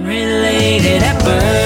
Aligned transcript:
Unrelated 0.00 1.02
at 1.02 1.22
birth. 1.22 1.59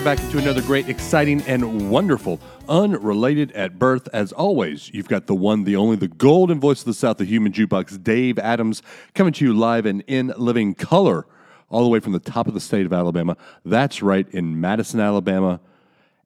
Everybody 0.00 0.16
back 0.16 0.24
into 0.24 0.38
another 0.38 0.62
great, 0.62 0.88
exciting, 0.88 1.42
and 1.42 1.90
wonderful 1.90 2.40
Unrelated 2.70 3.52
at 3.52 3.78
Birth. 3.78 4.08
As 4.14 4.32
always, 4.32 4.88
you've 4.94 5.08
got 5.08 5.26
the 5.26 5.34
one, 5.34 5.64
the 5.64 5.76
only, 5.76 5.96
the 5.96 6.08
golden 6.08 6.58
voice 6.58 6.78
of 6.78 6.86
the 6.86 6.94
South, 6.94 7.18
the 7.18 7.26
human 7.26 7.52
jukebox, 7.52 8.02
Dave 8.02 8.38
Adams, 8.38 8.80
coming 9.14 9.34
to 9.34 9.44
you 9.44 9.52
live 9.52 9.84
and 9.84 10.02
in 10.06 10.32
living 10.38 10.74
color, 10.74 11.26
all 11.68 11.82
the 11.82 11.90
way 11.90 12.00
from 12.00 12.12
the 12.12 12.18
top 12.18 12.48
of 12.48 12.54
the 12.54 12.60
state 12.60 12.86
of 12.86 12.94
Alabama. 12.94 13.36
That's 13.62 14.00
right, 14.00 14.26
in 14.30 14.58
Madison, 14.58 15.00
Alabama. 15.00 15.60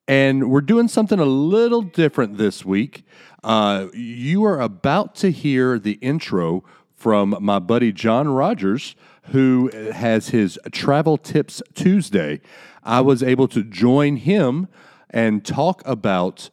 And 0.06 0.52
we're 0.52 0.60
doing 0.60 0.86
something 0.86 1.18
a 1.18 1.24
little 1.24 1.82
different 1.82 2.38
this 2.38 2.64
week. 2.64 3.04
Uh, 3.42 3.88
you 3.92 4.44
are 4.44 4.60
about 4.60 5.16
to 5.16 5.32
hear 5.32 5.80
the 5.80 5.94
intro 5.94 6.62
from 6.94 7.36
my 7.40 7.58
buddy 7.58 7.90
John 7.90 8.28
Rogers, 8.28 8.94
who 9.32 9.68
has 9.92 10.28
his 10.28 10.60
Travel 10.70 11.18
Tips 11.18 11.60
Tuesday. 11.74 12.40
I 12.84 13.00
was 13.00 13.22
able 13.22 13.48
to 13.48 13.62
join 13.62 14.16
him 14.16 14.68
and 15.10 15.44
talk 15.44 15.82
about 15.86 16.50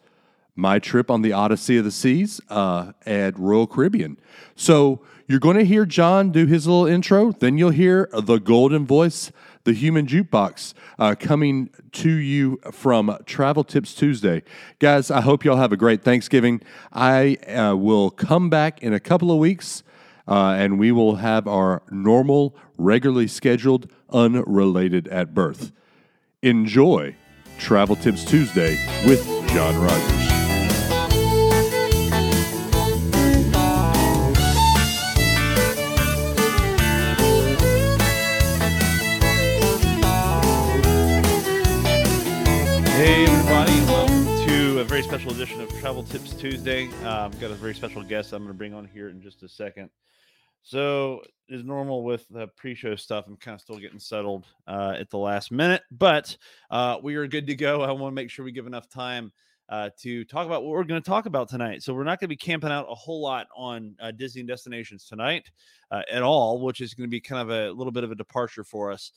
my 0.54 0.78
trip 0.78 1.10
on 1.10 1.22
the 1.22 1.32
Odyssey 1.32 1.78
of 1.78 1.84
the 1.84 1.90
Seas 1.90 2.40
uh, 2.48 2.92
at 3.06 3.38
Royal 3.38 3.66
Caribbean. 3.66 4.18
So 4.54 5.00
you're 5.26 5.40
going 5.40 5.56
to 5.56 5.64
hear 5.64 5.86
John 5.86 6.30
do 6.30 6.46
his 6.46 6.66
little 6.66 6.86
intro, 6.86 7.32
then 7.32 7.56
you'll 7.56 7.70
hear 7.70 8.08
the 8.12 8.38
golden 8.38 8.86
voice, 8.86 9.32
the 9.64 9.72
human 9.72 10.06
jukebox, 10.06 10.74
uh, 10.98 11.14
coming 11.18 11.70
to 11.92 12.10
you 12.10 12.60
from 12.70 13.16
Travel 13.24 13.64
Tips 13.64 13.94
Tuesday. 13.94 14.42
Guys, 14.78 15.10
I 15.10 15.20
hope 15.20 15.44
y'all 15.44 15.56
have 15.56 15.72
a 15.72 15.76
great 15.76 16.02
Thanksgiving. 16.02 16.60
I 16.92 17.36
uh, 17.46 17.76
will 17.76 18.10
come 18.10 18.50
back 18.50 18.82
in 18.82 18.92
a 18.92 19.00
couple 19.00 19.30
of 19.30 19.38
weeks. 19.38 19.82
Uh, 20.28 20.54
and 20.56 20.78
we 20.78 20.92
will 20.92 21.16
have 21.16 21.48
our 21.48 21.82
normal, 21.90 22.56
regularly 22.78 23.26
scheduled, 23.26 23.90
unrelated 24.10 25.08
at 25.08 25.34
birth. 25.34 25.72
Enjoy 26.44 27.14
Travel 27.56 27.94
Tips 27.94 28.24
Tuesday 28.24 28.76
with 29.06 29.24
John 29.50 29.80
Rogers. 29.80 30.10
Hey 42.88 43.24
everybody, 43.24 43.72
welcome 43.86 44.24
to 44.48 44.80
a 44.80 44.84
very 44.84 45.02
special 45.04 45.30
edition 45.30 45.60
of 45.60 45.70
Travel 45.78 46.02
Tips 46.02 46.34
Tuesday. 46.34 46.88
Uh, 47.04 47.26
I've 47.26 47.40
got 47.40 47.52
a 47.52 47.54
very 47.54 47.76
special 47.76 48.02
guest 48.02 48.32
I'm 48.32 48.40
going 48.40 48.48
to 48.48 48.58
bring 48.58 48.74
on 48.74 48.84
here 48.84 49.10
in 49.10 49.22
just 49.22 49.44
a 49.44 49.48
second. 49.48 49.90
So, 50.64 51.22
as 51.54 51.64
normal 51.64 52.02
with 52.02 52.26
the 52.28 52.48
pre-show 52.48 52.96
stuff, 52.96 53.26
I'm 53.26 53.36
kind 53.36 53.54
of 53.54 53.60
still 53.60 53.78
getting 53.78 53.98
settled 53.98 54.46
uh, 54.66 54.94
at 54.98 55.10
the 55.10 55.18
last 55.18 55.50
minute, 55.52 55.82
but 55.90 56.36
uh, 56.70 56.98
we 57.02 57.16
are 57.16 57.26
good 57.26 57.46
to 57.48 57.54
go. 57.54 57.82
I 57.82 57.90
want 57.92 58.12
to 58.12 58.14
make 58.14 58.30
sure 58.30 58.44
we 58.44 58.52
give 58.52 58.66
enough 58.66 58.88
time 58.88 59.32
uh, 59.68 59.90
to 60.00 60.24
talk 60.24 60.46
about 60.46 60.62
what 60.62 60.72
we're 60.72 60.84
going 60.84 61.00
to 61.00 61.08
talk 61.08 61.26
about 61.26 61.48
tonight. 61.48 61.82
So, 61.82 61.94
we're 61.94 62.04
not 62.04 62.20
going 62.20 62.26
to 62.26 62.28
be 62.28 62.36
camping 62.36 62.70
out 62.70 62.86
a 62.90 62.94
whole 62.94 63.22
lot 63.22 63.46
on 63.56 63.94
uh, 64.00 64.10
Disney 64.10 64.42
destinations 64.42 65.06
tonight 65.06 65.50
uh, 65.90 66.02
at 66.10 66.22
all, 66.22 66.60
which 66.60 66.80
is 66.80 66.94
going 66.94 67.08
to 67.08 67.10
be 67.10 67.20
kind 67.20 67.40
of 67.40 67.50
a 67.50 67.70
little 67.72 67.92
bit 67.92 68.04
of 68.04 68.10
a 68.10 68.14
departure 68.14 68.64
for 68.64 68.90
us 68.92 69.12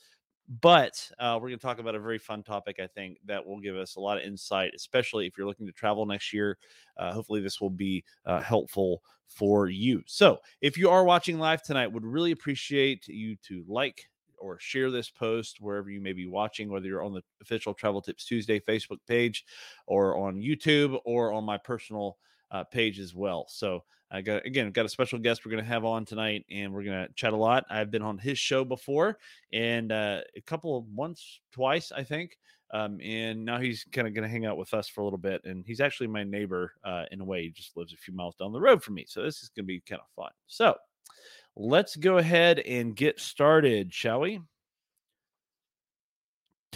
but 0.60 1.10
uh, 1.18 1.38
we're 1.40 1.48
going 1.48 1.58
to 1.58 1.66
talk 1.66 1.78
about 1.78 1.94
a 1.94 2.00
very 2.00 2.18
fun 2.18 2.42
topic 2.42 2.76
i 2.80 2.86
think 2.86 3.18
that 3.24 3.44
will 3.44 3.60
give 3.60 3.76
us 3.76 3.96
a 3.96 4.00
lot 4.00 4.16
of 4.16 4.22
insight 4.24 4.70
especially 4.74 5.26
if 5.26 5.36
you're 5.36 5.46
looking 5.46 5.66
to 5.66 5.72
travel 5.72 6.06
next 6.06 6.32
year 6.32 6.56
uh, 6.96 7.12
hopefully 7.12 7.40
this 7.40 7.60
will 7.60 7.70
be 7.70 8.04
uh, 8.26 8.40
helpful 8.40 9.02
for 9.26 9.68
you. 9.68 10.02
So 10.06 10.38
if 10.60 10.78
you 10.78 10.88
are 10.88 11.04
watching 11.04 11.38
live 11.38 11.62
tonight 11.62 11.88
would 11.88 12.04
really 12.04 12.32
appreciate 12.32 13.06
you 13.08 13.36
to 13.48 13.64
like 13.68 14.08
or 14.38 14.58
share 14.60 14.90
this 14.90 15.10
post 15.10 15.60
wherever 15.60 15.90
you 15.90 16.00
may 16.00 16.12
be 16.12 16.26
watching 16.26 16.70
whether 16.70 16.86
you're 16.86 17.02
on 17.02 17.14
the 17.14 17.22
official 17.40 17.72
travel 17.72 18.02
tips 18.02 18.26
tuesday 18.26 18.60
facebook 18.60 18.98
page 19.08 19.46
or 19.86 20.14
on 20.18 20.36
youtube 20.36 21.00
or 21.06 21.32
on 21.32 21.42
my 21.42 21.56
personal 21.56 22.18
uh, 22.50 22.64
page 22.64 22.98
as 22.98 23.14
well. 23.14 23.46
So 23.48 23.84
I 24.10 24.20
got 24.20 24.46
again 24.46 24.70
got 24.70 24.86
a 24.86 24.88
special 24.88 25.18
guest 25.18 25.44
we're 25.44 25.52
going 25.52 25.64
to 25.64 25.68
have 25.68 25.84
on 25.84 26.04
tonight, 26.04 26.44
and 26.50 26.72
we're 26.72 26.84
going 26.84 27.06
to 27.06 27.12
chat 27.14 27.32
a 27.32 27.36
lot. 27.36 27.64
I've 27.70 27.90
been 27.90 28.02
on 28.02 28.18
his 28.18 28.38
show 28.38 28.64
before, 28.64 29.18
and 29.52 29.90
uh, 29.90 30.20
a 30.36 30.40
couple 30.42 30.76
of 30.76 30.84
once, 30.94 31.40
twice, 31.52 31.92
I 31.92 32.04
think. 32.04 32.38
Um, 32.72 33.00
and 33.00 33.44
now 33.44 33.58
he's 33.58 33.84
kind 33.92 34.08
of 34.08 34.14
going 34.14 34.24
to 34.24 34.28
hang 34.28 34.44
out 34.44 34.56
with 34.56 34.74
us 34.74 34.88
for 34.88 35.00
a 35.00 35.04
little 35.04 35.18
bit. 35.18 35.40
And 35.44 35.64
he's 35.64 35.80
actually 35.80 36.08
my 36.08 36.24
neighbor 36.24 36.72
uh, 36.84 37.04
in 37.12 37.20
a 37.20 37.24
way. 37.24 37.42
He 37.42 37.50
just 37.50 37.76
lives 37.76 37.92
a 37.92 37.96
few 37.96 38.12
miles 38.12 38.34
down 38.34 38.52
the 38.52 38.60
road 38.60 38.82
from 38.82 38.94
me, 38.94 39.04
so 39.08 39.22
this 39.22 39.42
is 39.42 39.50
going 39.50 39.64
to 39.64 39.68
be 39.68 39.80
kind 39.80 40.00
of 40.00 40.08
fun. 40.16 40.32
So 40.46 40.74
let's 41.54 41.96
go 41.96 42.18
ahead 42.18 42.58
and 42.60 42.94
get 42.94 43.20
started, 43.20 43.92
shall 43.92 44.20
we? 44.20 44.40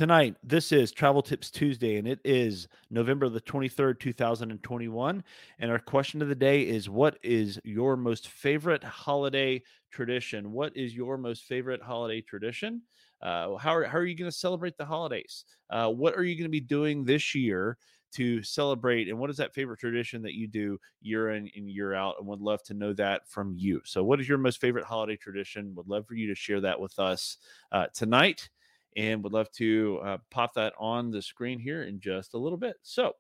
Tonight, 0.01 0.37
this 0.43 0.73
is 0.73 0.93
Travel 0.93 1.21
Tips 1.21 1.51
Tuesday, 1.51 1.99
and 1.99 2.09
it 2.09 2.21
is 2.25 2.69
November 2.89 3.29
the 3.29 3.39
23rd, 3.39 4.01
2021. 4.01 5.23
And 5.59 5.71
our 5.71 5.79
question 5.79 6.23
of 6.23 6.29
the 6.29 6.35
day 6.35 6.63
is 6.63 6.89
What 6.89 7.19
is 7.23 7.61
your 7.65 7.99
most 7.99 8.29
favorite 8.29 8.83
holiday 8.83 9.63
tradition? 9.91 10.53
What 10.53 10.75
is 10.75 10.97
your 10.97 11.19
most 11.19 11.45
favorite 11.45 11.83
holiday 11.83 12.23
tradition? 12.23 12.81
Uh, 13.21 13.57
how, 13.57 13.77
are, 13.77 13.85
how 13.85 13.99
are 13.99 14.07
you 14.07 14.17
going 14.17 14.31
to 14.31 14.35
celebrate 14.35 14.79
the 14.79 14.87
holidays? 14.87 15.45
Uh, 15.69 15.91
what 15.91 16.15
are 16.15 16.25
you 16.25 16.35
going 16.35 16.45
to 16.45 16.49
be 16.49 16.61
doing 16.61 17.05
this 17.05 17.35
year 17.35 17.77
to 18.13 18.43
celebrate? 18.43 19.11
And 19.11 19.19
what 19.19 19.29
is 19.29 19.37
that 19.37 19.53
favorite 19.53 19.81
tradition 19.81 20.23
that 20.23 20.33
you 20.33 20.49
do 20.49 20.79
year 21.03 21.33
in 21.33 21.51
and 21.55 21.69
year 21.69 21.93
out? 21.93 22.15
And 22.19 22.27
would 22.27 22.41
love 22.41 22.63
to 22.63 22.75
know 22.75 22.95
that 22.95 23.29
from 23.29 23.53
you. 23.55 23.83
So, 23.85 24.03
what 24.03 24.19
is 24.19 24.27
your 24.27 24.39
most 24.39 24.63
favorite 24.63 24.87
holiday 24.87 25.17
tradition? 25.17 25.75
Would 25.75 25.89
love 25.89 26.07
for 26.07 26.15
you 26.15 26.27
to 26.29 26.35
share 26.35 26.63
that 26.63 26.81
with 26.81 26.99
us 26.99 27.37
uh, 27.71 27.89
tonight 27.93 28.49
and 28.97 29.23
would 29.23 29.33
love 29.33 29.51
to 29.53 30.01
uh, 30.05 30.19
pop 30.31 30.55
that 30.55 30.75
on 30.79 31.11
the 31.11 31.23
screen 31.23 31.59
here 31.59 31.83
in 31.85 32.01
just 32.01 32.35
a 32.35 32.39
little 32.39 32.59
bit. 32.59 32.77
So, 32.83 33.15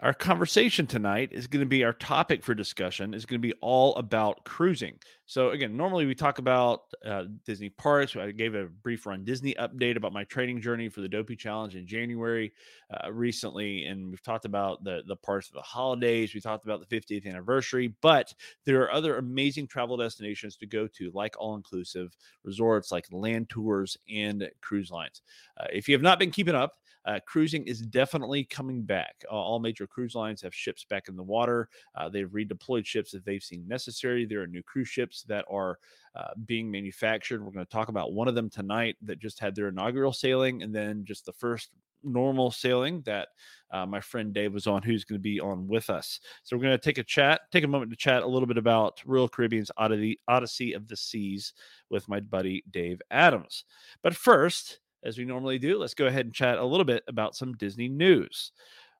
our 0.00 0.12
conversation 0.12 0.86
tonight 0.86 1.30
is 1.32 1.46
going 1.46 1.60
to 1.60 1.68
be 1.68 1.82
our 1.82 1.94
topic 1.94 2.44
for 2.44 2.54
discussion 2.54 3.14
is 3.14 3.24
going 3.24 3.40
to 3.40 3.48
be 3.48 3.54
all 3.62 3.94
about 3.94 4.44
cruising. 4.44 4.98
So 5.24 5.50
again, 5.50 5.74
normally 5.74 6.04
we 6.04 6.14
talk 6.14 6.38
about 6.38 6.82
uh, 7.02 7.24
Disney 7.46 7.70
parks. 7.70 8.14
I 8.14 8.30
gave 8.32 8.54
a 8.54 8.66
brief 8.66 9.06
run 9.06 9.24
Disney 9.24 9.54
update 9.54 9.96
about 9.96 10.12
my 10.12 10.24
training 10.24 10.60
journey 10.60 10.90
for 10.90 11.00
the 11.00 11.08
Dopey 11.08 11.34
Challenge 11.34 11.76
in 11.76 11.86
January 11.86 12.52
uh, 12.92 13.10
recently, 13.10 13.86
and 13.86 14.10
we've 14.10 14.22
talked 14.22 14.44
about 14.44 14.84
the 14.84 15.02
the 15.06 15.16
parts 15.16 15.48
of 15.48 15.54
the 15.54 15.62
holidays. 15.62 16.34
We 16.34 16.40
talked 16.40 16.66
about 16.66 16.86
the 16.86 17.00
50th 17.00 17.26
anniversary, 17.26 17.94
but 18.02 18.34
there 18.66 18.82
are 18.82 18.92
other 18.92 19.16
amazing 19.16 19.66
travel 19.66 19.96
destinations 19.96 20.56
to 20.58 20.66
go 20.66 20.86
to, 20.88 21.10
like 21.14 21.34
all 21.38 21.56
inclusive 21.56 22.14
resorts, 22.44 22.92
like 22.92 23.06
land 23.10 23.48
tours 23.48 23.96
and 24.12 24.46
cruise 24.60 24.90
lines. 24.90 25.22
Uh, 25.58 25.66
if 25.72 25.88
you 25.88 25.94
have 25.94 26.02
not 26.02 26.18
been 26.18 26.30
keeping 26.30 26.54
up, 26.54 26.74
uh, 27.06 27.20
cruising 27.26 27.64
is 27.66 27.80
definitely 27.80 28.44
coming 28.44 28.82
back. 28.82 29.24
Uh, 29.30 29.34
all 29.34 29.58
major 29.58 29.86
cruise 29.86 30.14
lines 30.14 30.42
have 30.42 30.54
ships 30.54 30.84
back 30.84 31.08
in 31.08 31.16
the 31.16 31.22
water. 31.22 31.68
Uh, 31.94 32.08
they've 32.08 32.28
redeployed 32.28 32.84
ships 32.84 33.12
that 33.12 33.24
they've 33.24 33.42
seen 33.42 33.66
necessary. 33.66 34.26
There 34.26 34.42
are 34.42 34.46
new 34.46 34.62
cruise 34.62 34.88
ships 34.88 35.22
that 35.28 35.44
are 35.50 35.78
uh, 36.14 36.30
being 36.46 36.70
manufactured. 36.70 37.44
We're 37.44 37.52
going 37.52 37.66
to 37.66 37.72
talk 37.72 37.88
about 37.88 38.12
one 38.12 38.28
of 38.28 38.34
them 38.34 38.50
tonight 38.50 38.96
that 39.02 39.20
just 39.20 39.38
had 39.38 39.54
their 39.54 39.68
inaugural 39.68 40.12
sailing, 40.12 40.62
and 40.62 40.74
then 40.74 41.04
just 41.04 41.26
the 41.26 41.32
first 41.32 41.70
normal 42.02 42.50
sailing 42.50 43.02
that 43.02 43.28
uh, 43.70 43.84
my 43.84 44.00
friend 44.00 44.32
Dave 44.32 44.54
was 44.54 44.66
on, 44.66 44.82
who's 44.82 45.04
going 45.04 45.18
to 45.18 45.22
be 45.22 45.40
on 45.40 45.66
with 45.66 45.90
us. 45.90 46.20
So 46.44 46.56
we're 46.56 46.62
going 46.62 46.78
to 46.78 46.84
take 46.84 46.98
a 46.98 47.04
chat, 47.04 47.40
take 47.50 47.64
a 47.64 47.68
moment 47.68 47.90
to 47.90 47.96
chat 47.96 48.22
a 48.22 48.26
little 48.26 48.46
bit 48.46 48.58
about 48.58 49.02
Royal 49.04 49.28
Caribbean's 49.28 49.70
Odyssey 49.76 50.72
of 50.72 50.88
the 50.88 50.96
Seas 50.96 51.52
with 51.90 52.08
my 52.08 52.20
buddy 52.20 52.62
Dave 52.70 53.00
Adams. 53.10 53.64
But 54.02 54.14
first, 54.14 54.80
as 55.06 55.18
we 55.18 55.24
normally 55.24 55.58
do, 55.58 55.78
let's 55.78 55.94
go 55.94 56.06
ahead 56.06 56.26
and 56.26 56.34
chat 56.34 56.58
a 56.58 56.64
little 56.64 56.84
bit 56.84 57.04
about 57.08 57.36
some 57.36 57.54
Disney 57.54 57.88
news. 57.88 58.52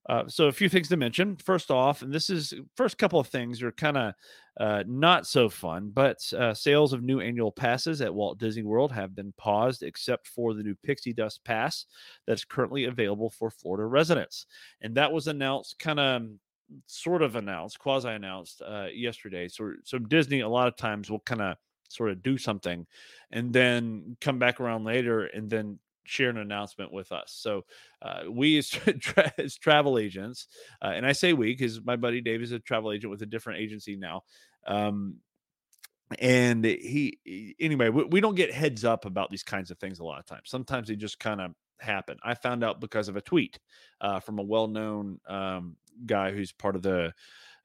Uh, 0.08 0.22
so 0.28 0.46
a 0.46 0.52
few 0.52 0.68
things 0.68 0.88
to 0.88 0.96
mention. 0.96 1.36
First 1.36 1.70
off, 1.70 2.02
and 2.02 2.12
this 2.12 2.30
is 2.30 2.54
first 2.76 2.96
couple 2.96 3.18
of 3.18 3.26
things 3.26 3.60
are 3.60 3.72
kind 3.72 3.96
of 3.96 4.14
uh, 4.60 4.84
not 4.86 5.26
so 5.26 5.48
fun, 5.48 5.90
but 5.92 6.18
uh, 6.32 6.54
sales 6.54 6.92
of 6.92 7.02
new 7.02 7.20
annual 7.20 7.50
passes 7.50 8.00
at 8.00 8.14
Walt 8.14 8.38
Disney 8.38 8.62
World 8.62 8.92
have 8.92 9.16
been 9.16 9.34
paused, 9.36 9.82
except 9.82 10.28
for 10.28 10.54
the 10.54 10.62
new 10.62 10.76
Pixie 10.84 11.12
Dust 11.12 11.44
Pass 11.44 11.86
that's 12.24 12.44
currently 12.44 12.84
available 12.84 13.30
for 13.30 13.50
Florida 13.50 13.84
residents, 13.84 14.46
and 14.80 14.94
that 14.94 15.10
was 15.10 15.26
announced 15.26 15.76
kind 15.80 15.98
of 15.98 16.22
sort 16.86 17.22
of 17.22 17.34
announced, 17.34 17.80
quasi 17.80 18.08
announced 18.08 18.62
uh, 18.64 18.86
yesterday. 18.92 19.48
So 19.48 19.72
so 19.82 19.98
Disney 19.98 20.40
a 20.40 20.48
lot 20.48 20.68
of 20.68 20.76
times 20.76 21.10
will 21.10 21.20
kind 21.20 21.42
of 21.42 21.56
sort 21.88 22.10
of 22.10 22.22
do 22.22 22.38
something 22.38 22.86
and 23.30 23.52
then 23.52 24.16
come 24.20 24.38
back 24.38 24.60
around 24.60 24.84
later 24.84 25.26
and 25.26 25.48
then 25.48 25.78
share 26.06 26.30
an 26.30 26.38
announcement 26.38 26.92
with 26.92 27.12
us. 27.12 27.36
So 27.36 27.64
uh, 28.02 28.22
we 28.30 28.58
as, 28.58 28.68
tra- 29.00 29.32
as 29.38 29.56
travel 29.56 29.98
agents, 29.98 30.48
uh, 30.82 30.92
and 30.94 31.06
I 31.06 31.12
say 31.12 31.32
we 31.32 31.52
because 31.52 31.84
my 31.84 31.96
buddy 31.96 32.20
Dave 32.20 32.42
is 32.42 32.52
a 32.52 32.58
travel 32.58 32.92
agent 32.92 33.10
with 33.10 33.22
a 33.22 33.26
different 33.26 33.60
agency 33.60 33.96
now. 33.96 34.22
Um, 34.66 35.16
and 36.20 36.64
he 36.64 37.54
anyway 37.60 37.88
we, 37.88 38.04
we, 38.04 38.20
don't 38.20 38.36
get 38.36 38.52
heads 38.52 38.84
up 38.84 39.04
about 39.04 39.30
these 39.30 39.42
kinds 39.42 39.70
of 39.70 39.78
things 39.78 39.98
a 39.98 40.04
lot 40.04 40.20
of 40.20 40.26
times 40.26 40.42
sometimes 40.44 40.88
they 40.88 40.94
just 40.94 41.18
kind 41.18 41.40
of 41.40 41.52
happen 41.80 42.16
i 42.22 42.32
found 42.32 42.62
out 42.62 42.80
because 42.80 43.08
of 43.08 43.16
a 43.16 43.20
tweet 43.20 43.58
uh, 44.00 44.20
from 44.20 44.38
a 44.38 44.42
well-known 44.42 45.18
um, 45.28 45.76
guy 46.06 46.30
who's 46.30 46.52
part 46.52 46.76
of 46.76 46.82
the 46.82 47.12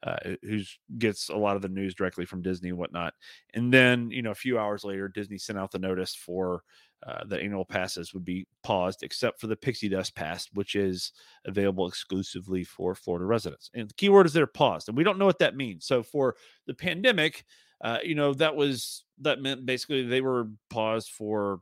uh, 0.02 0.16
who's 0.42 0.78
gets 0.98 1.28
a 1.28 1.36
lot 1.36 1.54
of 1.54 1.62
the 1.62 1.68
news 1.68 1.94
directly 1.94 2.24
from 2.24 2.42
disney 2.42 2.70
and 2.70 2.78
whatnot 2.78 3.14
and 3.54 3.72
then 3.72 4.10
you 4.10 4.22
know 4.22 4.32
a 4.32 4.34
few 4.34 4.58
hours 4.58 4.82
later 4.82 5.08
disney 5.08 5.38
sent 5.38 5.58
out 5.58 5.70
the 5.70 5.78
notice 5.78 6.14
for 6.14 6.62
uh, 7.06 7.24
the 7.24 7.40
annual 7.40 7.64
passes 7.64 8.14
would 8.14 8.24
be 8.24 8.46
paused 8.62 9.02
except 9.02 9.40
for 9.40 9.46
the 9.46 9.56
pixie 9.56 9.88
dust 9.88 10.14
pass 10.14 10.48
which 10.52 10.74
is 10.74 11.12
available 11.46 11.86
exclusively 11.86 12.64
for 12.64 12.94
florida 12.94 13.24
residents. 13.24 13.70
And 13.74 13.88
the 13.88 13.94
keyword 13.94 14.26
is 14.26 14.32
they're 14.32 14.46
paused 14.46 14.88
and 14.88 14.96
we 14.96 15.04
don't 15.04 15.18
know 15.18 15.26
what 15.26 15.38
that 15.40 15.56
means. 15.56 15.86
So 15.86 16.02
for 16.02 16.36
the 16.66 16.74
pandemic 16.74 17.44
uh, 17.82 17.98
you 18.02 18.14
know, 18.14 18.32
that 18.34 18.54
was 18.54 19.04
that 19.20 19.42
meant 19.42 19.66
basically 19.66 20.06
they 20.06 20.20
were 20.20 20.48
paused 20.70 21.10
for 21.10 21.60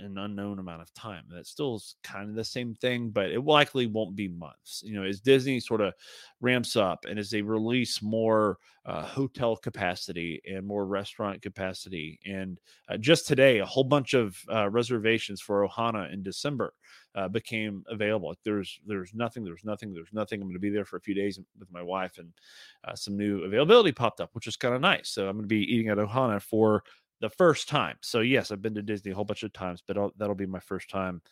an 0.00 0.18
unknown 0.18 0.58
amount 0.58 0.82
of 0.82 0.92
time. 0.94 1.24
That 1.30 1.46
still 1.46 1.80
kind 2.02 2.28
of 2.28 2.34
the 2.34 2.44
same 2.44 2.74
thing, 2.74 3.10
but 3.10 3.30
it 3.30 3.40
likely 3.40 3.86
won't 3.86 4.16
be 4.16 4.28
months. 4.28 4.82
You 4.84 4.94
know, 4.94 5.04
as 5.04 5.20
Disney 5.20 5.60
sort 5.60 5.80
of 5.80 5.94
ramps 6.40 6.76
up 6.76 7.04
and 7.08 7.18
as 7.18 7.30
they 7.30 7.42
release 7.42 8.02
more 8.02 8.58
uh, 8.86 9.02
hotel 9.02 9.56
capacity 9.56 10.40
and 10.50 10.66
more 10.66 10.86
restaurant 10.86 11.42
capacity, 11.42 12.18
and 12.24 12.58
uh, 12.88 12.96
just 12.96 13.26
today, 13.26 13.58
a 13.58 13.66
whole 13.66 13.84
bunch 13.84 14.14
of 14.14 14.36
uh, 14.52 14.68
reservations 14.70 15.40
for 15.40 15.66
Ohana 15.66 16.12
in 16.12 16.22
December 16.22 16.74
uh, 17.14 17.28
became 17.28 17.84
available. 17.88 18.34
There's 18.44 18.80
there's 18.86 19.12
nothing, 19.14 19.44
there's 19.44 19.64
nothing, 19.64 19.92
there's 19.92 20.12
nothing. 20.12 20.40
I'm 20.40 20.48
going 20.48 20.54
to 20.54 20.60
be 20.60 20.70
there 20.70 20.84
for 20.84 20.96
a 20.96 21.00
few 21.00 21.14
days 21.14 21.38
with 21.58 21.70
my 21.70 21.82
wife, 21.82 22.18
and 22.18 22.32
uh, 22.84 22.94
some 22.94 23.16
new 23.16 23.44
availability 23.44 23.92
popped 23.92 24.20
up, 24.20 24.30
which 24.32 24.46
is 24.46 24.56
kind 24.56 24.74
of 24.74 24.80
nice. 24.80 25.10
So 25.10 25.28
I'm 25.28 25.36
going 25.36 25.44
to 25.44 25.48
be 25.48 25.72
eating 25.72 25.88
at 25.88 25.98
Ohana 25.98 26.40
for 26.40 26.82
the 27.20 27.30
first 27.30 27.68
time. 27.68 27.96
So 28.00 28.20
yes, 28.20 28.50
I've 28.50 28.62
been 28.62 28.74
to 28.74 28.82
Disney 28.82 29.12
a 29.12 29.14
whole 29.14 29.24
bunch 29.24 29.42
of 29.42 29.52
times, 29.52 29.82
but 29.86 29.98
I'll, 29.98 30.12
that'll 30.16 30.34
be 30.34 30.46
my 30.46 30.60
first 30.60 30.90
time 30.90 31.22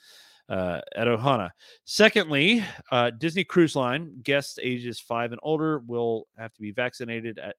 uh, 0.49 0.81
at 0.97 1.07
Ohana. 1.07 1.51
Secondly, 1.85 2.65
uh, 2.91 3.11
Disney 3.11 3.45
Cruise 3.45 3.77
Line 3.77 4.21
guests 4.23 4.59
ages 4.63 5.01
five 5.01 5.33
and 5.33 5.41
older 5.43 5.81
will 5.81 6.27
have 6.37 6.53
to 6.55 6.61
be 6.61 6.73
vaccinated 6.73 7.39
at 7.39 7.57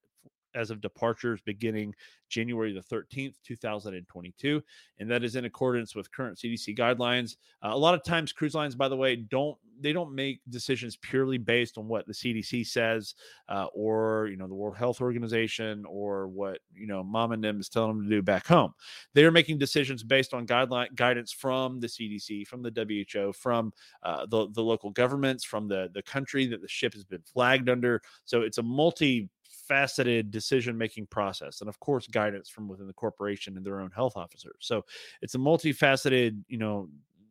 as 0.56 0.72
of 0.72 0.82
departures 0.82 1.42
beginning 1.46 1.94
January 2.30 2.74
the 2.74 2.96
13th, 2.96 3.36
2022. 3.44 4.62
And 5.00 5.12
that 5.12 5.24
is 5.24 5.36
in 5.36 5.46
accordance 5.46 5.96
with 5.96 6.12
current 6.12 6.38
CDC 6.38 6.78
guidelines. 6.78 7.36
Uh, 7.64 7.70
a 7.72 7.78
lot 7.78 7.94
of 7.94 8.04
times, 8.04 8.32
cruise 8.32 8.56
lines, 8.56 8.76
by 8.76 8.88
the 8.88 8.98
way, 8.98 9.16
don't 9.16 9.58
they 9.82 9.94
don't 9.94 10.14
make 10.14 10.42
decisions 10.50 10.98
purely 10.98 11.38
based 11.38 11.78
on 11.78 11.88
what 11.88 12.06
the 12.06 12.14
CDC 12.14 12.68
says 12.68 13.16
uh, 13.48 13.68
or, 13.74 14.28
you 14.30 14.38
know, 14.38 14.48
the 14.48 14.56
World 14.56 14.76
Health 14.76 15.02
Organization 15.02 15.86
or 15.88 16.28
what, 16.28 16.60
you 16.74 16.88
know, 16.88 17.04
mom 17.04 17.32
and 17.32 17.44
them 17.44 17.60
is 17.60 17.70
telling 17.70 17.96
them 17.96 18.04
to 18.04 18.10
do 18.10 18.22
back 18.22 18.46
home. 18.46 18.74
They 19.14 19.24
are 19.24 19.32
making 19.32 19.58
decisions 19.58 20.04
based 20.04 20.34
on 20.34 20.46
guideline 20.46 20.94
guidance 20.96 21.32
from 21.32 21.80
the 21.80 21.88
CDC, 21.88 22.48
from 22.48 22.62
the 22.62 23.06
WHO, 23.14 23.34
from 23.34 23.74
uh, 24.04 24.26
the, 24.26 24.50
the 24.52 24.62
local 24.62 24.92
governments, 24.92 25.44
from 25.44 25.68
the, 25.68 25.90
the 25.94 26.04
country 26.04 26.46
that 26.48 26.62
the 26.62 26.68
ship 26.68 26.94
has 26.94 27.04
been 27.04 27.22
flagged 27.22 27.70
under. 27.70 28.02
So 28.26 28.42
it's 28.42 28.58
a 28.58 28.64
multi 28.64 29.30
faceted 29.70 30.32
decision 30.32 30.78
making 30.78 31.06
process 31.06 31.62
and 31.62 31.70
of 31.70 31.80
course 31.80 32.08
guidance 32.08 32.50
from 32.50 32.68
within 32.68 32.88
the 32.88 32.94
corporation 32.94 33.56
and 33.56 33.66
their 33.66 33.80
own 33.80 33.92
health 33.92 34.18
officers. 34.18 34.56
So 34.60 34.84
it's 35.22 35.36
a 35.36 35.38
multifaceted 35.38 36.38
you 36.50 36.58
know 36.58 36.90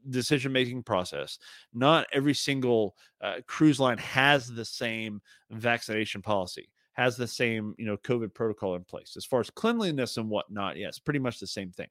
decision 0.08 0.52
making 0.52 0.84
process. 0.84 1.38
Not 1.74 2.06
every 2.12 2.34
single 2.34 2.94
uh, 3.20 3.40
cruise 3.46 3.80
line 3.80 3.98
has 3.98 4.46
the 4.46 4.64
same 4.64 5.20
vaccination 5.50 6.22
policy 6.22 6.70
has 6.98 7.16
the 7.16 7.28
same 7.28 7.76
you 7.78 7.86
know 7.86 7.96
covid 7.96 8.34
protocol 8.34 8.74
in 8.74 8.82
place. 8.82 9.14
As 9.16 9.24
far 9.24 9.38
as 9.38 9.48
cleanliness 9.50 10.16
and 10.16 10.28
whatnot 10.28 10.76
yes 10.76 10.98
pretty 10.98 11.20
much 11.20 11.38
the 11.38 11.46
same 11.46 11.70
thing. 11.70 11.86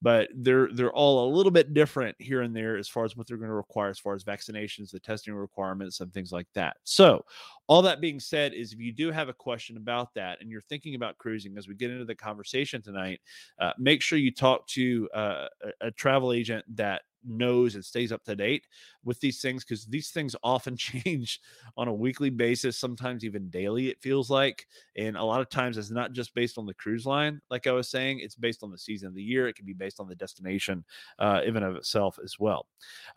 But 0.00 0.28
they're 0.34 0.68
they're 0.72 0.92
all 0.92 1.28
a 1.28 1.34
little 1.34 1.50
bit 1.50 1.74
different 1.74 2.14
here 2.20 2.42
and 2.42 2.54
there 2.54 2.76
as 2.76 2.88
far 2.88 3.04
as 3.04 3.16
what 3.16 3.26
they're 3.26 3.36
going 3.36 3.48
to 3.48 3.54
require 3.54 3.90
as 3.90 3.98
far 3.98 4.14
as 4.14 4.22
vaccinations 4.22 4.92
the 4.92 5.00
testing 5.00 5.34
requirements 5.34 6.00
and 6.00 6.14
things 6.14 6.30
like 6.30 6.46
that. 6.54 6.76
So 6.84 7.24
all 7.66 7.82
that 7.82 8.00
being 8.00 8.20
said 8.20 8.54
is 8.54 8.72
if 8.72 8.78
you 8.78 8.92
do 8.92 9.10
have 9.10 9.28
a 9.28 9.34
question 9.34 9.76
about 9.76 10.14
that 10.14 10.40
and 10.40 10.48
you're 10.48 10.60
thinking 10.60 10.94
about 10.94 11.18
cruising 11.18 11.58
as 11.58 11.66
we 11.66 11.74
get 11.74 11.90
into 11.90 12.04
the 12.04 12.14
conversation 12.14 12.80
tonight 12.82 13.20
uh, 13.58 13.72
make 13.78 14.00
sure 14.00 14.18
you 14.18 14.30
talk 14.30 14.66
to 14.68 15.08
uh, 15.12 15.48
a, 15.80 15.86
a 15.88 15.90
travel 15.90 16.32
agent 16.32 16.64
that 16.76 17.02
knows 17.24 17.74
and 17.74 17.84
stays 17.84 18.12
up 18.12 18.24
to 18.24 18.36
date 18.36 18.66
with 19.04 19.20
these 19.20 19.40
things 19.40 19.64
because 19.64 19.86
these 19.86 20.10
things 20.10 20.36
often 20.42 20.76
change 20.82 21.40
on 21.76 21.88
a 21.88 21.94
weekly 21.94 22.30
basis, 22.30 22.78
sometimes 22.78 23.24
even 23.24 23.48
daily, 23.50 23.88
it 23.88 24.00
feels 24.00 24.30
like. 24.30 24.66
And 24.96 25.16
a 25.16 25.24
lot 25.24 25.40
of 25.40 25.48
times 25.48 25.78
it's 25.78 25.90
not 25.90 26.12
just 26.12 26.34
based 26.34 26.58
on 26.58 26.66
the 26.66 26.74
cruise 26.74 27.06
line, 27.06 27.40
like 27.50 27.66
I 27.66 27.72
was 27.72 27.88
saying, 27.88 28.20
it's 28.20 28.36
based 28.36 28.62
on 28.62 28.70
the 28.70 28.78
season 28.78 29.08
of 29.08 29.14
the 29.14 29.22
year. 29.22 29.48
It 29.48 29.56
can 29.56 29.66
be 29.66 29.72
based 29.72 30.00
on 30.00 30.08
the 30.08 30.14
destination, 30.14 30.84
uh, 31.18 31.40
even 31.46 31.62
of 31.62 31.76
itself 31.76 32.18
as 32.22 32.38
well. 32.38 32.66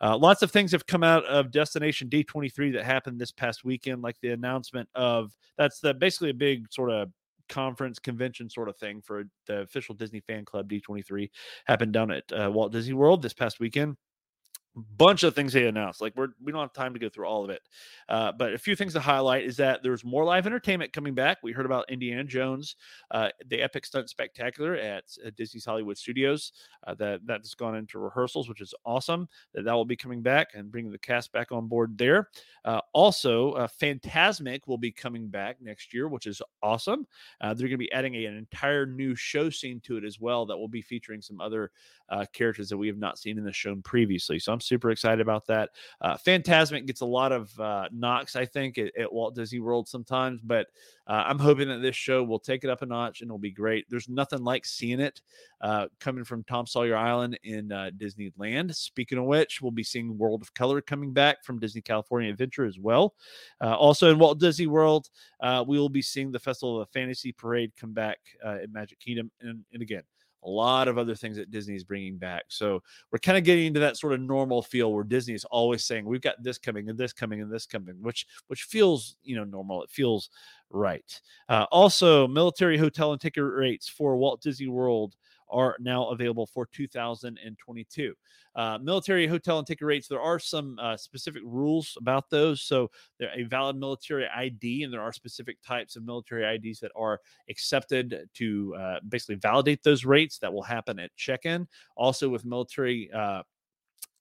Uh, 0.00 0.16
lots 0.16 0.42
of 0.42 0.50
things 0.50 0.72
have 0.72 0.86
come 0.86 1.02
out 1.02 1.24
of 1.24 1.50
Destination 1.50 2.08
D23 2.08 2.72
that 2.74 2.84
happened 2.84 3.20
this 3.20 3.32
past 3.32 3.64
weekend, 3.64 4.02
like 4.02 4.20
the 4.20 4.30
announcement 4.30 4.88
of 4.94 5.36
that's 5.56 5.80
the 5.80 5.94
basically 5.94 6.30
a 6.30 6.34
big 6.34 6.72
sort 6.72 6.90
of 6.90 7.10
conference 7.48 7.98
convention 7.98 8.48
sort 8.50 8.68
of 8.68 8.76
thing 8.76 9.00
for 9.00 9.24
the 9.46 9.60
official 9.60 9.94
Disney 9.94 10.20
fan 10.20 10.44
club 10.44 10.68
D23 10.68 11.30
happened 11.66 11.92
down 11.92 12.10
at 12.10 12.24
uh, 12.32 12.50
Walt 12.52 12.72
Disney 12.72 12.94
World 12.94 13.22
this 13.22 13.34
past 13.34 13.60
weekend 13.60 13.96
bunch 14.76 15.22
of 15.22 15.34
things 15.34 15.52
they 15.52 15.66
announced. 15.66 16.00
Like 16.00 16.14
we're 16.16 16.28
we 16.42 16.52
don't 16.52 16.60
have 16.60 16.72
time 16.72 16.92
to 16.92 16.98
go 16.98 17.08
through 17.08 17.26
all 17.26 17.44
of 17.44 17.50
it, 17.50 17.62
uh, 18.08 18.32
but 18.32 18.52
a 18.52 18.58
few 18.58 18.76
things 18.76 18.92
to 18.92 19.00
highlight 19.00 19.44
is 19.44 19.56
that 19.56 19.82
there's 19.82 20.04
more 20.04 20.24
live 20.24 20.46
entertainment 20.46 20.92
coming 20.92 21.14
back. 21.14 21.38
We 21.42 21.52
heard 21.52 21.66
about 21.66 21.90
Indiana 21.90 22.24
Jones, 22.24 22.76
uh, 23.10 23.30
the 23.48 23.62
Epic 23.62 23.86
Stunt 23.86 24.10
Spectacular 24.10 24.76
at, 24.76 25.04
at 25.24 25.34
Disney's 25.36 25.64
Hollywood 25.64 25.96
Studios. 25.96 26.52
Uh, 26.86 26.94
that 26.94 27.20
that's 27.26 27.54
gone 27.54 27.74
into 27.74 27.98
rehearsals, 27.98 28.48
which 28.48 28.60
is 28.60 28.74
awesome. 28.84 29.28
That 29.54 29.64
that 29.64 29.72
will 29.72 29.84
be 29.84 29.96
coming 29.96 30.22
back 30.22 30.48
and 30.54 30.70
bringing 30.70 30.92
the 30.92 30.98
cast 30.98 31.32
back 31.32 31.52
on 31.52 31.68
board 31.68 31.96
there. 31.96 32.28
Uh, 32.64 32.80
also, 32.92 33.52
uh, 33.52 33.68
Fantasmic 33.80 34.60
will 34.66 34.78
be 34.78 34.92
coming 34.92 35.28
back 35.28 35.56
next 35.60 35.94
year, 35.94 36.08
which 36.08 36.26
is 36.26 36.42
awesome. 36.62 37.06
Uh, 37.40 37.54
they're 37.54 37.68
going 37.68 37.72
to 37.72 37.78
be 37.78 37.92
adding 37.92 38.14
a, 38.14 38.26
an 38.26 38.36
entire 38.36 38.84
new 38.84 39.14
show 39.14 39.48
scene 39.48 39.80
to 39.80 39.96
it 39.96 40.04
as 40.04 40.20
well. 40.20 40.44
That 40.44 40.56
will 40.56 40.68
be 40.68 40.82
featuring 40.82 41.22
some 41.22 41.40
other 41.40 41.70
characters 42.32 42.68
that 42.68 42.76
we 42.76 42.86
have 42.86 42.98
not 42.98 43.18
seen 43.18 43.36
in 43.36 43.44
the 43.44 43.52
show 43.52 43.74
previously. 43.82 44.38
So 44.38 44.52
I'm 44.52 44.60
super 44.66 44.90
excited 44.90 45.20
about 45.20 45.46
that. 45.46 45.70
Uh, 46.00 46.16
Fantasmic 46.16 46.86
gets 46.86 47.00
a 47.00 47.06
lot 47.06 47.32
of 47.32 47.58
uh, 47.60 47.88
knocks, 47.92 48.36
I 48.36 48.44
think, 48.44 48.78
at, 48.78 48.96
at, 48.98 49.12
Walt 49.12 49.34
Disney 49.34 49.60
World 49.60 49.88
sometimes, 49.88 50.40
but 50.42 50.66
uh, 51.06 51.24
I'm 51.26 51.38
hoping 51.38 51.68
that 51.68 51.78
this 51.78 51.96
show 51.96 52.22
will 52.24 52.38
take 52.38 52.64
it 52.64 52.70
up 52.70 52.82
a 52.82 52.86
notch 52.86 53.20
and 53.20 53.28
it'll 53.28 53.38
be 53.38 53.50
great. 53.50 53.86
There's 53.88 54.08
nothing 54.08 54.42
like 54.42 54.66
seeing 54.66 55.00
it 55.00 55.20
uh, 55.60 55.86
coming 56.00 56.24
from 56.24 56.44
Tom 56.44 56.66
Sawyer 56.66 56.96
Island 56.96 57.38
in 57.44 57.70
uh, 57.70 57.90
Disneyland. 57.96 58.74
Speaking 58.74 59.18
of 59.18 59.24
which, 59.24 59.62
we'll 59.62 59.70
be 59.70 59.84
seeing 59.84 60.18
World 60.18 60.42
of 60.42 60.52
Color 60.54 60.80
coming 60.80 61.12
back 61.12 61.44
from 61.44 61.58
Disney 61.58 61.80
California 61.80 62.30
Adventure 62.30 62.64
as 62.64 62.78
well. 62.78 63.14
Uh, 63.62 63.74
also 63.76 64.10
in 64.10 64.18
Walt 64.18 64.40
Disney 64.40 64.66
World, 64.66 65.08
we 65.66 65.78
will 65.78 65.88
be 65.88 66.02
seeing 66.02 66.32
the 66.32 66.38
Festival 66.38 66.80
of 66.80 66.88
the 66.88 66.98
Fantasy 66.98 67.32
Parade 67.32 67.72
come 67.78 67.92
back 67.92 68.18
in 68.62 68.72
Magic 68.72 68.98
Kingdom. 68.98 69.30
And, 69.40 69.64
and 69.72 69.82
again, 69.82 70.02
a 70.46 70.50
lot 70.50 70.88
of 70.88 70.96
other 70.96 71.14
things 71.14 71.36
that 71.36 71.50
Disney 71.50 71.74
is 71.74 71.84
bringing 71.84 72.16
back. 72.16 72.44
So 72.48 72.82
we're 73.10 73.18
kind 73.18 73.36
of 73.36 73.44
getting 73.44 73.66
into 73.66 73.80
that 73.80 73.96
sort 73.96 74.12
of 74.12 74.20
normal 74.20 74.62
feel 74.62 74.92
where 74.92 75.04
Disney 75.04 75.34
is 75.34 75.44
always 75.46 75.84
saying 75.84 76.06
we've 76.06 76.20
got 76.20 76.42
this 76.42 76.56
coming 76.56 76.88
and 76.88 76.96
this 76.98 77.12
coming 77.12 77.42
and 77.42 77.52
this 77.52 77.66
coming, 77.66 77.96
which 78.00 78.26
which 78.46 78.62
feels 78.62 79.16
you 79.22 79.36
know 79.36 79.44
normal. 79.44 79.82
It 79.82 79.90
feels 79.90 80.30
right. 80.70 81.20
Uh, 81.48 81.66
also, 81.70 82.28
military 82.28 82.78
hotel 82.78 83.12
and 83.12 83.20
ticket 83.20 83.44
rates 83.44 83.88
for 83.88 84.16
Walt 84.16 84.40
Disney 84.40 84.68
World 84.68 85.16
are 85.50 85.76
now 85.80 86.08
available 86.08 86.46
for 86.46 86.66
2022. 86.66 88.14
Uh, 88.54 88.78
military 88.82 89.26
hotel 89.26 89.58
and 89.58 89.66
ticket 89.66 89.86
rates, 89.86 90.08
there 90.08 90.20
are 90.20 90.38
some 90.38 90.78
uh, 90.80 90.96
specific 90.96 91.42
rules 91.44 91.96
about 92.00 92.30
those. 92.30 92.62
So, 92.62 92.90
they're 93.18 93.30
a 93.34 93.44
valid 93.44 93.76
military 93.76 94.26
ID, 94.26 94.82
and 94.82 94.92
there 94.92 95.02
are 95.02 95.12
specific 95.12 95.58
types 95.62 95.96
of 95.96 96.04
military 96.04 96.56
IDs 96.56 96.80
that 96.80 96.92
are 96.96 97.20
accepted 97.50 98.28
to 98.34 98.74
uh, 98.78 98.96
basically 99.08 99.36
validate 99.36 99.82
those 99.82 100.04
rates. 100.04 100.38
That 100.38 100.52
will 100.52 100.62
happen 100.62 100.98
at 100.98 101.14
check 101.16 101.44
in. 101.44 101.68
Also, 101.96 102.28
with 102.28 102.44
military 102.44 103.10
uh, 103.12 103.42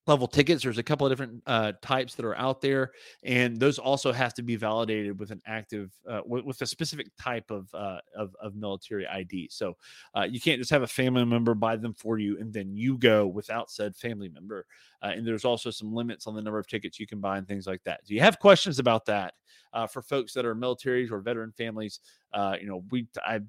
level 0.08 0.28
tickets 0.28 0.64
there's 0.64 0.78
a 0.78 0.84
couple 0.84 1.06
of 1.06 1.12
different 1.12 1.42
uh, 1.48 1.72
types 1.82 2.16
that 2.16 2.26
are 2.26 2.38
out 2.38 2.62
there 2.62 2.92
and 3.24 3.60
those 3.60 3.80
also 3.80 4.12
have 4.12 4.34
to 4.34 4.44
be 4.44 4.56
validated 4.56 5.20
with 5.20 5.32
an 5.32 5.42
active 5.46 5.92
uh, 6.10 6.22
with, 6.26 6.46
with, 6.46 6.62
a 6.62 6.66
specific 6.66 7.08
type 7.20 7.50
of, 7.50 7.68
uh, 7.74 8.00
of, 8.16 8.36
of 8.42 8.56
military 8.56 9.08
id 9.08 9.50
so 9.52 9.76
uh, 10.16 10.28
you 10.30 10.40
can't 10.40 10.60
just 10.60 10.72
have 10.72 10.84
a 10.84 10.88
family 10.88 11.26
member 11.26 11.54
buy 11.54 11.76
them 11.76 11.94
for 11.94 12.20
you 12.20 12.38
and 12.40 12.54
then 12.54 12.76
you 12.76 12.98
go 12.98 13.26
without 13.26 13.72
said 13.72 13.96
family 13.96 14.30
member 14.30 14.66
uh, 15.06 15.12
and 15.16 15.28
there's 15.28 15.46
also 15.46 15.70
some 15.70 15.94
limits 15.94 16.26
on 16.26 16.34
the 16.34 16.42
number 16.42 16.58
of 16.58 16.68
tickets 16.68 17.00
you 17.00 17.06
can 17.06 17.20
buy 17.20 17.38
and 17.38 17.48
things 17.48 17.68
like 17.68 17.84
that. 17.84 18.04
Do 18.06 18.16
you 18.16 18.22
have 18.22 18.40
questions 18.40 18.80
about 18.80 19.06
that 19.06 19.36
uh, 19.72 19.86
for 19.86 20.02
folks 20.02 20.34
that 20.34 20.46
are 20.46 20.56
militaries 20.56 21.12
or 21.12 21.20
veteran 21.20 21.52
families 21.52 22.00
uh, 22.34 22.58
you 22.60 22.68
know, 22.68 22.84
we 22.92 23.08
I 23.26 23.40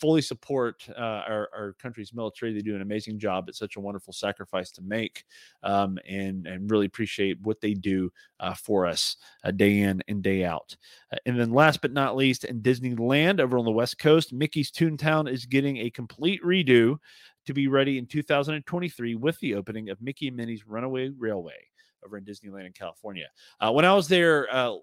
fully 0.00 0.22
support 0.22 0.86
uh, 0.96 1.00
our, 1.00 1.48
our 1.54 1.74
country's 1.80 2.14
military. 2.14 2.52
They 2.52 2.60
do 2.60 2.76
an 2.76 2.82
amazing 2.82 3.18
job. 3.18 3.48
It's 3.48 3.58
such 3.58 3.76
a 3.76 3.80
wonderful 3.80 4.12
sacrifice 4.12 4.70
to 4.72 4.82
make, 4.82 5.24
um, 5.64 5.98
and 6.08 6.46
and 6.46 6.70
really 6.70 6.86
appreciate 6.86 7.40
what 7.42 7.60
they 7.60 7.74
do 7.74 8.10
uh, 8.38 8.54
for 8.54 8.86
us 8.86 9.16
uh, 9.44 9.50
day 9.50 9.80
in 9.80 10.02
and 10.06 10.22
day 10.22 10.44
out. 10.44 10.76
Uh, 11.12 11.16
and 11.26 11.38
then 11.38 11.50
last 11.50 11.82
but 11.82 11.92
not 11.92 12.16
least, 12.16 12.44
in 12.44 12.62
Disneyland 12.62 13.40
over 13.40 13.58
on 13.58 13.64
the 13.64 13.72
West 13.72 13.98
Coast, 13.98 14.32
Mickey's 14.32 14.70
Toontown 14.70 15.30
is 15.30 15.44
getting 15.44 15.78
a 15.78 15.90
complete 15.90 16.42
redo 16.44 16.98
to 17.46 17.54
be 17.54 17.68
ready 17.68 17.98
in 17.98 18.06
2023 18.06 19.14
with 19.16 19.38
the 19.40 19.54
opening 19.54 19.90
of 19.90 20.00
Mickey 20.00 20.28
and 20.28 20.36
Minnie's 20.36 20.66
Runaway 20.66 21.10
Railway 21.16 21.66
over 22.04 22.16
in 22.16 22.24
Disneyland 22.24 22.66
in 22.66 22.72
California. 22.72 23.26
Uh, 23.60 23.72
when 23.72 23.84
I 23.84 23.92
was 23.92 24.06
there 24.06 24.46
uh, 24.54 24.74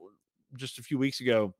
just 0.57 0.79
a 0.79 0.83
few 0.83 0.97
weeks 0.97 1.21
ago, 1.21 1.53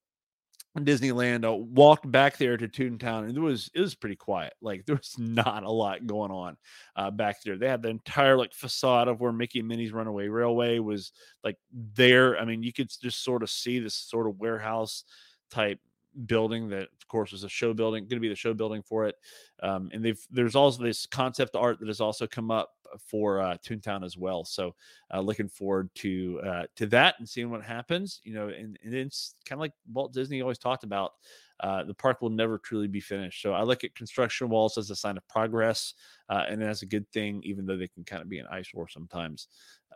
Disneyland, 0.80 1.46
uh, 1.46 1.54
walked 1.54 2.10
back 2.12 2.38
there 2.38 2.58
to 2.58 2.68
Toontown, 2.68 3.26
and 3.26 3.38
it 3.38 3.40
was 3.40 3.70
it 3.76 3.80
was 3.80 3.94
pretty 3.94 4.16
quiet. 4.16 4.54
Like 4.62 4.86
there 4.86 4.96
was 4.96 5.16
not 5.18 5.64
a 5.64 5.72
lot 5.72 6.08
going 6.08 6.32
on 6.32 6.58
uh, 6.96 7.12
back 7.12 7.42
there. 7.44 7.58
They 7.58 7.70
had 7.70 7.84
the 7.84 7.90
entire 7.90 8.38
like 8.38 8.54
facade 8.54 9.08
of 9.08 9.22
where 9.22 9.32
Mickey 9.32 9.60
and 9.60 9.68
Minnie's 9.68 9.94
Runaway 9.94 10.28
Railway 10.28 10.80
was 10.80 11.12
like 11.44 11.58
there. 11.72 12.40
I 12.40 12.46
mean, 12.46 12.64
you 12.64 12.74
could 12.74 12.90
just 13.02 13.24
sort 13.24 13.44
of 13.44 13.50
see 13.50 13.80
this 13.80 13.96
sort 13.96 14.28
of 14.28 14.40
warehouse 14.40 15.04
type 15.52 15.80
building 16.26 16.70
that 16.70 16.84
of 16.84 17.08
course 17.08 17.32
was 17.32 17.44
a 17.44 17.50
show 17.50 17.74
building 17.74 18.04
going 18.04 18.18
to 18.18 18.20
be 18.20 18.30
the 18.30 18.36
show 18.36 18.54
building 18.54 18.82
for 18.82 19.06
it 19.06 19.16
um, 19.62 19.90
and 19.94 20.04
they've 20.04 20.26
there's 20.30 20.56
also 20.56 20.84
this 20.84 21.06
concept 21.06 21.56
art 21.56 21.80
that 21.80 21.88
has 21.88 22.02
also 22.02 22.28
come 22.28 22.52
up 22.52 22.72
for 23.00 23.40
uh, 23.42 23.58
toontown 23.66 24.04
as 24.06 24.18
well 24.18 24.44
so 24.46 24.76
uh, 25.14 25.20
looking 25.20 25.48
forward 25.48 25.90
to 25.96 26.40
uh, 26.46 26.64
to 26.76 26.86
that 26.86 27.16
and 27.20 27.28
seeing 27.28 27.50
what 27.50 27.64
happens 27.64 28.22
you 28.24 28.34
know 28.34 28.50
and, 28.50 28.78
and 28.84 28.94
it's 28.94 29.36
kind 29.46 29.58
of 29.58 29.62
like 29.62 29.74
walt 29.92 30.14
disney 30.14 30.42
always 30.42 30.60
talked 30.60 30.84
about 30.84 31.14
uh, 31.60 31.84
the 31.84 31.94
park 31.94 32.22
will 32.22 32.30
never 32.30 32.58
truly 32.58 32.88
be 32.88 33.00
finished 33.00 33.42
so 33.42 33.54
i 33.54 33.64
look 33.64 33.84
at 33.84 33.96
construction 33.96 34.50
walls 34.50 34.78
as 34.78 34.90
a 34.90 34.96
sign 34.96 35.18
of 35.18 35.28
progress 35.28 35.94
uh, 36.30 36.44
and 36.48 36.62
as 36.62 36.82
a 36.82 36.88
good 36.88 37.10
thing 37.12 37.42
even 37.44 37.66
though 37.66 37.78
they 37.78 37.88
can 37.88 38.04
kind 38.04 38.22
of 38.22 38.30
be 38.30 38.40
an 38.40 38.48
eyesore 38.52 38.88
sometimes 38.88 39.48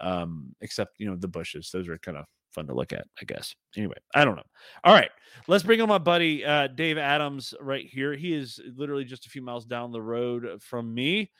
um, 0.02 0.56
except 0.62 1.00
you 1.00 1.08
know 1.10 1.16
the 1.16 1.28
bushes 1.28 1.70
those 1.72 1.88
are 1.88 1.98
kind 2.00 2.18
of 2.18 2.26
fun 2.58 2.68
to 2.68 2.74
look 2.74 2.92
at, 2.92 3.06
I 3.22 3.26
guess. 3.26 3.56
Anyway, 3.76 3.98
I 4.16 4.26
don't 4.26 4.36
know. 4.36 4.44
All 4.84 4.94
right, 4.94 5.12
let's 5.48 5.64
bring 5.64 5.80
on 5.80 5.88
my 5.88 6.00
buddy 6.00 6.44
uh, 6.44 6.68
Dave 6.68 6.98
Adams 6.98 7.54
right 7.62 7.86
here. 7.86 8.14
He 8.14 8.34
is 8.34 8.60
literally 8.76 9.06
just 9.06 9.28
a 9.28 9.30
few 9.30 9.44
miles 9.44 9.66
down 9.66 9.92
the 9.92 10.02
road 10.02 10.62
from 10.62 10.92
me 10.94 11.32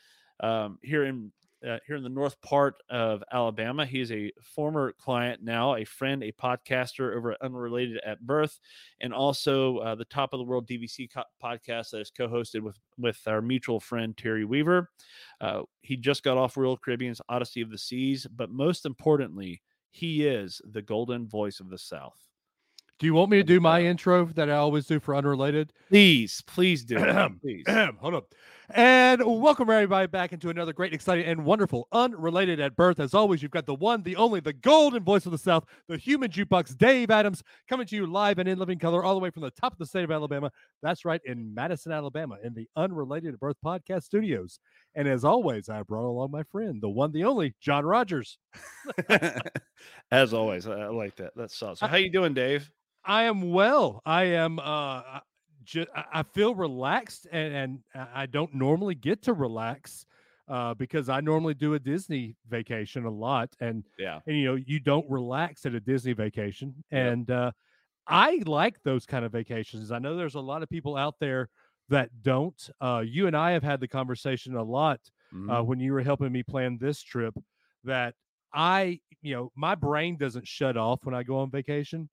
um, 0.42 0.78
here 0.84 1.06
in 1.06 1.32
uh, 1.68 1.80
here 1.88 1.96
in 1.96 2.04
the 2.04 2.10
north 2.10 2.40
part 2.42 2.76
of 2.92 3.24
Alabama. 3.32 3.84
He 3.84 4.00
is 4.00 4.12
a 4.12 4.32
former 4.44 4.92
client 4.92 5.42
now, 5.42 5.76
a 5.76 5.86
friend, 5.86 6.22
a 6.22 6.32
podcaster 6.32 7.16
over 7.16 7.32
at 7.32 7.42
Unrelated 7.42 8.00
at 8.06 8.22
Birth, 8.22 8.60
and 9.02 9.12
also 9.12 9.80
uh, 9.80 9.96
the 9.96 10.06
Top 10.06 10.34
of 10.34 10.38
the 10.38 10.44
World 10.44 10.68
DVC 10.68 11.12
co- 11.12 11.24
podcast 11.44 11.90
that 11.90 12.02
is 12.02 12.12
co-hosted 12.16 12.62
with 12.62 12.78
with 13.00 13.20
our 13.26 13.42
mutual 13.42 13.80
friend 13.80 14.16
Terry 14.16 14.46
Weaver. 14.46 14.92
Uh, 15.42 15.64
he 15.82 15.98
just 15.98 16.24
got 16.24 16.38
off 16.38 16.58
Royal 16.58 16.78
Caribbean's 16.78 17.22
Odyssey 17.28 17.62
of 17.62 17.72
the 17.72 17.78
Seas, 17.78 18.28
but 18.36 18.52
most 18.52 18.86
importantly, 18.86 19.64
he 19.92 20.28
is 20.28 20.62
the 20.66 20.82
golden 20.82 21.28
voice 21.28 21.60
of 21.60 21.70
the 21.70 21.78
South. 21.78 22.20
Do 23.00 23.06
you 23.06 23.14
want 23.14 23.30
me 23.30 23.38
to 23.38 23.44
do 23.44 23.60
my 23.60 23.82
intro 23.82 24.26
that 24.26 24.50
I 24.50 24.56
always 24.56 24.88
do 24.88 25.00
for 25.00 25.16
unrelated? 25.16 25.72
Please, 25.90 26.42
please 26.48 26.84
do. 26.84 26.98
please. 27.42 27.64
Hold 27.68 28.16
up. 28.16 28.34
And 28.74 29.24
welcome 29.24 29.70
everybody 29.70 30.08
back 30.08 30.34
into 30.34 30.50
another 30.50 30.74
great, 30.74 30.94
exciting, 30.94 31.24
and 31.24 31.46
wonderful 31.46 31.88
unrelated 31.94 32.60
at 32.60 32.76
birth. 32.76 33.00
As 33.00 33.14
always, 33.14 33.42
you've 33.42 33.52
got 33.52 33.66
the 33.66 33.74
one, 33.74 34.04
the 34.04 34.18
only, 34.18 34.42
the 34.42 34.52
golden 34.52 35.06
voice 35.06 35.26
of 35.26 35.32
the 35.32 35.38
South, 35.38 35.64
the 35.88 35.96
human 35.96 36.30
jukebox, 36.30 36.78
Dave 36.78 37.10
Adams, 37.10 37.44
coming 37.70 37.88
to 37.88 37.96
you 37.96 38.06
live 38.06 38.40
and 38.40 38.50
in 38.50 38.60
living 38.60 38.78
color, 38.78 39.06
all 39.06 39.14
the 39.14 39.22
way 39.22 39.30
from 39.30 39.44
the 39.44 39.52
top 39.52 39.72
of 39.72 39.80
the 39.80 39.86
state 39.86 40.04
of 40.04 40.12
Alabama. 40.12 40.52
That's 40.84 41.06
right, 41.06 41.22
in 41.24 41.54
Madison, 41.54 41.94
Alabama, 41.94 42.40
in 42.44 42.54
the 42.54 42.68
Unrelated 42.76 43.34
at 43.34 43.40
Birth 43.40 43.56
podcast 43.66 44.04
studios. 44.04 44.60
And 44.96 45.08
as 45.08 45.24
always, 45.24 45.70
I 45.70 45.82
brought 45.84 46.06
along 46.06 46.32
my 46.32 46.44
friend, 46.44 46.82
the 46.82 46.90
one, 46.90 47.14
the 47.14 47.24
only, 47.24 47.56
John 47.62 47.86
Rogers. 47.86 48.38
as 50.12 50.34
always, 50.34 50.68
I 50.68 50.88
like 50.88 51.16
that. 51.16 51.32
That's 51.38 51.56
so. 51.56 51.74
So, 51.74 51.88
how 51.88 51.96
you 51.96 52.12
doing, 52.12 52.34
Dave? 52.34 52.70
I 53.06 53.24
am 53.24 53.50
well. 53.54 54.02
I 54.06 54.26
am. 54.26 54.60
uh 54.60 55.22
just 55.68 55.90
I 55.94 56.24
feel 56.24 56.56
relaxed, 56.56 57.28
and, 57.32 57.54
and 57.54 57.80
I 58.14 58.26
don't 58.26 58.54
normally 58.56 58.96
get 58.96 59.22
to 59.24 59.34
relax 59.34 60.06
uh, 60.48 60.74
because 60.74 61.10
I 61.10 61.20
normally 61.20 61.54
do 61.54 61.74
a 61.74 61.80
Disney 61.80 62.36
vacation 62.50 63.06
a 63.06 63.12
lot, 63.12 63.50
and 63.60 63.84
yeah, 64.00 64.20
and 64.26 64.38
you 64.38 64.46
know 64.46 64.56
you 64.56 64.80
don't 64.80 65.08
relax 65.10 65.66
at 65.66 65.76
a 65.76 65.80
Disney 65.80 66.14
vacation, 66.14 66.74
and 66.92 67.30
uh, 67.30 67.52
I 68.08 68.42
like 68.46 68.82
those 68.84 69.06
kind 69.06 69.26
of 69.26 69.32
vacations. 69.32 69.92
I 69.92 70.00
know 70.00 70.16
there's 70.16 70.36
a 70.36 70.40
lot 70.40 70.64
of 70.64 70.70
people 70.70 70.96
out 70.96 71.16
there 71.20 71.50
that 71.90 72.10
don't. 72.22 72.70
Uh, 72.80 73.04
you 73.06 73.28
and 73.28 73.36
I 73.36 73.52
have 73.52 73.64
had 73.64 73.82
the 73.82 73.88
conversation 73.88 74.56
a 74.56 74.64
lot 74.64 75.02
uh, 75.34 75.36
mm-hmm. 75.36 75.68
when 75.68 75.80
you 75.80 75.92
were 75.94 76.04
helping 76.04 76.32
me 76.32 76.44
plan 76.44 76.78
this 76.80 77.02
trip. 77.02 77.34
That 77.84 78.16
I, 78.54 79.02
you 79.22 79.36
know, 79.36 79.52
my 79.56 79.76
brain 79.76 80.18
doesn't 80.18 80.48
shut 80.48 80.78
off 80.78 81.00
when 81.04 81.14
I 81.14 81.24
go 81.24 81.40
on 81.40 81.52
vacation. 81.52 82.10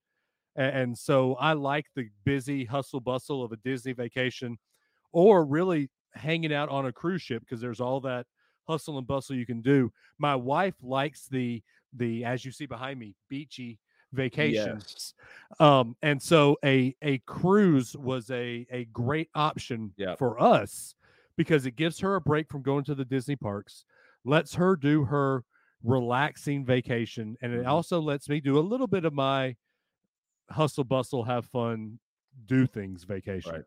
And 0.57 0.97
so 0.97 1.35
I 1.35 1.55
like 1.55 1.87
the 1.95 2.09
busy 2.25 2.65
hustle 2.65 3.01
bustle 3.01 3.43
of 3.43 3.53
a 3.53 3.57
Disney 3.57 3.93
vacation 3.93 4.59
or 5.13 5.45
really 5.45 5.91
hanging 6.15 6.53
out 6.53 6.69
on 6.69 6.87
a 6.87 6.93
cruise 6.93 7.23
ship 7.23 7.41
because 7.41 7.61
there's 7.61 7.81
all 7.81 8.01
that 8.01 8.27
hustle 8.69 8.99
and 8.99 9.07
bustle 9.07 9.37
you 9.37 9.47
can 9.47 9.63
do. 9.63 9.93
My 10.19 10.37
wife 10.37 10.75
likes 10.83 11.27
the 11.27 11.63
the 11.97 12.25
as 12.25 12.45
you 12.45 12.53
see 12.53 12.67
behind 12.67 12.99
me 12.99 13.15
beachy 13.29 13.79
vacations. 14.13 15.15
Yes. 15.61 15.61
Um 15.61 15.97
and 16.03 16.23
so 16.23 16.57
a 16.65 16.95
a 17.03 17.19
cruise 17.19 17.97
was 17.97 18.31
a 18.31 18.67
a 18.71 18.85
great 18.87 19.31
option 19.35 19.93
yep. 19.97 20.19
for 20.19 20.41
us 20.41 20.95
because 21.37 21.67
it 21.67 21.77
gives 21.77 21.99
her 21.99 22.15
a 22.15 22.21
break 22.21 22.49
from 22.49 22.63
going 22.63 22.85
to 22.85 22.95
the 22.95 23.05
Disney 23.05 23.37
parks, 23.37 23.85
lets 24.25 24.55
her 24.55 24.77
do 24.77 25.05
her 25.05 25.45
relaxing 25.83 26.65
vacation 26.65 27.37
and 27.43 27.53
it 27.53 27.61
mm-hmm. 27.61 27.69
also 27.69 28.01
lets 28.01 28.29
me 28.29 28.41
do 28.41 28.59
a 28.59 28.61
little 28.61 28.87
bit 28.87 29.05
of 29.05 29.13
my 29.13 29.55
hustle 30.51 30.85
bustle, 30.85 31.25
have 31.25 31.47
fun, 31.47 31.99
do 32.47 32.67
things 32.67 33.05
vacation. 33.05 33.53
Right. 33.53 33.65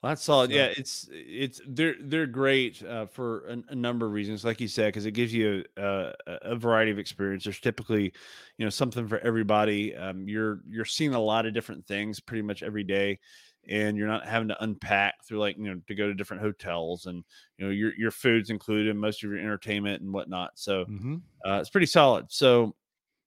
Well, 0.00 0.10
that's 0.10 0.22
solid. 0.22 0.50
So, 0.50 0.56
yeah, 0.56 0.72
it's 0.76 1.08
it's 1.12 1.60
they're 1.66 1.94
they're 2.00 2.26
great 2.26 2.82
uh, 2.84 3.06
for 3.06 3.46
a, 3.46 3.72
a, 3.72 3.74
number 3.74 4.06
of 4.06 4.12
reasons, 4.12 4.44
like 4.44 4.60
you 4.60 4.68
said, 4.68 4.86
because 4.86 5.06
it 5.06 5.12
gives 5.12 5.32
you 5.32 5.64
a, 5.76 6.12
a, 6.26 6.56
variety 6.56 6.90
of 6.90 6.98
experience. 6.98 7.44
There's 7.44 7.60
typically, 7.60 8.12
you 8.58 8.66
know, 8.66 8.70
something 8.70 9.06
for 9.06 9.18
everybody. 9.18 9.94
Um, 9.94 10.28
you're 10.28 10.60
you're 10.68 10.84
seeing 10.84 11.14
a 11.14 11.20
lot 11.20 11.46
of 11.46 11.54
different 11.54 11.86
things 11.86 12.18
pretty 12.20 12.42
much 12.42 12.62
every 12.62 12.82
day, 12.82 13.20
and 13.68 13.96
you're 13.96 14.08
not 14.08 14.26
having 14.26 14.48
to 14.48 14.62
unpack 14.62 15.24
through 15.24 15.38
like 15.38 15.56
you 15.56 15.64
know 15.64 15.80
to 15.86 15.94
go 15.94 16.08
to 16.08 16.14
different 16.14 16.42
hotels 16.42 17.06
and 17.06 17.22
you 17.58 17.66
know 17.66 17.70
your 17.70 17.92
your 17.96 18.10
food's 18.10 18.50
included, 18.50 18.96
most 18.96 19.22
of 19.22 19.30
your 19.30 19.38
entertainment 19.38 20.02
and 20.02 20.12
whatnot. 20.12 20.52
So 20.56 20.84
mm-hmm. 20.84 21.16
uh, 21.46 21.58
it's 21.60 21.70
pretty 21.70 21.86
solid. 21.86 22.26
So 22.28 22.74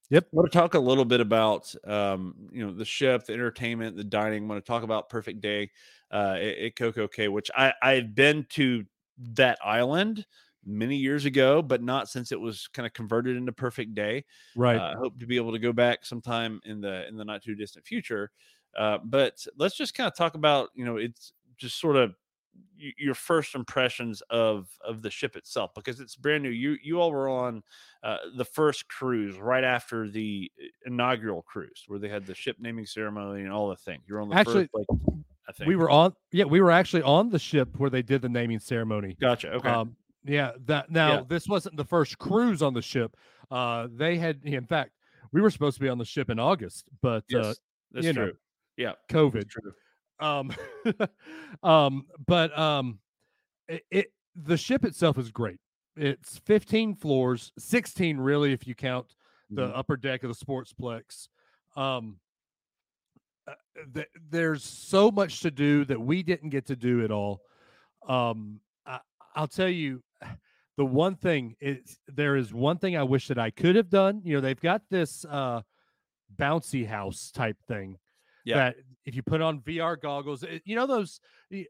Yep. 0.10 0.24
I 0.26 0.36
want 0.36 0.52
to 0.52 0.58
talk 0.58 0.74
a 0.76 0.80
little 0.80 1.06
bit 1.06 1.20
about 1.20 1.74
um, 1.86 2.36
you 2.52 2.66
know 2.66 2.74
the 2.74 2.86
ship, 2.86 3.26
the 3.26 3.34
entertainment, 3.34 3.96
the 3.96 4.04
dining. 4.04 4.44
I 4.44 4.48
want 4.48 4.64
to 4.64 4.68
talk 4.68 4.84
about 4.84 5.10
Perfect 5.10 5.42
Day 5.42 5.72
uh, 6.12 6.38
at, 6.40 6.76
CocoCay, 6.76 7.32
which 7.32 7.50
I 7.56 7.74
I've 7.82 8.14
been 8.14 8.46
to 8.52 8.86
that 9.34 9.58
island 9.64 10.26
many 10.64 10.96
years 10.96 11.26
ago, 11.26 11.62
but 11.62 11.82
not 11.82 12.10
since 12.10 12.32
it 12.32 12.40
was 12.40 12.68
kind 12.68 12.86
of 12.86 12.94
converted 12.94 13.38
into 13.38 13.52
Perfect 13.52 13.96
Day. 13.96 14.26
Right. 14.56 14.78
Uh, 14.78 14.94
I 14.96 14.98
hope 14.98 15.20
to 15.20 15.26
be 15.26 15.38
able 15.38 15.54
to 15.54 15.60
go 15.60 15.74
back 15.74 16.06
sometime 16.06 16.62
in 16.66 16.82
the 16.82 17.08
in 17.08 17.18
the 17.18 17.26
not 17.26 17.44
too 17.44 17.56
distant 17.56 17.86
future. 17.86 18.32
Uh, 18.78 19.00
but 19.04 19.46
let's 19.58 19.78
just 19.78 19.96
kind 19.96 20.08
of 20.08 20.16
talk 20.16 20.36
about 20.36 20.70
you 20.76 20.86
know 20.86 20.98
it's 20.98 21.34
just 21.58 21.80
sort 21.80 21.96
of 21.96 22.14
your 22.78 23.16
first 23.16 23.56
impressions 23.56 24.22
of 24.30 24.68
of 24.86 25.02
the 25.02 25.10
ship 25.10 25.36
itself 25.36 25.72
because 25.76 26.00
it's 26.00 26.16
brand 26.16 26.44
new 26.44 26.50
you 26.50 26.78
you 26.84 27.00
all 27.00 27.12
were 27.12 27.30
on 27.30 27.64
uh, 28.04 28.18
the 28.38 28.46
first 28.46 28.88
cruise 28.88 29.38
right 29.38 29.64
after 29.64 30.10
the 30.10 30.52
uh, 30.62 30.66
inaugural 30.86 31.42
cruise 31.44 31.84
where 31.88 32.00
they 32.00 32.10
had 32.10 32.26
the 32.26 32.36
ship 32.36 32.58
naming 32.60 32.86
ceremony 32.86 33.44
and 33.44 33.52
all 33.52 33.70
the 33.70 33.76
things 33.78 34.04
you're 34.08 34.22
on 34.22 34.30
the 34.30 34.36
actually 34.36 34.70
first, 34.74 34.90
like 34.90 35.18
i 35.48 35.52
think. 35.52 35.68
we 35.68 35.76
were 35.76 35.90
on 35.90 36.14
yeah 36.32 36.44
we 36.44 36.62
were 36.62 36.72
actually 36.72 37.02
on 37.04 37.30
the 37.30 37.40
ship 37.40 37.70
where 37.78 37.90
they 37.90 38.02
did 38.02 38.22
the 38.22 38.30
naming 38.30 38.60
ceremony. 38.60 39.16
Gotcha 39.20 39.54
okay. 39.54 39.70
Um, 39.70 39.96
yeah 40.26 40.52
that 40.66 40.90
now 40.92 41.14
yeah. 41.14 41.24
this 41.28 41.48
wasn't 41.48 41.78
the 41.78 41.86
first 41.86 42.18
cruise 42.18 42.62
on 42.62 42.74
the 42.74 42.82
ship. 42.82 43.16
Uh 43.52 43.88
they 43.92 44.18
had 44.18 44.42
in 44.44 44.66
fact 44.66 44.92
we 45.32 45.42
were 45.42 45.50
supposed 45.50 45.78
to 45.78 45.82
be 45.82 45.90
on 45.90 45.98
the 45.98 46.06
ship 46.06 46.30
in 46.30 46.40
august 46.40 46.86
but 47.02 47.24
uh, 47.34 47.40
yes, 47.40 47.46
uh 47.46 47.54
that's 47.92 48.14
true 48.14 48.26
know, 48.26 48.32
yeah 48.78 48.92
covid. 49.10 49.50
true 49.50 49.72
um, 50.20 50.52
um, 51.64 52.06
but 52.26 52.58
um, 52.58 53.00
it, 53.68 53.84
it 53.92 54.14
the 54.36 54.58
ship 54.58 54.84
itself 54.86 55.18
is 55.18 55.32
great. 55.32 55.60
It's 55.96 56.40
15 56.40 56.96
floors, 56.96 57.52
16 57.58 58.18
really 58.18 58.52
if 58.52 58.68
you 58.68 58.76
count 58.76 59.16
the 59.50 59.68
mm-hmm. 59.68 59.78
upper 59.78 59.96
deck 59.96 60.24
of 60.24 60.38
the 60.38 60.46
sportsplex. 60.46 61.30
Um, 61.78 62.18
uh, 63.48 63.54
th- 63.94 64.10
there's 64.30 64.64
so 64.64 65.12
much 65.12 65.42
to 65.42 65.52
do 65.52 65.86
that 65.86 66.00
we 66.00 66.24
didn't 66.24 66.50
get 66.50 66.66
to 66.68 66.76
do 66.76 67.02
it 67.02 67.12
all. 67.12 67.42
Um, 68.08 68.60
I, 68.86 69.00
I'll 69.36 69.48
tell 69.48 69.70
you, 69.70 70.04
the 70.78 70.86
one 70.86 71.16
thing 71.16 71.56
is 71.62 71.98
there 72.08 72.36
is 72.36 72.54
one 72.54 72.78
thing 72.78 72.98
I 72.98 73.04
wish 73.04 73.30
that 73.30 73.40
I 73.40 73.52
could 73.52 73.78
have 73.78 73.90
done. 73.90 74.22
You 74.26 74.36
know, 74.36 74.42
they've 74.42 74.60
got 74.60 74.82
this 74.90 75.24
uh, 75.30 75.62
bouncy 76.38 76.86
house 76.86 77.32
type 77.34 77.58
thing 77.68 77.98
yeah. 78.44 78.56
that 78.58 78.76
if 79.06 79.16
you 79.16 79.22
put 79.24 79.42
on 79.42 79.62
VR 79.62 80.00
goggles, 80.00 80.44
it, 80.44 80.62
you 80.66 80.76
know 80.76 80.88
those 80.88 81.20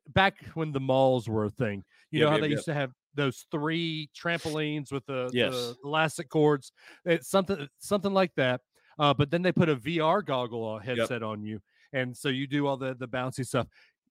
back 0.07 0.43
when 0.53 0.71
the 0.71 0.79
malls 0.79 1.27
were 1.27 1.45
a 1.45 1.49
thing. 1.49 1.83
You 2.11 2.19
Yep, 2.19 2.25
know 2.25 2.29
how 2.31 2.35
yep, 2.37 2.41
they 2.41 2.47
yep. 2.47 2.55
used 2.55 2.65
to 2.65 2.73
have 2.73 2.91
those 3.13 3.45
three 3.51 4.09
trampolines 4.15 4.91
with 4.91 5.05
the, 5.05 5.29
Yes. 5.33 5.53
the 5.53 5.75
elastic 5.83 6.29
cords. 6.29 6.71
It's 7.05 7.29
something 7.29 7.67
something 7.79 8.13
like 8.13 8.31
that. 8.35 8.61
Uh, 8.97 9.13
but 9.13 9.29
then 9.31 9.41
they 9.41 9.51
put 9.51 9.67
a 9.69 9.75
VR 9.75 10.25
goggle 10.25 10.79
headset 10.79 11.21
on 11.23 11.43
you, 11.43 11.59
and 11.91 12.15
so 12.15 12.29
you 12.29 12.47
do 12.47 12.65
all 12.67 12.77
the 12.77 12.95
the 12.95 13.07
bouncy 13.07 13.45
stuff. 13.45 13.67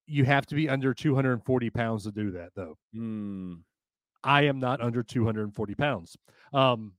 You 0.07 0.25
have 0.27 0.45
to 0.47 0.55
be 0.55 0.69
under 0.69 0.93
240 0.93 1.71
pounds 1.71 2.05
to 2.05 2.13
do 2.13 2.31
that, 2.33 2.51
though. 2.55 2.77
Hmm. 2.93 3.55
I 4.23 4.43
am 4.43 4.59
not 4.59 4.81
under 4.83 5.03
240 5.03 5.75
pounds. 5.75 6.17
Um, 6.53 6.93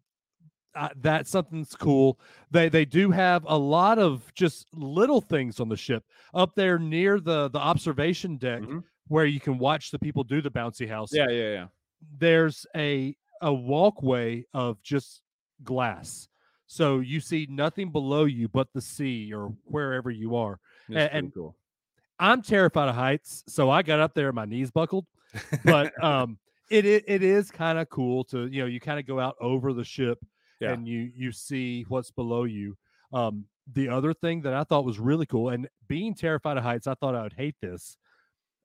uh, 0.75 0.89
that's 1.01 1.29
something 1.31 1.61
that's 1.61 1.75
cool. 1.75 2.19
They 2.51 2.69
they 2.69 2.85
do 2.85 3.11
have 3.11 3.45
a 3.47 3.57
lot 3.57 3.97
of 3.99 4.31
just 4.33 4.67
little 4.73 5.21
things 5.21 5.59
on 5.59 5.69
the 5.69 5.77
ship 5.77 6.03
up 6.33 6.53
there 6.55 6.77
near 6.79 7.19
the 7.19 7.49
the 7.49 7.59
observation 7.59 8.37
deck 8.37 8.61
Mhm. 8.61 8.83
where 9.07 9.25
you 9.25 9.39
can 9.39 9.57
watch 9.57 9.91
the 9.91 9.99
people 9.99 10.23
do 10.23 10.41
the 10.41 10.51
bouncy 10.51 10.87
house. 10.87 11.11
Yeah, 11.13 11.29
yeah, 11.29 11.51
yeah. 11.53 11.67
There's 12.17 12.65
a 12.75 13.15
a 13.41 13.53
walkway 13.53 14.45
of 14.53 14.81
just 14.83 15.21
glass. 15.63 16.27
So 16.67 16.99
you 16.99 17.19
see 17.19 17.47
nothing 17.49 17.91
below 17.91 18.25
you 18.25 18.47
but 18.47 18.67
the 18.73 18.81
sea 18.81 19.31
or 19.33 19.53
wherever 19.65 20.09
you 20.11 20.35
are. 20.35 20.59
That's 20.89 21.13
and- 21.13 21.33
cool. 21.33 21.55
I'm 22.17 22.41
terrified 22.41 22.87
of 22.87 22.95
heights, 22.95 23.43
so 23.47 23.69
I 23.69 23.81
got 23.83 23.99
up 23.99 24.13
there 24.13 24.27
and 24.29 24.35
my 24.35 24.45
knees 24.45 24.71
buckled. 24.71 25.05
But 25.65 26.01
um, 26.03 26.37
it 26.69 26.85
it, 26.85 27.03
it 27.07 27.23
is 27.23 27.51
kind 27.51 27.77
of 27.77 27.89
cool 27.89 28.23
to 28.25 28.47
you 28.47 28.61
know 28.61 28.67
you 28.67 28.79
kind 28.79 28.99
of 28.99 29.05
go 29.05 29.19
out 29.19 29.35
over 29.41 29.73
the 29.73 29.83
ship 29.83 30.17
Yeah. 30.59 30.73
and 30.73 30.87
you 30.87 31.11
you 31.15 31.31
see 31.31 31.83
what's 31.87 32.11
below 32.11 32.43
you. 32.45 32.77
Um, 33.13 33.45
the 33.71 33.89
other 33.89 34.13
thing 34.13 34.41
that 34.41 34.53
I 34.53 34.63
thought 34.63 34.85
was 34.85 34.99
really 34.99 35.25
cool, 35.25 35.49
and 35.49 35.67
being 35.87 36.13
terrified 36.13 36.57
of 36.57 36.63
heights, 36.63 36.87
I 36.87 36.93
thought 36.95 37.15
I 37.15 37.23
would 37.23 37.33
hate 37.33 37.55
this. 37.61 37.97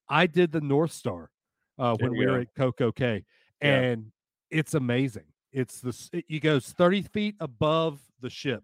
I 0.08 0.26
did 0.26 0.52
the 0.52 0.60
North 0.60 0.92
Star 0.92 1.30
uh, 1.78 1.96
when 2.00 2.12
you 2.12 2.18
we 2.20 2.26
were 2.26 2.38
at 2.40 2.54
Coco 2.56 2.92
Cay, 2.92 3.24
Yeah. 3.62 3.80
and 3.80 4.12
it's 4.50 4.74
amazing. 4.74 5.24
It's 5.52 5.80
the 5.80 5.88
s- 5.90 6.10
it, 6.12 6.24
it 6.28 6.40
goes 6.40 6.72
30 6.72 7.02
feet 7.02 7.36
above 7.40 8.00
the 8.20 8.30
ship, 8.30 8.62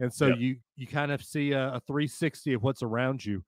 and 0.00 0.12
so 0.12 0.28
Yep. 0.28 0.38
you 0.38 0.56
you 0.76 0.86
kind 0.86 1.12
of 1.12 1.22
see 1.24 1.52
a, 1.52 1.74
a 1.74 1.80
360 1.80 2.54
of 2.54 2.62
what's 2.62 2.82
around 2.82 3.24
you 3.24 3.44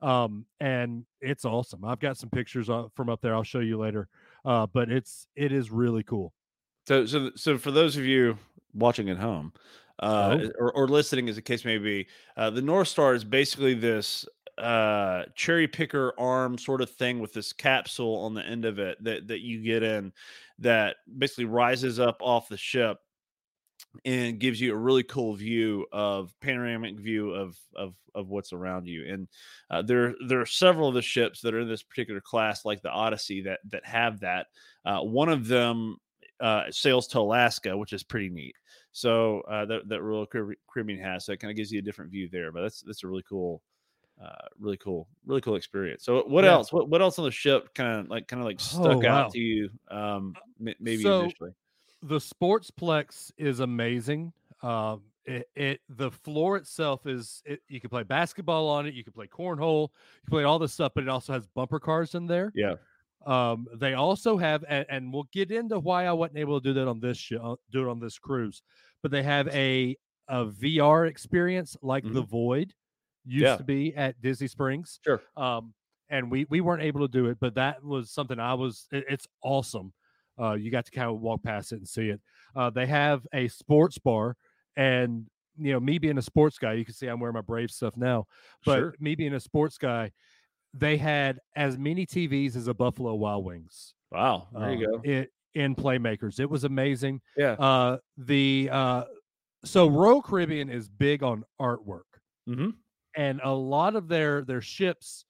um 0.00 0.46
and 0.60 1.04
it's 1.20 1.44
awesome 1.44 1.84
i've 1.84 1.98
got 1.98 2.16
some 2.16 2.30
pictures 2.30 2.70
uh, 2.70 2.86
from 2.94 3.08
up 3.10 3.20
there 3.20 3.34
i'll 3.34 3.42
show 3.42 3.58
you 3.58 3.76
later 3.76 4.06
uh 4.44 4.64
but 4.64 4.88
it's 4.92 5.26
it 5.34 5.50
is 5.50 5.72
really 5.72 6.04
cool 6.04 6.32
So, 6.88 7.04
so, 7.04 7.30
so 7.36 7.58
for 7.58 7.70
those 7.70 7.98
of 7.98 8.06
you 8.06 8.38
watching 8.72 9.10
at 9.10 9.18
home, 9.18 9.52
uh, 9.98 10.38
Oh. 10.40 10.50
or, 10.58 10.72
or 10.72 10.88
listening, 10.88 11.28
as 11.28 11.36
the 11.36 11.42
case 11.42 11.62
may 11.62 11.76
be, 11.76 12.06
uh, 12.38 12.48
the 12.48 12.62
North 12.62 12.88
Star 12.88 13.12
is 13.12 13.24
basically 13.24 13.74
this 13.74 14.24
uh, 14.56 15.24
cherry 15.34 15.68
picker 15.68 16.14
arm 16.18 16.56
sort 16.56 16.80
of 16.80 16.88
thing 16.88 17.18
with 17.18 17.34
this 17.34 17.52
capsule 17.52 18.16
on 18.20 18.32
the 18.32 18.42
end 18.42 18.64
of 18.64 18.78
it 18.78 18.96
that 19.04 19.28
that 19.28 19.40
you 19.40 19.62
get 19.62 19.82
in, 19.82 20.14
that 20.60 20.96
basically 21.18 21.44
rises 21.44 22.00
up 22.00 22.16
off 22.22 22.48
the 22.48 22.56
ship 22.56 22.96
and 24.06 24.40
gives 24.40 24.58
you 24.58 24.72
a 24.72 24.76
really 24.76 25.02
cool 25.02 25.34
view 25.34 25.86
of 25.92 26.32
panoramic 26.40 26.98
view 26.98 27.32
of 27.34 27.58
of 27.76 27.94
of 28.14 28.28
what's 28.28 28.52
around 28.52 28.86
you 28.86 29.06
and 29.12 29.28
uh, 29.70 29.82
there 29.82 30.14
there 30.26 30.40
are 30.40 30.46
several 30.46 30.88
of 30.88 30.94
the 30.94 31.02
ships 31.02 31.40
that 31.40 31.54
are 31.54 31.60
in 31.60 31.68
this 31.68 31.82
particular 31.82 32.20
class 32.20 32.64
like 32.64 32.82
the 32.82 32.90
odyssey 32.90 33.40
that 33.42 33.60
that 33.70 33.84
have 33.86 34.20
that 34.20 34.46
uh, 34.84 35.00
one 35.00 35.28
of 35.28 35.46
them 35.46 35.96
uh, 36.40 36.64
sails 36.70 37.06
to 37.08 37.18
alaska 37.18 37.76
which 37.76 37.92
is 37.92 38.02
pretty 38.02 38.28
neat. 38.28 38.54
So 38.92 39.40
uh, 39.42 39.64
that 39.66 39.88
that 39.88 40.02
royal 40.02 40.26
Carib- 40.26 40.58
caribbean 40.68 41.00
has 41.00 41.24
so 41.24 41.32
it 41.32 41.40
kind 41.40 41.50
of 41.50 41.56
gives 41.56 41.70
you 41.72 41.78
a 41.78 41.82
different 41.82 42.10
view 42.10 42.28
there 42.30 42.52
but 42.52 42.62
that's 42.62 42.82
that's 42.82 43.04
a 43.04 43.06
really 43.06 43.24
cool 43.28 43.62
uh, 44.22 44.46
really 44.58 44.76
cool 44.78 45.06
really 45.26 45.40
cool 45.40 45.54
experience. 45.54 46.04
So 46.04 46.22
what 46.26 46.44
Yeah. 46.44 46.52
else 46.52 46.72
what, 46.72 46.88
what 46.88 47.00
else 47.00 47.18
on 47.18 47.24
the 47.24 47.30
ship 47.30 47.72
kind 47.74 48.00
of 48.00 48.08
like 48.08 48.26
kind 48.26 48.40
of 48.40 48.46
like 48.46 48.58
stuck 48.60 48.96
Oh, 48.96 48.98
wow. 48.98 49.24
out 49.26 49.32
to 49.32 49.38
you 49.38 49.70
um 49.90 50.34
m- 50.60 50.74
maybe 50.80 51.02
So- 51.02 51.20
initially? 51.22 51.50
the 52.02 52.18
sportsplex 52.18 53.30
is 53.38 53.60
amazing 53.60 54.32
um 54.62 55.02
it, 55.24 55.48
it 55.54 55.80
the 55.88 56.10
floor 56.10 56.56
itself 56.56 57.06
is 57.06 57.42
it, 57.44 57.60
you 57.68 57.80
can 57.80 57.90
play 57.90 58.02
basketball 58.02 58.68
on 58.68 58.86
it 58.86 58.94
you 58.94 59.04
can 59.04 59.12
play 59.12 59.26
cornhole 59.26 59.88
you 59.90 60.26
can 60.26 60.30
play 60.30 60.44
all 60.44 60.58
this 60.58 60.72
stuff 60.72 60.92
but 60.94 61.02
it 61.04 61.08
also 61.08 61.32
has 61.32 61.46
bumper 61.48 61.78
cars 61.80 62.14
in 62.14 62.26
there. 62.26 62.50
Yeah 62.54 62.74
um 63.26 63.66
they 63.74 63.94
also 63.94 64.36
have 64.36 64.64
and, 64.68 64.86
and 64.88 65.12
we'll 65.12 65.28
get 65.32 65.50
into 65.50 65.78
why 65.78 66.06
i 66.06 66.12
wasn't 66.12 66.38
able 66.38 66.60
to 66.60 66.64
do 66.68 66.72
that 66.72 66.86
on 66.88 67.00
this 67.00 67.18
show 67.18 67.58
do 67.70 67.86
it 67.86 67.90
on 67.90 67.98
this 67.98 68.18
cruise 68.18 68.62
but 69.02 69.10
they 69.10 69.22
have 69.22 69.48
a 69.48 69.96
a 70.28 70.44
vr 70.46 71.08
experience 71.08 71.76
like 71.82 72.04
the 72.04 72.22
void 72.22 72.72
used 73.24 73.42
Yeah. 73.42 73.56
to 73.56 73.64
be 73.64 73.94
at 73.96 74.20
disney 74.20 74.46
springs 74.46 75.00
Sure. 75.04 75.20
um 75.36 75.74
and 76.08 76.30
we 76.30 76.46
we 76.48 76.60
weren't 76.60 76.82
able 76.82 77.00
to 77.00 77.08
do 77.08 77.26
it 77.26 77.38
but 77.40 77.54
that 77.56 77.82
was 77.82 78.10
something 78.12 78.38
i 78.38 78.54
was 78.54 78.86
it- 78.92 79.04
it's 79.08 79.26
awesome 79.42 79.92
uh 80.40 80.52
you 80.54 80.70
got 80.70 80.84
to 80.84 80.90
kind 80.92 81.10
of 81.10 81.20
walk 81.20 81.42
past 81.42 81.72
it 81.72 81.76
and 81.76 81.88
see 81.88 82.10
it 82.10 82.20
uh 82.54 82.70
they 82.70 82.86
have 82.86 83.26
a 83.32 83.48
sports 83.48 83.98
bar 83.98 84.36
and 84.76 85.26
you 85.60 85.72
know 85.72 85.80
me 85.80 85.98
being 85.98 86.18
a 86.18 86.22
sports 86.22 86.56
guy 86.56 86.72
you 86.74 86.84
can 86.84 86.94
see 86.94 87.08
i'm 87.08 87.18
wearing 87.18 87.34
my 87.34 87.40
brave 87.40 87.70
stuff 87.70 87.96
now 87.96 88.24
but 88.64 88.78
Sure. 88.78 88.94
me 89.00 89.16
being 89.16 89.34
a 89.34 89.40
sports 89.40 89.76
guy 89.76 90.12
they 90.78 90.96
had 90.96 91.38
as 91.56 91.76
many 91.76 92.06
tvs 92.06 92.56
as 92.56 92.68
a 92.68 92.74
buffalo 92.74 93.14
wild 93.14 93.44
wings 93.44 93.94
wow 94.10 94.46
there 94.56 94.72
you 94.72 94.86
uh, 94.86 94.90
go. 94.90 95.00
it 95.04 95.32
in 95.54 95.74
playmakers. 95.74 96.40
It 96.40 96.48
was 96.48 96.64
amazing. 96.64 97.20
Yeah. 97.36 97.52
Uh 97.52 97.98
the 98.16 98.68
uh 98.70 99.04
so 99.64 99.88
royal 99.88 100.22
caribbean 100.22 100.70
is 100.70 100.88
big 100.88 101.22
on 101.22 101.44
artwork. 101.60 102.02
Mm-hmm. 102.48 102.70
and 103.14 103.40
a 103.44 103.52
lot 103.52 103.94
of 103.94 104.08
their 104.08 104.42
their 104.42 104.62
ships 104.62 105.26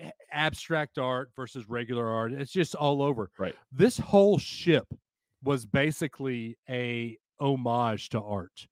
eh, 0.00 0.10
abstract 0.32 0.98
art 0.98 1.30
versus 1.36 1.68
regular 1.68 2.08
art 2.08 2.32
it's 2.32 2.50
just 2.50 2.74
all 2.74 3.00
over. 3.00 3.30
Right. 3.38 3.54
this 3.70 3.96
whole 3.98 4.38
ship 4.38 4.86
was 5.44 5.64
basically 5.64 6.56
a 6.68 7.16
homage 7.40 8.08
to 8.10 8.20
art. 8.20 8.66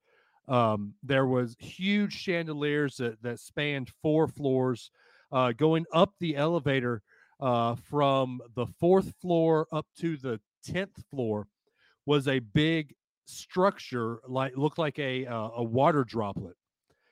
Um 0.49 0.95
there 1.03 1.27
was 1.27 1.55
huge 1.59 2.15
chandeliers 2.15 2.97
that 2.97 3.23
that 3.23 3.39
spanned 3.39 3.91
four 4.03 4.27
floors 4.27 4.91
uh 5.33 5.53
going 5.53 5.85
up 5.93 6.15
the 6.21 6.37
elevator 6.37 7.03
uh 7.41 7.75
from 7.75 8.41
the 8.55 8.67
fourth 8.67 9.15
floor 9.21 9.67
up 9.73 9.87
to 9.99 10.17
the 10.17 10.41
10th 10.67 11.05
floor 11.11 11.47
was 12.07 12.29
a 12.29 12.39
big 12.39 12.95
structure 13.27 14.21
like 14.27 14.57
looked 14.57 14.79
like 14.79 14.99
a 14.99 15.27
uh, 15.27 15.51
a 15.57 15.63
water 15.63 16.05
droplet 16.05 16.57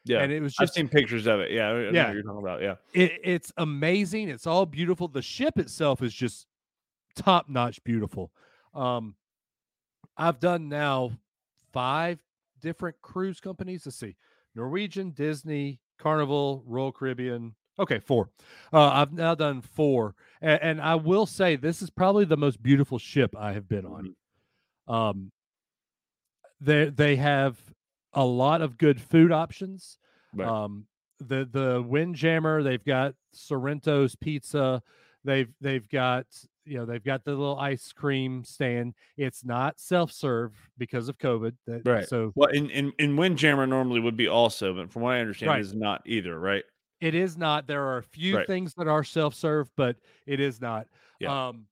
Yeah, 0.04 0.22
and 0.22 0.33
it 0.33 0.40
was 0.40 0.54
I've 0.59 0.64
just 0.66 0.74
seen 0.74 0.88
pictures 0.88 1.26
of 1.26 1.40
it. 1.40 1.50
Yeah, 1.52 1.68
I 1.68 1.90
Yeah. 1.90 2.07
what 2.07 2.14
you're 2.14 2.22
talking 2.22 2.42
about. 2.42 2.62
Yeah, 2.62 2.74
it, 2.92 3.20
it's 3.22 3.52
amazing. 3.57 4.28
It's 4.28 4.46
all 4.46 4.66
beautiful. 4.66 5.09
The 5.09 5.22
ship 5.22 5.59
itself 5.59 6.02
is 6.02 6.12
just 6.12 6.46
top 7.14 7.48
notch 7.48 7.83
beautiful. 7.85 8.33
Um, 8.74 9.14
I've 10.16 10.40
done 10.40 10.68
now 10.68 11.12
five 11.72 12.18
different 12.61 12.96
cruise 13.00 13.40
companies. 13.40 13.87
Let's 13.87 13.96
see 13.98 14.16
Norwegian, 14.54 15.11
Disney, 15.11 15.81
Carnival, 15.98 16.64
Royal 16.66 16.92
Caribbean. 16.92 17.54
Okay, 17.79 18.01
four. 18.01 18.31
Uh, 18.73 18.88
I've 18.88 19.12
now 19.12 19.35
done 19.35 19.61
four. 19.61 20.14
And, 20.41 20.62
and 20.62 20.81
I 20.81 20.95
will 20.97 21.27
say 21.27 21.57
this 21.57 21.83
is 21.83 21.91
probably 21.91 22.25
the 22.25 22.37
most 22.37 22.62
beautiful 22.62 22.99
ship 22.99 23.35
I 23.38 23.53
have 23.53 23.69
been 23.69 23.87
on. 23.87 24.17
Um, 24.88 25.33
they 26.61 26.87
they 26.87 27.17
have 27.17 27.57
a 28.14 28.25
lot 28.25 28.62
of 28.62 28.79
good 28.79 29.01
food 29.01 29.33
options. 29.33 29.99
Right. 30.35 30.49
Um, 30.49 30.87
the 31.21 31.49
the 31.51 31.83
Windjammer, 31.87 32.62
they've 32.62 32.85
got 32.85 33.14
Sorrento's 33.35 34.17
pizza. 34.17 34.83
They've 35.25 35.53
they've 35.61 35.88
got 35.88 36.27
you 36.64 36.79
know 36.79 36.85
they've 36.85 37.03
got 37.03 37.25
the 37.25 37.31
little 37.31 37.59
ice 37.59 37.93
cream 37.93 38.45
stand. 38.45 38.95
It's 39.17 39.45
not 39.45 39.81
self 39.81 40.12
serve 40.12 40.53
because 40.79 41.09
of 41.09 41.19
COVID. 41.19 41.55
That, 41.67 41.83
Right. 41.85 42.09
So 42.09 42.33
Well, 42.35 42.51
in 42.51 42.71
in, 42.71 42.93
in 42.99 43.17
Windjammer 43.17 43.67
normally 43.67 44.01
would 44.01 44.17
be 44.17 44.29
also, 44.29 44.75
but 44.75 44.93
from 44.93 45.03
what 45.03 45.14
I 45.14 45.21
understand, 45.21 45.51
Right. 45.51 45.61
is 45.61 45.75
not 45.75 46.03
either. 46.07 46.38
Right. 46.38 46.64
It 47.00 47.14
is 47.14 47.37
not. 47.37 47.66
There 47.66 47.84
are 47.84 47.98
a 47.98 48.02
few 48.02 48.37
Right. 48.38 48.46
things 48.46 48.74
that 48.74 48.88
are 48.88 49.04
self 49.04 49.34
serve, 49.34 49.70
but 49.76 49.96
it 50.26 50.40
is 50.40 50.61
not. 50.61 50.87
Yeah. 51.20 51.48
Um, 51.48 51.66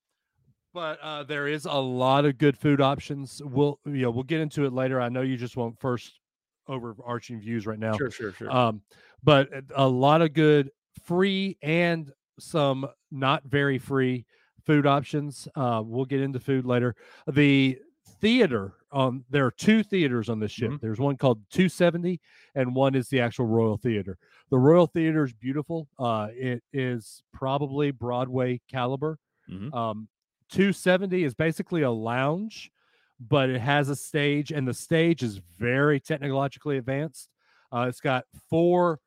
but 0.74 0.98
uh, 1.00 1.22
there 1.22 1.48
is 1.48 1.64
a 1.64 1.72
lot 1.72 2.24
of 2.26 2.36
good 2.38 2.56
food 2.58 2.80
options. 2.80 3.40
We'll 3.44 3.80
you 3.86 4.02
know 4.02 4.10
we'll 4.10 4.24
get 4.24 4.40
into 4.40 4.64
it 4.66 4.72
later. 4.72 5.00
I 5.00 5.08
know 5.08 5.22
you 5.22 5.36
just 5.36 5.56
want 5.56 5.78
first 5.80 6.20
overarching 6.68 7.40
views 7.40 7.66
right 7.66 7.78
now. 7.78 7.96
Sure. 7.96 8.10
Sure. 8.10 8.32
Sure. 8.32 8.50
Um, 8.54 8.82
but 9.22 9.52
a- 9.52 9.64
a 9.76 9.88
lot 9.88 10.20
of 10.22 10.32
good 10.32 10.70
free 11.04 11.56
and 11.62 12.12
some 12.38 12.86
not 13.10 13.44
very 13.44 13.78
free 13.78 14.26
food 14.66 14.86
options. 14.86 15.48
Uh, 15.54 15.80
we'll 15.84 16.04
get 16.04 16.20
into 16.20 16.40
food 16.40 16.66
later. 16.66 16.94
The 17.32 17.78
theater 18.20 18.74
on 18.92 19.24
there 19.30 19.46
are 19.46 19.50
two 19.50 19.82
theaters 19.82 20.28
on 20.28 20.40
this 20.40 20.50
ship. 20.52 20.72
Mhm. 20.72 20.80
There's 20.80 20.98
one 20.98 21.16
called 21.16 21.40
270 21.50 22.20
and 22.54 22.74
one 22.74 22.94
is 22.94 23.08
the 23.08 23.20
actual 23.20 23.46
Royal 23.46 23.76
Theater. 23.76 24.18
The 24.50 24.58
Royal 24.58 24.86
Theater 24.86 25.24
is 25.24 25.32
beautiful. 25.32 25.88
Uh, 25.98 26.28
it 26.32 26.62
is 26.72 27.22
probably 27.32 27.90
Broadway 27.90 28.60
caliber. 28.68 29.18
Mhm. 29.50 29.74
Um, 29.74 30.08
270 30.50 31.24
is 31.24 31.34
basically 31.34 31.82
a 31.82 31.90
lounge, 31.90 32.70
but 33.18 33.50
it 33.50 33.60
has 33.60 33.88
a 33.88 33.96
stage, 33.96 34.52
and 34.52 34.66
the 34.68 34.74
stage 34.74 35.22
is 35.22 35.38
very 35.58 35.98
technologically 35.98 36.76
advanced. 36.78 37.28
Uh, 37.72 37.86
it's 37.88 38.00
got 38.00 38.24
four 38.48 39.00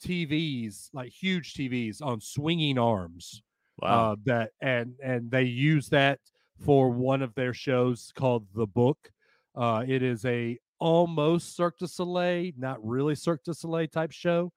TVs, 0.00 0.90
like 0.92 1.10
huge 1.10 1.54
TVs 1.54 2.00
on 2.02 2.20
swinging 2.20 2.78
arms. 2.78 3.42
Wow. 3.78 4.12
Uh, 4.12 4.16
that 4.24 4.52
and 4.60 4.94
and 5.02 5.30
they 5.30 5.42
use 5.42 5.88
that 5.90 6.20
for 6.64 6.90
one 6.90 7.22
of 7.22 7.34
their 7.34 7.52
shows 7.52 8.12
called 8.14 8.46
The 8.54 8.66
Book. 8.66 9.10
Uh, 9.54 9.84
it 9.86 10.02
is 10.02 10.24
a 10.24 10.58
almost 10.78 11.56
Cirque 11.56 11.78
du 11.78 11.86
Soleil, 11.86 12.52
not 12.56 12.82
really 12.86 13.14
Cirque 13.14 13.42
du 13.44 13.52
Soleil 13.52 13.86
type 13.88 14.12
show. 14.12 14.52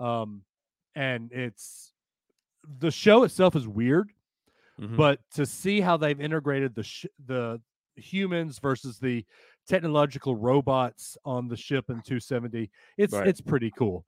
Um, 0.00 0.44
and 0.96 1.32
it's 1.32 1.94
the 2.80 2.90
show 2.90 3.24
itself 3.24 3.56
is 3.56 3.68
weird, 3.68 4.12
Mhm. 4.80 4.96
but 4.96 5.20
to 5.32 5.46
see 5.46 5.80
how 5.80 5.96
they've 5.98 6.20
integrated 6.20 6.74
the 6.74 6.82
sh- 6.84 7.06
the 7.26 7.62
humans 7.96 8.58
versus 8.60 8.98
the 8.98 9.26
technological 9.68 10.36
robots 10.36 11.18
on 11.24 11.48
the 11.48 11.56
ship 11.56 11.90
in 11.90 12.02
270, 12.02 12.70
it's 12.98 13.12
Right. 13.14 13.28
it's 13.28 13.40
pretty 13.42 13.70
cool. 13.72 14.06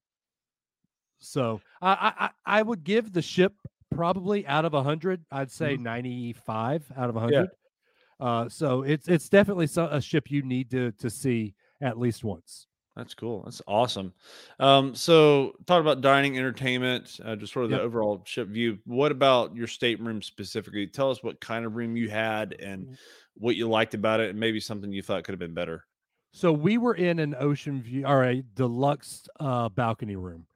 So 1.18 1.60
I, 1.80 2.30
I 2.46 2.58
I 2.58 2.62
would 2.62 2.84
give 2.84 3.12
the 3.12 3.22
ship 3.22 3.54
probably 3.90 4.46
out 4.46 4.64
of 4.64 4.72
100 4.72 5.22
i'd 5.32 5.50
say 5.50 5.76
95 5.76 6.90
out 6.96 7.10
of 7.10 7.14
100 7.14 7.50
uh 8.20 8.48
so 8.48 8.82
it's 8.82 9.06
it's 9.06 9.28
definitely 9.28 9.66
so, 9.66 9.86
a 9.90 10.00
ship 10.00 10.30
you 10.30 10.42
need 10.42 10.70
to 10.70 10.92
to 10.92 11.10
see 11.10 11.54
at 11.82 11.98
least 11.98 12.24
once 12.24 12.68
That's 12.96 13.14
cool. 13.14 13.42
That's 13.44 13.62
awesome. 13.66 14.12
Um, 14.60 14.94
so 14.94 15.54
talk 15.66 15.80
about 15.80 16.02
dining, 16.02 16.36
entertainment, 16.36 17.18
uh, 17.24 17.36
just 17.36 17.52
sort 17.52 17.64
of 17.64 17.70
Yep. 17.70 17.80
the 17.80 17.84
overall 17.84 18.22
ship 18.26 18.48
view. 18.48 18.78
What 18.84 19.10
about 19.12 19.56
your 19.56 19.66
stateroom 19.66 20.20
specifically? 20.20 20.86
Tell 20.86 21.10
us 21.10 21.22
what 21.22 21.40
kind 21.40 21.64
of 21.64 21.74
room 21.74 21.96
you 21.96 22.10
had 22.10 22.52
and 22.60 22.98
what 23.34 23.56
you 23.56 23.66
liked 23.68 23.94
about 23.94 24.20
it, 24.20 24.28
and 24.30 24.38
maybe 24.38 24.60
something 24.60 24.92
you 24.92 25.02
thought 25.02 25.24
could 25.24 25.32
have 25.32 25.38
been 25.38 25.54
better. 25.54 25.86
so 26.34 26.52
we 26.52 26.76
were 26.76 26.94
in 26.94 27.18
an 27.18 27.34
ocean 27.38 27.80
view 27.82 28.04
or 28.06 28.24
a 28.24 28.42
deluxe 28.54 29.26
uh 29.40 29.68
balcony 29.70 30.16
room 30.16 30.46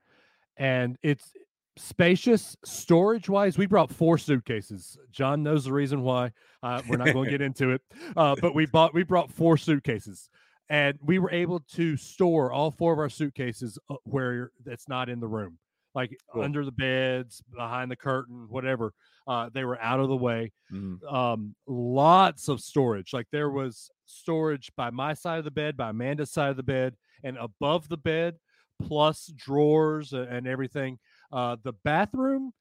and 0.59 0.96
it's 1.03 1.33
spacious 1.79 2.57
storage 2.64 3.29
wise 3.29 3.59
we 3.59 3.66
brought 3.66 3.90
four 3.92 4.16
suitcases 4.16 4.96
john 5.11 5.42
knows 5.42 5.64
the 5.64 5.72
reason 5.72 6.01
why 6.03 6.33
uh, 6.62 6.81
we're 6.88 6.96
not 6.96 7.12
going 7.12 7.27
to 7.27 7.31
get 7.31 7.42
into 7.49 7.70
it 7.72 7.83
uh, 8.16 8.35
but 8.40 8.55
we 8.55 8.64
bought 8.64 8.94
we 8.94 9.03
brought 9.03 9.31
four 9.31 9.59
suitcases 9.59 10.31
and 10.68 10.98
we 11.00 11.18
were 11.18 11.31
able 11.31 11.61
to 11.61 11.96
store 11.96 12.52
all 12.52 12.70
four 12.70 12.92
of 12.92 12.98
our 12.98 13.09
suitcases 13.09 13.79
uh, 13.90 13.94
where 14.05 14.50
it's 14.66 14.88
not 14.88 15.09
in 15.09 15.20
the 15.20 15.29
room 15.29 15.59
like 15.94 16.16
Cool. 16.33 16.42
under 16.42 16.64
the 16.64 16.72
beds 16.72 17.42
behind 17.55 17.90
the 17.90 17.96
curtain 17.96 18.46
whatever 18.48 18.92
uh, 19.29 19.48
they 19.52 19.64
were 19.64 19.81
out 19.81 20.00
of 20.00 20.09
the 20.09 20.16
way 20.16 20.52
Mhm. 20.72 20.98
um 21.12 21.55
lots 21.66 22.48
of 22.48 22.61
storage 22.61 23.12
like 23.12 23.26
there 23.33 23.50
was 23.50 23.90
storage 24.07 24.70
by 24.76 24.90
my 24.90 25.14
side 25.14 25.38
of 25.38 25.44
the 25.44 25.50
bed 25.50 25.76
by 25.76 25.90
amanda's 25.90 26.31
side 26.33 26.50
of 26.50 26.57
the 26.57 26.62
bed 26.62 26.94
and 27.24 27.37
above 27.38 27.88
the 27.88 27.96
bed 27.96 28.37
plus 28.83 29.26
drawers 29.37 30.12
and 30.12 30.46
everything 30.46 30.98
uh 31.33 31.57
the 31.62 31.72
bathroom 31.85 32.52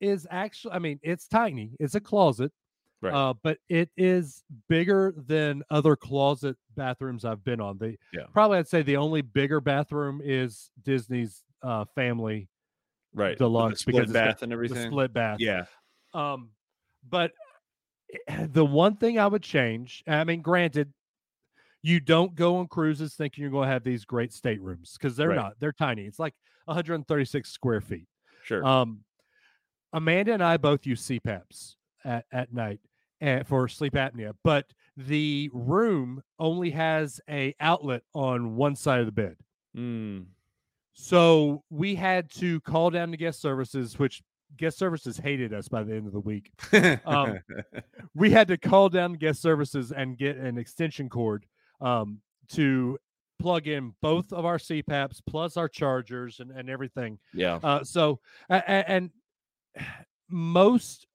is 0.00 0.26
actually 0.30 0.72
i 0.74 0.78
mean 0.78 1.00
it's 1.02 1.26
tiny 1.26 1.72
it's 1.80 1.94
a 1.96 2.00
closet 2.00 2.52
Right. 3.02 3.12
uh 3.12 3.34
but 3.42 3.58
it 3.68 3.90
is 3.96 4.42
bigger 4.68 5.12
than 5.16 5.62
other 5.70 5.96
closet 5.96 6.56
bathrooms 6.76 7.24
i've 7.26 7.44
been 7.44 7.60
on 7.60 7.76
the 7.78 7.96
Yeah. 8.12 8.22
probably 8.32 8.58
i'd 8.58 8.68
say 8.68 8.80
the 8.82 8.96
only 8.96 9.20
bigger 9.20 9.60
bathroom 9.60 10.20
is 10.24 10.70
disney's 10.82 11.42
uh 11.62 11.84
family 11.94 12.48
Right. 13.14 13.38
The 13.38 13.44
deluxe 13.44 13.80
split 13.80 13.96
because 13.96 14.12
bath 14.12 14.42
and 14.42 14.50
the 14.52 14.54
everything. 14.54 14.90
split 14.90 15.12
bath 15.12 15.38
Yeah. 15.40 15.64
um, 16.14 16.50
but 17.08 17.32
eh, 18.28 18.46
the 18.50 18.64
one 18.64 18.96
thing 18.96 19.18
I 19.18 19.26
would 19.26 19.42
change, 19.42 20.02
I 20.06 20.22
mean, 20.24 20.42
granted, 20.42 20.92
you 21.82 21.98
don't 22.00 22.34
go 22.34 22.56
on 22.58 22.68
cruises 22.68 23.14
thinking 23.14 23.40
you're 23.42 23.50
going 23.50 23.68
to 23.68 23.72
have 23.72 23.84
these 23.84 24.04
great 24.04 24.32
staterooms 24.34 24.94
because 24.98 25.16
they're 25.16 25.28
Right. 25.30 25.36
not. 25.36 25.54
They're 25.60 25.72
tiny. 25.72 26.02
It's 26.04 26.18
like 26.18 26.34
136 26.66 27.48
square 27.48 27.80
feet. 27.80 28.06
Sure. 28.44 28.62
Um, 28.64 29.04
Amanda 29.94 30.34
and 30.34 30.42
I 30.42 30.56
both 30.58 30.84
use 30.84 31.00
CPAPs 31.08 31.76
at, 32.06 32.24
at 32.32 32.52
night 32.54 32.80
and 33.20 33.46
for 33.46 33.68
sleep 33.68 33.94
apnea, 33.94 34.32
but 34.44 34.66
the 34.96 35.50
room 35.52 36.22
only 36.38 36.70
has 36.70 37.20
a 37.28 37.54
outlet 37.60 38.02
on 38.14 38.56
one 38.56 38.76
side 38.76 39.00
of 39.00 39.06
the 39.06 39.12
bed. 39.12 39.36
Mm. 39.76 40.26
So 40.94 41.62
we 41.68 41.94
had 41.94 42.30
to 42.36 42.60
call 42.60 42.90
down 42.90 43.10
to 43.10 43.16
guest 43.16 43.40
services, 43.40 43.98
which 43.98 44.22
guest 44.56 44.78
services 44.78 45.18
hated 45.18 45.52
us 45.52 45.68
by 45.68 45.82
the 45.82 45.94
end 45.94 46.06
of 46.06 46.12
the 46.12 46.20
week. 46.20 46.50
Um, 47.04 47.38
we 48.14 48.30
had 48.30 48.48
to 48.48 48.56
call 48.56 48.88
down 48.88 49.14
guest 49.14 49.42
services 49.42 49.92
and 49.92 50.16
get 50.16 50.36
an 50.38 50.56
extension 50.56 51.08
cord 51.10 51.44
um, 51.80 52.20
to 52.52 52.96
plug 53.38 53.66
in 53.66 53.92
both 54.00 54.32
of 54.32 54.46
our 54.46 54.56
CPAPs 54.56 55.20
plus 55.26 55.58
our 55.58 55.68
chargers 55.68 56.40
and, 56.40 56.50
and 56.50 56.70
everything. 56.70 57.18
yeah. 57.34 57.58
Uh, 57.62 57.84
so, 57.84 58.20
a- 58.48 58.56
a- 58.66 58.90
and 58.90 59.10
most 60.30 61.05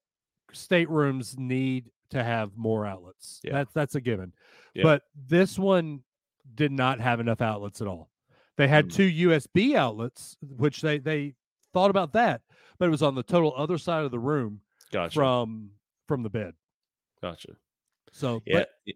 staterooms 0.52 1.36
need 1.38 1.90
to 2.10 2.22
have 2.22 2.56
more 2.56 2.86
outlets. 2.86 3.40
Yeah. 3.42 3.52
That's 3.52 3.72
that's 3.72 3.94
a 3.94 4.00
given. 4.00 4.32
Yeah. 4.74 4.82
But 4.84 5.02
this 5.28 5.58
one 5.58 6.02
did 6.54 6.72
not 6.72 7.00
have 7.00 7.20
enough 7.20 7.40
outlets 7.40 7.80
at 7.80 7.86
all. 7.86 8.10
They 8.56 8.68
had 8.68 8.86
Mm. 8.88 8.92
two 8.94 9.28
USB 9.30 9.74
outlets, 9.74 10.36
which 10.42 10.80
they 10.82 10.98
they 10.98 11.34
thought 11.72 11.90
about 11.90 12.12
that, 12.12 12.42
but 12.78 12.86
it 12.86 12.90
was 12.90 13.02
on 13.02 13.14
the 13.14 13.22
total 13.22 13.54
other 13.56 13.78
side 13.78 14.04
of 14.04 14.10
the 14.10 14.18
room 14.18 14.60
Gotcha. 14.90 15.14
from 15.14 15.70
from 16.06 16.22
the 16.22 16.30
bed. 16.30 16.54
gotcha. 17.22 17.56
So, 18.10 18.42
Yeah. 18.44 18.64
but 18.86 18.94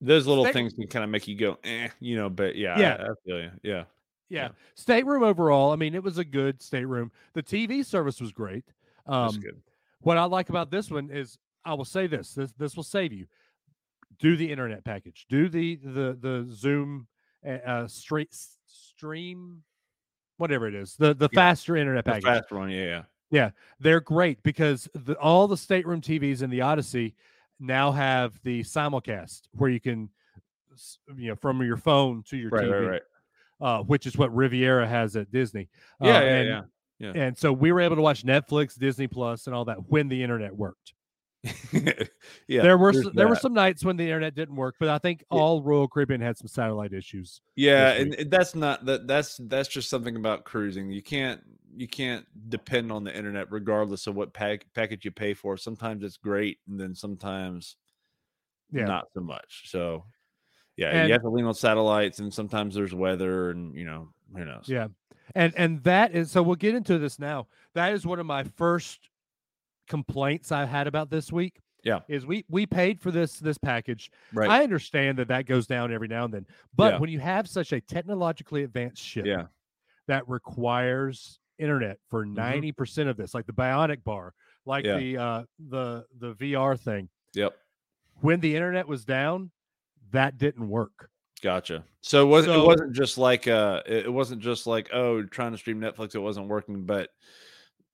Those 0.00 0.26
little 0.28 0.44
State- 0.44 0.52
things 0.52 0.74
can 0.74 0.86
kind 0.88 1.04
of 1.04 1.10
make 1.10 1.26
you 1.26 1.36
go, 1.36 1.58
eh, 1.64 1.88
you 2.00 2.14
know, 2.16 2.28
but 2.28 2.54
yeah, 2.54 2.78
Yeah. 2.78 2.94
I, 3.00 3.04
I 3.04 3.14
feel 3.24 3.38
you. 3.40 3.50
Yeah. 3.62 3.72
yeah, 3.72 3.84
yeah. 4.28 4.48
stateroom 4.74 5.22
overall. 5.24 5.72
I 5.72 5.76
mean, 5.76 5.94
it 5.94 6.02
was 6.04 6.18
a 6.18 6.24
good 6.24 6.62
stateroom. 6.62 7.10
The 7.32 7.42
TV 7.42 7.82
service 7.84 8.20
was 8.20 8.30
great. 8.30 8.64
That's 9.06 9.34
Um, 9.34 9.40
good. 9.40 9.60
What 10.00 10.16
I 10.16 10.24
like 10.24 10.48
about 10.48 10.70
this 10.70 10.90
one 10.90 11.10
is 11.10 11.38
I 11.64 11.74
will 11.74 11.84
say 11.84 12.06
this 12.06 12.34
this 12.34 12.52
this 12.52 12.76
will 12.76 12.82
save 12.84 13.12
you. 13.12 13.26
Do 14.18 14.36
the 14.36 14.50
internet 14.50 14.84
package. 14.84 15.26
Do 15.28 15.48
the 15.48 15.76
the 15.76 16.16
the 16.20 16.46
VOOM 16.62 17.06
uh, 17.46 17.50
uh 17.50 17.88
stream 17.88 18.26
stream 18.66 19.62
whatever 20.38 20.66
it 20.68 20.74
is. 20.74 20.94
The 20.96 21.14
the 21.14 21.28
Yeah. 21.32 21.36
faster 21.40 21.76
internet 21.76 22.04
The 22.04 22.12
package. 22.12 22.24
fast 22.24 22.52
one. 22.52 22.70
Yeah. 22.70 23.02
Yeah. 23.30 23.50
They're 23.80 24.00
great 24.00 24.42
because 24.42 24.88
the, 24.94 25.14
all 25.18 25.46
the 25.48 25.56
stateroom 25.56 26.00
TVs 26.00 26.42
in 26.42 26.50
the 26.50 26.60
Odyssey 26.62 27.14
now 27.60 27.90
have 27.92 28.40
the 28.44 28.60
simulcast 28.62 29.42
where 29.52 29.68
you 29.70 29.80
can 29.80 30.08
you 31.16 31.28
know 31.28 31.34
from 31.34 31.60
your 31.62 31.76
phone 31.76 32.22
to 32.28 32.36
your 32.36 32.50
Right. 32.50 32.64
TV, 32.64 32.80
Right. 32.80 32.90
Right. 32.90 33.02
Uh, 33.60 33.82
which 33.82 34.06
is 34.06 34.16
what 34.16 34.32
Riviera 34.34 34.86
has 34.86 35.16
at 35.16 35.30
Disney. 35.32 35.68
Yeah. 36.00 36.08
Uh, 36.16 36.20
yeah. 36.20 36.28
and, 36.28 36.48
yeah. 36.48 36.62
And 37.00 37.38
so 37.38 37.52
we 37.52 37.70
were 37.72 37.80
able 37.80 37.96
to 37.96 38.02
watch 38.02 38.24
Netflix, 38.24 38.78
Disney 38.78 39.06
Plus, 39.06 39.46
and 39.46 39.54
all 39.54 39.64
that 39.66 39.88
when 39.88 40.08
the 40.08 40.22
internet 40.22 40.54
worked. 40.56 40.94
yeah. 41.72 42.62
there 42.62 42.76
were 42.76 42.92
there's 42.92 43.06
s- 43.06 43.12
there 43.14 43.28
were 43.28 43.36
some 43.36 43.54
nights 43.54 43.84
when 43.84 43.96
the 43.96 44.02
internet 44.02 44.34
didn't 44.34 44.56
work, 44.56 44.74
but 44.80 44.88
I 44.88 44.98
think 44.98 45.24
all 45.30 45.62
Royal 45.62 45.86
Caribbean 45.86 46.20
had 46.20 46.36
some 46.36 46.48
satellite 46.48 46.92
issues. 46.92 47.40
Yeah, 47.54 47.92
and 47.92 48.14
and 48.14 48.30
that's 48.30 48.54
not 48.56 48.84
that 48.86 49.06
that's 49.06 49.36
that's 49.44 49.68
just 49.68 49.88
something 49.88 50.16
about 50.16 50.44
cruising. 50.44 50.90
You 50.90 51.02
can't 51.02 51.40
you 51.76 51.86
can't 51.86 52.26
depend 52.50 52.90
on 52.90 53.04
the 53.04 53.16
internet 53.16 53.52
regardless 53.52 54.08
of 54.08 54.16
what 54.16 54.32
pack, 54.32 54.66
package 54.74 55.04
you 55.04 55.12
pay 55.12 55.32
for. 55.32 55.56
Sometimes 55.56 56.02
it's 56.02 56.16
great, 56.16 56.58
and 56.68 56.78
then 56.80 56.92
sometimes 56.94 57.76
Yeah. 58.72 58.86
not 58.86 59.04
so 59.14 59.20
much. 59.20 59.70
So 59.70 60.04
yeah, 60.76 60.88
And- 60.90 61.08
you 61.08 61.12
have 61.12 61.22
to 61.22 61.28
lean 61.28 61.44
on 61.44 61.54
satellites, 61.54 62.18
and 62.18 62.34
sometimes 62.34 62.74
there's 62.74 62.94
weather, 62.94 63.50
and 63.50 63.76
you 63.76 63.84
know 63.84 64.08
who 64.36 64.44
knows. 64.44 64.64
Yeah. 64.68 64.88
And 65.34 65.52
and 65.56 65.82
that 65.84 66.14
is 66.14 66.30
so 66.30 66.42
we'll 66.42 66.56
get 66.56 66.74
into 66.74 66.98
this 66.98 67.18
now. 67.18 67.46
That 67.74 67.92
is 67.92 68.06
one 68.06 68.18
of 68.18 68.26
my 68.26 68.44
first 68.44 69.08
complaints 69.88 70.52
I 70.52 70.64
had 70.64 70.86
about 70.86 71.10
this 71.10 71.32
week. 71.32 71.60
Yeah. 71.84 72.00
Is 72.08 72.26
we 72.26 72.44
we 72.48 72.66
paid 72.66 73.00
for 73.00 73.10
this 73.10 73.38
this 73.38 73.58
package. 73.58 74.10
right. 74.32 74.50
I 74.50 74.62
understand 74.62 75.18
that 75.18 75.28
that 75.28 75.46
goes 75.46 75.66
down 75.66 75.92
every 75.92 76.08
now 76.08 76.24
and 76.24 76.34
then. 76.34 76.46
But 76.74 76.94
Yeah. 76.94 76.98
when 76.98 77.10
you 77.10 77.20
have 77.20 77.48
such 77.48 77.72
a 77.72 77.80
technologically 77.80 78.64
advanced 78.64 79.02
ship 79.02 79.26
yeah, 79.26 79.46
that 80.06 80.28
requires 80.28 81.38
internet 81.58 81.98
for 82.08 82.24
90% 82.24 83.08
of 83.08 83.16
this, 83.16 83.34
like 83.34 83.46
the 83.46 83.52
bionic 83.52 84.04
bar, 84.04 84.34
like 84.66 84.84
Yeah. 84.84 84.98
the 84.98 85.16
uh 85.18 85.44
the 85.58 86.04
the 86.18 86.34
VR 86.34 86.78
thing, 86.78 87.08
yep, 87.34 87.56
when 88.20 88.40
the 88.40 88.54
internet 88.56 88.88
was 88.88 89.04
down, 89.04 89.50
that 90.10 90.36
didn't 90.36 90.68
work. 90.68 91.10
Gotcha. 91.38 91.84
So 92.00 92.22
it 92.22 92.26
wasn't 92.28 92.54
So- 92.54 92.62
it 92.62 92.66
wasn't 92.66 92.92
just 92.94 93.18
like 93.18 93.46
uh 93.48 93.82
it 93.86 94.12
wasn't 94.12 94.40
just 94.42 94.66
like 94.66 94.90
oh 94.92 95.22
trying 95.24 95.52
to 95.52 95.58
stream 95.58 95.80
Netflix 95.80 96.14
it 96.14 96.18
wasn't 96.20 96.48
working, 96.48 96.84
but 96.84 97.10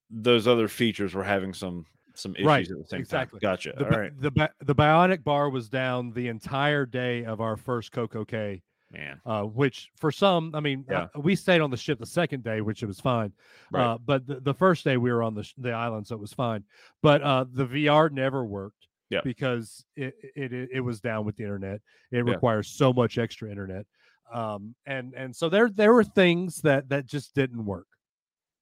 those 0.09 0.47
other 0.47 0.67
features 0.67 1.13
were 1.13 1.23
having 1.23 1.53
some 1.53 1.85
some 2.13 2.33
issues 2.35 2.45
Right, 2.45 2.69
at 2.71 2.77
the 2.77 2.85
same 2.87 2.99
exactly. 3.01 3.39
time. 3.39 3.51
Gotcha. 3.51 3.73
The, 3.77 3.85
All 3.85 3.99
right, 3.99 4.21
the 4.21 4.49
the 4.63 4.75
bionic 4.75 5.23
bar 5.23 5.49
was 5.49 5.67
down 5.69 6.11
the 6.13 6.27
entire 6.29 6.85
day 6.85 7.25
of 7.25 7.41
our 7.41 7.57
first 7.57 7.91
Coco 7.91 8.23
Cay, 8.23 8.61
man. 8.91 9.19
uh, 9.25 9.41
which 9.43 9.89
for 9.97 10.11
some, 10.13 10.51
I 10.55 10.61
mean, 10.61 10.85
Yeah. 10.89 11.07
uh, 11.13 11.19
we 11.19 11.35
stayed 11.35 11.59
on 11.59 11.71
the 11.71 11.77
ship 11.77 11.99
the 11.99 12.05
second 12.05 12.43
day, 12.43 12.61
which 12.61 12.83
it 12.83 12.85
was 12.85 13.01
fine. 13.01 13.33
Right. 13.69 13.83
Uh, 13.83 13.97
but 13.97 14.25
the, 14.25 14.39
the 14.39 14.53
first 14.53 14.85
day 14.85 14.95
we 14.95 15.11
were 15.11 15.23
on 15.23 15.33
the 15.33 15.43
sh- 15.43 15.55
the 15.57 15.71
island, 15.73 16.07
so 16.07 16.15
it 16.15 16.21
was 16.21 16.31
fine. 16.31 16.63
But 17.01 17.21
uh, 17.21 17.45
the 17.51 17.65
VR 17.65 18.09
never 18.11 18.45
worked. 18.45 18.87
Yeah. 19.09 19.21
because 19.23 19.85
it, 19.95 20.15
it 20.35 20.51
it 20.73 20.79
was 20.81 20.99
down 20.99 21.25
with 21.25 21.35
the 21.37 21.43
internet. 21.43 21.81
It 22.11 22.25
Yeah. 22.25 22.33
requires 22.33 22.69
so 22.69 22.91
much 22.91 23.17
extra 23.17 23.49
internet, 23.49 23.85
um, 24.33 24.73
and 24.85 25.13
and 25.15 25.35
so 25.35 25.47
there 25.49 25.69
there 25.69 25.93
were 25.93 26.03
things 26.03 26.61
that 26.61 26.89
that 26.89 27.05
just 27.05 27.35
didn't 27.35 27.63
work. 27.65 27.87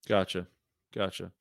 Gotcha. 0.08 0.48
Gotcha. 0.94 1.32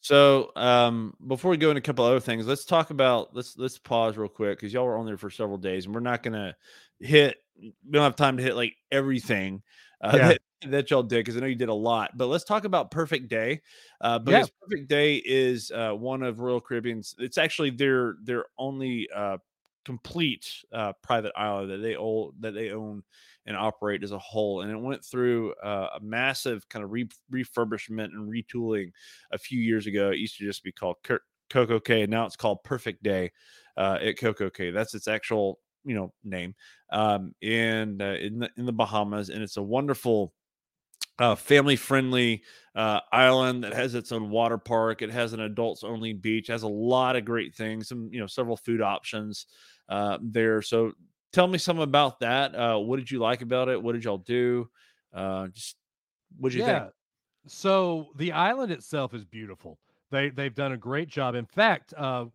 So 0.00 0.50
um, 0.56 1.14
before 1.26 1.50
we 1.50 1.56
go 1.56 1.70
into 1.70 1.78
a 1.78 1.82
couple 1.82 2.04
other 2.04 2.20
things, 2.20 2.46
let's 2.46 2.66
talk 2.66 2.90
about 2.90 3.34
let's 3.34 3.56
let's 3.56 3.78
pause 3.78 4.18
real 4.18 4.28
quick 4.28 4.58
because 4.58 4.72
y'all 4.74 4.84
were 4.84 4.98
on 4.98 5.06
there 5.06 5.16
for 5.16 5.30
several 5.30 5.56
days, 5.56 5.86
and 5.86 5.94
we're 5.94 6.00
not 6.02 6.22
gonna 6.22 6.54
hit. 7.00 7.38
We 7.58 7.72
don't 7.90 8.02
have 8.02 8.16
time 8.16 8.36
to 8.36 8.42
hit 8.42 8.56
like 8.56 8.74
everything 8.92 9.62
uh, 10.12 10.16
Yeah. 10.16 10.28
that, 10.28 10.40
that 10.70 10.90
y'all 10.90 11.02
did 11.02 11.18
because 11.18 11.36
I 11.36 11.40
know 11.40 11.46
you 11.46 11.54
did 11.54 11.68
a 11.68 11.74
lot. 11.74 12.16
But 12.16 12.26
let's 12.26 12.44
talk 12.44 12.64
about 12.64 12.90
Perfect 12.90 13.28
Day 13.28 13.60
uh, 14.00 14.18
because 14.18 14.50
Perfect 14.62 14.88
Day 14.88 15.16
is 15.16 15.70
uh, 15.70 15.92
one 15.92 16.22
of 16.22 16.40
Royal 16.40 16.60
Caribbean's. 16.60 17.14
It's 17.18 17.38
actually 17.38 17.70
their 17.70 18.16
their 18.22 18.46
only 18.58 19.08
uh, 19.14 19.38
complete 19.84 20.46
uh, 20.72 20.92
private 21.02 21.32
island 21.36 21.70
that 21.70 21.78
they 21.78 21.96
own 21.96 22.32
that 22.40 22.54
they 22.54 22.70
own 22.70 23.02
and 23.46 23.56
operate 23.56 24.02
as 24.02 24.12
a 24.12 24.18
whole. 24.18 24.62
And 24.62 24.70
it 24.70 24.76
went 24.76 25.04
through 25.04 25.52
uh, 25.62 25.88
a 25.96 26.00
massive 26.00 26.66
kind 26.68 26.84
of 26.84 26.90
re- 26.90 27.08
refurbishment 27.30 28.06
and 28.06 28.30
retooling 28.30 28.90
a 29.32 29.38
few 29.38 29.60
years 29.60 29.86
ago. 29.86 30.10
It 30.10 30.18
used 30.18 30.38
to 30.38 30.44
just 30.44 30.64
be 30.64 30.72
called 30.72 30.96
Coco 31.50 31.80
Cay, 31.80 32.02
and 32.02 32.10
now 32.10 32.24
it's 32.26 32.36
called 32.36 32.64
Perfect 32.64 33.02
Day 33.02 33.32
uh, 33.76 33.98
at 34.00 34.18
Coco 34.18 34.48
Cay. 34.50 34.70
That's 34.70 34.94
its 34.94 35.08
actual 35.08 35.60
you 35.84 35.94
know 35.94 36.12
name, 36.22 36.54
um, 36.90 37.34
and 37.42 38.00
uh, 38.00 38.16
in 38.20 38.38
the, 38.40 38.50
in 38.56 38.66
the 38.66 38.72
Bahamas, 38.72 39.30
and 39.30 39.42
it's 39.42 39.56
a 39.56 39.62
wonderful. 39.62 40.32
Uh, 41.16 41.36
family 41.36 41.76
friendly 41.76 42.42
uh, 42.74 42.98
island 43.12 43.62
that 43.62 43.72
has 43.72 43.94
its 43.94 44.10
own 44.10 44.30
water 44.30 44.58
park. 44.58 45.00
It 45.00 45.12
has 45.12 45.32
an 45.32 45.38
adults 45.38 45.84
only 45.84 46.12
beach. 46.12 46.48
Has 46.48 46.64
a 46.64 46.68
lot 46.68 47.14
of 47.14 47.24
great 47.24 47.54
things. 47.54 47.86
Some 47.86 48.08
you 48.12 48.18
know 48.18 48.26
several 48.26 48.56
food 48.56 48.82
options 48.82 49.46
uh, 49.88 50.18
there. 50.20 50.60
So 50.60 50.92
tell 51.32 51.46
me 51.46 51.58
some 51.58 51.78
about 51.78 52.20
that. 52.20 52.54
Uh, 52.54 52.78
what 52.78 52.98
did 52.98 53.10
you 53.10 53.18
like 53.18 53.42
about 53.42 53.68
it? 53.68 53.80
What 53.80 53.92
did 53.92 54.04
y'all 54.04 54.18
do? 54.18 54.68
Uh, 55.12 55.48
just 55.48 55.76
what 56.38 56.50
did 56.50 56.58
you 56.58 56.64
yeah. 56.64 56.80
think? 56.80 56.92
So 57.46 58.08
the 58.16 58.32
island 58.32 58.72
itself 58.72 59.14
is 59.14 59.24
beautiful. 59.24 59.78
They 60.10 60.30
they've 60.30 60.54
done 60.54 60.72
a 60.72 60.76
great 60.76 61.08
job. 61.08 61.34
In 61.34 61.46
fact, 61.46 61.92
uh, 61.96 62.26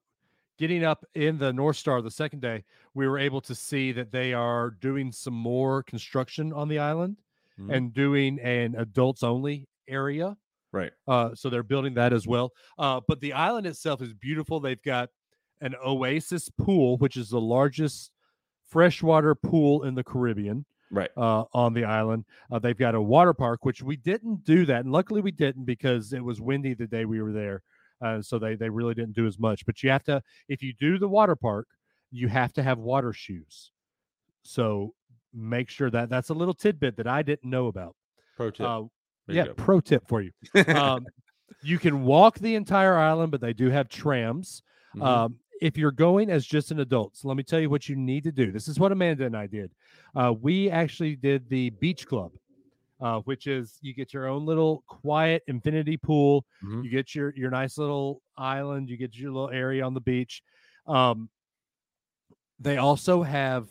getting 0.59 0.83
up 0.83 1.05
in 1.15 1.37
the 1.39 1.51
North 1.53 1.77
Star 1.77 2.01
the 2.01 2.11
second 2.11 2.41
day, 2.41 2.63
we 2.93 3.07
were 3.07 3.17
able 3.17 3.41
to 3.41 3.55
see 3.55 3.91
that 3.93 4.11
they 4.11 4.33
are 4.33 4.71
doing 4.71 5.11
some 5.11 5.33
more 5.33 5.81
construction 5.83 6.51
on 6.53 6.67
the 6.67 6.77
island 6.79 7.17
Mhm. 7.59 7.73
and 7.75 7.93
doing 7.93 8.39
an 8.41 8.75
adults 8.77 9.23
only 9.23 9.67
area. 9.87 10.37
Right. 10.71 10.91
Uh, 11.07 11.33
so 11.33 11.49
they're 11.49 11.63
building 11.63 11.95
that 11.95 12.13
as 12.13 12.27
well. 12.27 12.51
Uh, 12.77 13.01
but 13.07 13.19
the 13.21 13.33
island 13.33 13.65
itself 13.65 14.01
is 14.01 14.13
beautiful. 14.13 14.59
They've 14.59 14.81
got 14.83 15.09
an 15.61 15.75
oasis 15.83 16.49
pool, 16.49 16.97
which 16.97 17.17
is 17.17 17.29
the 17.29 17.41
largest 17.41 18.11
freshwater 18.67 19.33
pool 19.35 19.83
in 19.83 19.95
the 19.95 20.03
Caribbean 20.03 20.65
Right. 20.91 21.09
uh, 21.17 21.45
on 21.53 21.73
the 21.73 21.85
island. 21.85 22.25
Uh, 22.51 22.59
they've 22.59 22.77
got 22.77 22.95
a 22.95 23.01
water 23.01 23.33
park, 23.33 23.65
which 23.65 23.81
we 23.81 23.95
didn't 23.95 24.43
do 24.43 24.65
that, 24.65 24.81
and 24.85 24.91
luckily 24.91 25.21
we 25.21 25.31
didn't 25.31 25.65
because 25.65 26.13
it 26.13 26.23
was 26.23 26.39
windy 26.39 26.73
the 26.75 26.87
day 26.87 27.05
we 27.05 27.21
were 27.21 27.31
there, 27.33 27.63
uh, 28.01 28.21
so 28.21 28.39
they 28.39 28.55
they 28.55 28.69
really 28.69 28.93
didn't 28.93 29.15
do 29.15 29.27
as 29.27 29.39
much. 29.39 29.65
But 29.65 29.83
you 29.83 29.89
have 29.89 30.03
to, 30.05 30.21
if 30.47 30.61
you 30.61 30.73
do 30.79 30.97
the 30.97 31.07
water 31.07 31.35
park, 31.35 31.67
you 32.11 32.27
have 32.27 32.53
to 32.53 32.63
have 32.63 32.77
water 32.77 33.13
shoes. 33.13 33.71
So 34.43 34.93
make 35.33 35.69
sure 35.69 35.89
that 35.91 36.09
that's 36.09 36.29
a 36.29 36.33
little 36.33 36.53
tidbit 36.53 36.97
that 36.97 37.07
I 37.07 37.21
didn't 37.21 37.49
know 37.49 37.67
about. 37.67 37.95
Pro 38.35 38.51
tip. 38.51 38.65
Uh, 38.65 38.83
yeah, 39.27 39.45
go. 39.45 39.53
pro 39.53 39.79
tip 39.79 40.07
for 40.07 40.21
you. 40.21 40.31
Um, 40.67 41.05
you 41.61 41.77
can 41.77 42.03
walk 42.03 42.39
the 42.39 42.55
entire 42.55 42.95
island, 42.95 43.31
but 43.31 43.41
they 43.41 43.53
do 43.53 43.69
have 43.69 43.89
trams. 43.89 44.63
Mhm. 44.95 45.03
Um, 45.03 45.35
if 45.61 45.77
you're 45.77 45.91
going 45.91 46.29
as 46.29 46.45
just 46.45 46.71
an 46.71 46.79
adult, 46.79 47.17
so 47.17 47.27
let 47.27 47.35
me 47.35 47.43
tell 47.43 47.59
you 47.59 47.69
what 47.69 47.89
you 47.89 47.95
need 47.95 48.23
to 48.23 48.31
do. 48.31 48.51
This 48.51 48.67
is 48.67 48.79
what 48.79 48.91
Amanda 48.91 49.25
and 49.25 49.35
I 49.35 49.45
did. 49.45 49.71
Uh, 50.15 50.33
we 50.39 50.69
actually 50.69 51.15
did 51.17 51.49
the 51.49 51.69
beach 51.71 52.07
club, 52.07 52.31
uh, 52.99 53.19
which 53.21 53.47
is 53.47 53.77
you 53.81 53.93
get 53.93 54.13
your 54.13 54.27
own 54.27 54.45
little 54.45 54.83
quiet 54.87 55.43
infinity 55.47 55.97
pool. 55.97 56.45
Mhm. 56.63 56.83
You 56.83 56.89
get 56.89 57.15
your 57.15 57.33
your 57.35 57.49
nice 57.49 57.77
little 57.77 58.21
island. 58.37 58.89
You 58.89 58.97
get 58.97 59.15
your 59.15 59.31
little 59.31 59.49
area 59.49 59.83
on 59.85 59.93
the 59.93 60.01
beach. 60.01 60.41
Um, 60.87 61.29
they 62.59 62.77
also 62.77 63.23
have 63.23 63.67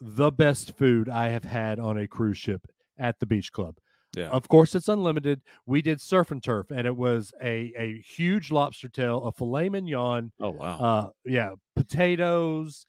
the 0.00 0.30
best 0.30 0.76
food 0.76 1.08
I 1.08 1.28
have 1.28 1.44
had 1.44 1.78
on 1.78 1.98
a 1.98 2.08
cruise 2.08 2.38
ship 2.38 2.66
at 2.98 3.18
the 3.18 3.26
beach 3.26 3.52
club. 3.52 3.76
Yeah. 4.16 4.28
Of 4.28 4.48
course, 4.48 4.74
it's 4.74 4.88
unlimited. 4.88 5.42
We 5.66 5.82
did 5.82 6.00
surf 6.00 6.30
and 6.30 6.42
turf, 6.42 6.70
and 6.70 6.86
it 6.86 6.96
was 6.96 7.32
a 7.42 7.72
a 7.76 8.00
huge 8.00 8.50
lobster 8.52 8.88
tail, 8.88 9.24
a 9.24 9.32
filet 9.32 9.68
mignon, 9.68 10.30
oh 10.40 10.50
wow. 10.50 10.78
uh, 10.78 11.08
yeah, 11.24 11.50
potatoes, 11.74 12.86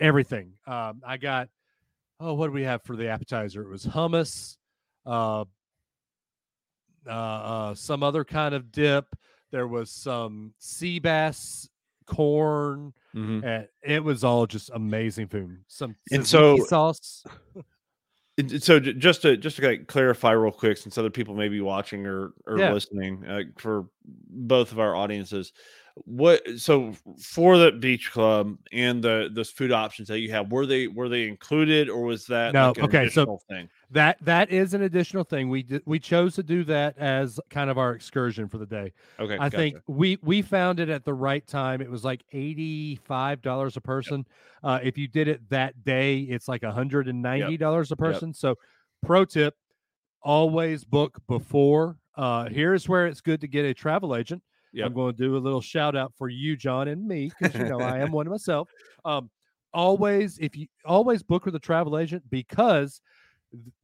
everything. 0.00 0.54
Um, 0.66 1.02
I 1.06 1.18
got 1.18 1.48
oh, 2.18 2.34
what 2.34 2.46
do 2.46 2.52
we 2.52 2.64
have 2.64 2.82
for 2.82 2.96
the 2.96 3.08
appetizer? 3.08 3.62
It 3.62 3.68
was 3.68 3.84
hummus, 3.86 4.56
uh, 5.06 5.44
uh, 7.06 7.10
uh, 7.10 7.74
some 7.74 8.02
other 8.02 8.24
kind 8.24 8.54
of 8.54 8.72
dip. 8.72 9.06
There 9.52 9.68
was 9.68 9.90
some 9.90 10.52
sea 10.58 10.98
bass 10.98 11.68
corn, 12.06 12.92
Mhm. 13.14 13.44
and 13.44 13.68
it 13.82 14.02
was 14.02 14.24
all 14.24 14.46
just 14.46 14.70
amazing 14.74 15.28
food. 15.28 15.58
Some 15.68 15.96
And 16.10 16.26
so- 16.26 16.58
sauce. 16.66 17.24
So 18.58 18.78
just 18.78 19.22
to 19.22 19.38
just 19.38 19.56
to 19.56 19.78
clarify 19.86 20.32
real 20.32 20.52
quick, 20.52 20.76
since 20.76 20.98
other 20.98 21.08
people 21.08 21.34
may 21.34 21.48
be 21.48 21.62
watching 21.62 22.04
or 22.06 22.34
or 22.46 22.58
Yeah. 22.58 22.70
listening, 22.74 23.24
uh, 23.24 23.44
for 23.56 23.86
both 24.04 24.72
of 24.72 24.78
our 24.78 24.94
audiences, 24.94 25.54
what 26.04 26.42
so 26.58 26.92
for 27.18 27.56
the 27.56 27.72
beach 27.72 28.12
club 28.12 28.58
and 28.72 29.02
the 29.02 29.30
those 29.32 29.48
food 29.48 29.72
options 29.72 30.08
that 30.08 30.18
you 30.18 30.30
have, 30.32 30.52
were 30.52 30.66
they 30.66 30.86
were 30.86 31.08
they 31.08 31.26
included 31.26 31.88
or 31.88 32.02
was 32.02 32.26
that 32.26 32.52
No, 32.52 32.74
like 32.76 32.80
okay, 32.80 33.08
so- 33.08 33.38
thing? 33.48 33.70
That 33.90 34.16
that 34.22 34.50
is 34.50 34.74
an 34.74 34.82
additional 34.82 35.22
thing. 35.22 35.48
We 35.48 35.62
did, 35.62 35.82
we 35.86 36.00
chose 36.00 36.34
to 36.34 36.42
do 36.42 36.64
that 36.64 36.98
as 36.98 37.38
kind 37.50 37.70
of 37.70 37.78
our 37.78 37.92
excursion 37.92 38.48
for 38.48 38.58
the 38.58 38.66
day. 38.66 38.92
Okay, 39.20 39.34
I 39.34 39.48
gotcha. 39.48 39.56
think 39.56 39.76
we 39.86 40.18
we 40.22 40.42
found 40.42 40.80
it 40.80 40.88
at 40.88 41.04
the 41.04 41.14
right 41.14 41.46
time. 41.46 41.80
It 41.80 41.90
was 41.90 42.04
like 42.04 42.24
eighty 42.32 42.96
five 42.96 43.42
dollars 43.42 43.76
a 43.76 43.80
person. 43.80 44.26
Uh, 44.64 44.80
if 44.82 44.98
you 44.98 45.06
did 45.06 45.28
it 45.28 45.48
that 45.50 45.84
day, 45.84 46.18
it's 46.18 46.48
like 46.48 46.64
hundred 46.64 47.06
and 47.06 47.22
ninety 47.22 47.56
dollars 47.56 47.92
a 47.92 47.96
person. 47.96 48.34
So, 48.34 48.56
pro 49.04 49.24
tip: 49.24 49.54
always 50.20 50.82
book 50.82 51.20
before. 51.28 51.96
Uh, 52.16 52.48
here's 52.48 52.88
where 52.88 53.06
it's 53.06 53.20
good 53.20 53.40
to 53.42 53.46
get 53.46 53.64
a 53.64 53.74
travel 53.74 54.16
agent. 54.16 54.42
Yep. 54.72 54.86
I'm 54.86 54.94
going 54.94 55.14
to 55.14 55.22
do 55.22 55.36
a 55.36 55.38
little 55.38 55.60
shout 55.60 55.96
out 55.96 56.12
for 56.18 56.28
you, 56.28 56.56
John, 56.56 56.88
and 56.88 57.06
me 57.06 57.30
because 57.40 57.54
you 57.54 57.68
know 57.68 57.80
I 57.80 57.98
am 58.00 58.10
one 58.12 58.28
myself. 58.28 58.68
Um, 59.04 59.30
always, 59.72 60.38
if 60.38 60.56
you 60.56 60.66
always 60.84 61.22
book 61.22 61.44
with 61.44 61.54
a 61.54 61.60
travel 61.60 61.98
agent 61.98 62.24
because 62.30 63.00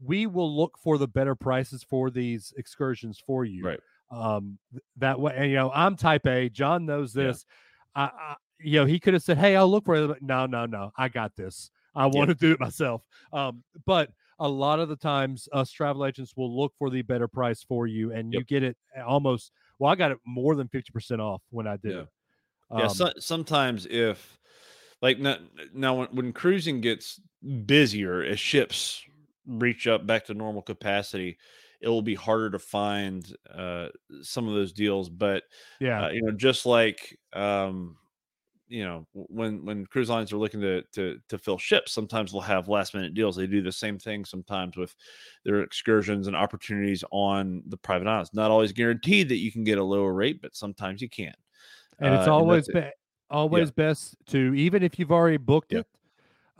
we 0.02 0.26
will 0.26 0.54
look 0.56 0.78
for 0.82 0.98
the 0.98 1.08
better 1.08 1.35
prices 1.35 1.82
for 1.82 2.11
these 2.11 2.52
excursions 2.56 3.20
for 3.26 3.44
you. 3.44 3.64
Right. 3.64 3.80
um 4.11 4.58
that 4.96 5.18
way 5.18 5.32
and 5.37 5.48
you 5.50 5.56
know 5.56 5.70
i'm 5.74 5.96
type 5.96 6.26
a 6.26 6.48
john 6.48 6.85
knows 6.87 7.14
Yeah. 7.14 7.24
this. 7.28 7.44
I, 7.94 8.02
I 8.04 8.37
you 8.61 8.78
know 8.80 8.85
he 8.87 9.00
could 9.00 9.14
have 9.14 9.22
said 9.22 9.38
hey 9.38 9.56
i'll 9.56 9.68
look 9.70 9.85
for 9.85 9.94
it. 9.96 10.06
But 10.08 10.22
no 10.22 10.46
no 10.46 10.66
no 10.66 10.92
i 10.96 11.08
got 11.08 11.35
this. 11.37 11.70
I 11.94 12.06
want 12.06 12.28
to 12.28 12.35
do 12.35 12.52
it 12.52 12.61
myself. 12.61 13.02
Um 13.32 13.62
but 13.87 14.11
a 14.38 14.48
lot 14.48 14.80
of 14.80 14.88
the 14.88 14.96
times 14.96 15.48
us 15.52 15.70
travel 15.70 16.04
agents 16.04 16.32
will 16.37 16.54
look 16.56 16.72
for 16.78 16.90
the 16.90 17.02
better 17.02 17.28
price 17.28 17.62
for 17.62 17.87
you 17.87 18.12
and 18.12 18.32
you 18.32 18.42
get 18.44 18.62
it 18.62 18.76
almost 19.06 19.52
well 19.78 19.90
i 19.92 19.94
got 19.94 20.11
it 20.11 20.18
more 20.26 20.54
than 20.56 20.68
50% 20.68 21.20
off 21.20 21.42
when 21.50 21.66
i 21.66 21.76
did 21.76 21.92
Yeah. 21.92 22.00
it. 22.02 22.08
Yeah, 22.78 22.85
Um, 22.85 22.94
so, 22.94 23.12
sometimes 23.18 23.87
if 23.87 24.38
like 25.02 25.18
now, 25.18 25.37
now 25.74 25.94
when, 25.98 26.08
when 26.08 26.32
cruising 26.32 26.80
gets 26.80 27.20
busier 27.66 28.22
as 28.22 28.38
ships 28.40 29.02
reach 29.46 29.87
up 29.87 30.07
back 30.07 30.26
to 30.26 30.35
normal 30.35 30.62
capacity, 30.62 31.38
it 31.81 31.88
will 31.88 32.02
be 32.02 32.14
harder 32.14 32.50
to 32.50 32.59
find 32.59 33.37
uh, 33.50 33.88
some 34.22 34.48
of 34.48 34.55
those 34.55 34.72
deals. 34.72 35.09
But 35.11 35.44
yeah 35.81 36.02
uh, 36.02 36.11
you 36.12 36.22
know, 36.22 36.33
just 36.33 36.66
like 36.66 37.18
um, 37.33 37.98
you 38.68 38.85
know, 38.85 39.07
when 39.12 39.64
when 39.66 39.85
cruise 39.87 40.09
lines 40.09 40.33
are 40.33 40.38
looking 40.38 40.61
to 40.62 40.83
to 40.92 41.20
to 41.28 41.38
fill 41.38 41.59
ships, 41.59 41.92
sometimes 41.92 42.33
they'll 42.33 42.40
have 42.40 42.68
last 42.68 42.94
minute 42.94 43.14
deals. 43.14 43.37
They 43.37 43.46
do 43.46 43.62
the 43.62 43.72
same 43.72 43.98
thing 43.98 44.24
sometimes 44.24 44.76
with 44.76 44.94
their 45.44 45.62
excursions 45.62 46.26
and 46.26 46.37
opportunities 46.37 47.05
on 47.11 47.62
the 47.66 47.76
private 47.76 48.09
islands. 48.09 48.33
Not 48.33 48.50
always 48.50 48.72
guaranteed 48.72 49.28
that 49.28 49.37
you 49.38 49.52
can 49.52 49.64
get 49.64 49.78
a 49.78 49.85
lower 49.85 50.12
rate, 50.14 50.40
but 50.40 50.57
sometimes 50.57 51.02
you 51.02 51.11
can. 51.11 51.35
and 52.00 52.14
it's 52.14 52.26
Uh, 52.26 52.28
always 52.28 52.68
be- 52.68 52.90
always 53.31 53.70
best 53.70 54.16
to 54.26 54.55
even 54.55 54.83
if 54.83 54.98
you've 54.98 55.12
already 55.12 55.37
booked 55.37 55.72
Yeah. 55.72 55.81
it 55.81 55.87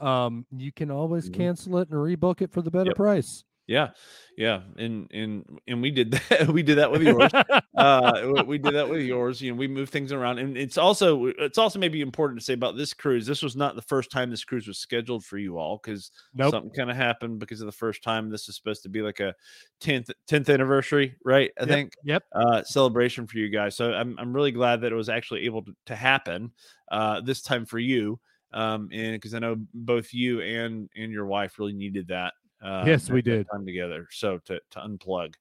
um 0.03 0.47
you 0.51 0.73
can 0.73 0.91
always 0.91 1.29
Mhm. 1.29 1.33
cancel 1.35 1.79
it 1.79 1.89
and 1.91 1.99
rebook 1.99 2.41
it 2.43 2.53
for 2.53 2.63
the 2.63 2.71
better 2.71 2.87
Yep. 2.89 2.97
price 2.97 3.45
Yeah, 3.69 3.91
yeah, 4.37 4.63
and 4.77 5.09
and 5.13 5.61
and 5.69 5.81
we 5.81 5.91
did 5.93 6.11
that. 6.31 6.49
we 6.49 6.63
did 6.65 6.79
that 6.79 6.91
with 6.91 7.03
yours. 7.03 7.33
uh, 7.79 8.21
we- 8.25 8.43
we 8.43 8.59
did 8.59 8.75
that 8.75 8.89
with 8.89 9.03
yours. 9.03 9.41
You 9.41 9.53
know, 9.53 9.57
we 9.57 9.69
moved 9.69 9.93
things 9.93 10.13
around, 10.13 10.41
and 10.41 10.59
it's 10.59 10.77
also 10.77 11.27
it's 11.27 11.59
also 11.59 11.79
maybe 11.79 12.01
important 12.01 12.41
to 12.41 12.45
say 12.45 12.55
about 12.55 12.77
this 12.77 12.93
cruise. 12.93 13.25
This 13.25 13.41
was 13.41 13.55
not 13.57 13.77
the 13.77 13.83
first 13.83 14.11
time 14.11 14.31
this 14.31 14.45
cruise 14.45 14.67
was 14.67 14.79
scheduled 14.79 15.25
for 15.25 15.39
you 15.39 15.59
all 15.59 15.79
because 15.83 16.11
Nope. 16.35 16.53
something 16.53 16.73
kind 16.77 16.91
of 16.91 16.97
happened 16.97 17.39
because 17.39 17.61
of 17.61 17.67
the 17.67 17.73
first 17.73 18.03
time. 18.03 18.31
This 18.31 18.49
is 18.49 18.57
supposed 18.57 18.83
to 18.83 18.89
be 18.89 19.01
like 19.01 19.21
a 19.21 19.35
tenth 19.81 20.11
tenth 20.27 20.49
anniversary, 20.51 21.15
right? 21.25 21.53
I 21.59 21.65
Yep, 21.65 21.69
think 21.69 21.93
yep 22.05 22.25
uh, 22.35 22.65
celebration 22.65 23.27
for 23.29 23.39
you 23.39 23.49
guys. 23.49 23.77
So 23.77 23.93
I'm 23.93 24.19
I'm 24.19 24.35
really 24.35 24.53
glad 24.53 24.81
that 24.81 24.93
it 24.93 24.97
was 24.97 25.09
actually 25.09 25.47
able 25.47 25.63
to, 25.65 25.73
to 25.87 25.95
happen 25.97 26.51
uh, 26.91 27.21
this 27.21 27.43
time 27.43 27.65
for 27.65 27.79
you. 27.79 28.19
Um, 28.53 28.89
and 28.93 29.15
because 29.15 29.35
I 29.35 29.39
know 29.39 29.57
both 29.75 30.13
you 30.13 30.41
and 30.41 30.89
and 30.97 31.13
your 31.13 31.27
wife 31.27 31.59
really 31.59 31.73
needed 31.73 32.09
that. 32.09 32.35
Uh, 32.63 32.85
Yes, 32.87 33.11
we 33.11 33.23
did. 33.23 33.47
time 33.51 33.67
together. 33.67 34.07
So 34.11 34.39
to 34.45 34.61
to 34.71 34.79
unplug. 34.81 35.35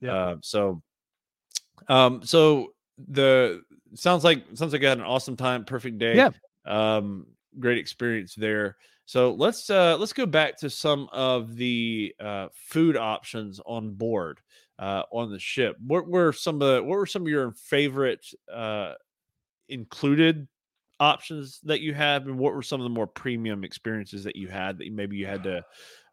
Yeah. 0.00 0.14
Uh, 0.14 0.36
so 0.42 0.82
Um, 1.88 2.22
so 2.24 2.74
the 3.08 3.62
sounds 3.94 4.24
like 4.24 4.44
sounds 4.54 4.72
like 4.72 4.84
I 4.84 4.88
had 4.90 4.98
an 4.98 5.04
awesome 5.04 5.36
time, 5.36 5.64
perfect 5.64 5.98
day. 5.98 6.16
Yeah. 6.16 6.30
Um, 6.66 7.26
great 7.58 7.78
experience 7.78 8.34
there. 8.34 8.76
So 9.06 9.32
let's 9.32 9.68
uh 9.70 9.96
let's 9.98 10.12
go 10.12 10.26
back 10.26 10.56
to 10.58 10.70
some 10.70 11.08
of 11.12 11.56
the 11.56 12.14
uh 12.20 12.48
food 12.54 12.96
options 12.96 13.60
on 13.66 13.94
board 13.94 14.38
uh 14.78 15.02
on 15.10 15.32
the 15.32 15.38
ship. 15.40 15.76
What 15.84 16.06
were 16.06 16.32
some 16.32 16.56
of 16.56 16.60
the 16.60 16.82
what 16.82 16.96
were 16.96 17.06
some 17.06 17.22
of 17.22 17.28
your 17.28 17.52
favorite 17.52 18.24
uh 18.52 18.94
included 19.68 20.46
options 21.00 21.60
that 21.64 21.80
you 21.80 21.94
have 21.94 22.26
and 22.26 22.38
what 22.38 22.54
were 22.54 22.62
some 22.62 22.80
of 22.80 22.84
the 22.84 22.90
more 22.90 23.06
premium 23.06 23.64
experiences 23.64 24.22
that 24.24 24.36
you 24.36 24.48
had 24.48 24.78
that 24.78 24.92
maybe 24.92 25.16
you 25.16 25.26
had 25.26 25.42
to 25.42 25.64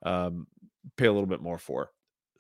um 0.04 0.48
pay 0.96 1.06
a 1.06 1.14
little 1.14 1.28
bit 1.28 1.42
more 1.42 1.60
for? 1.60 1.92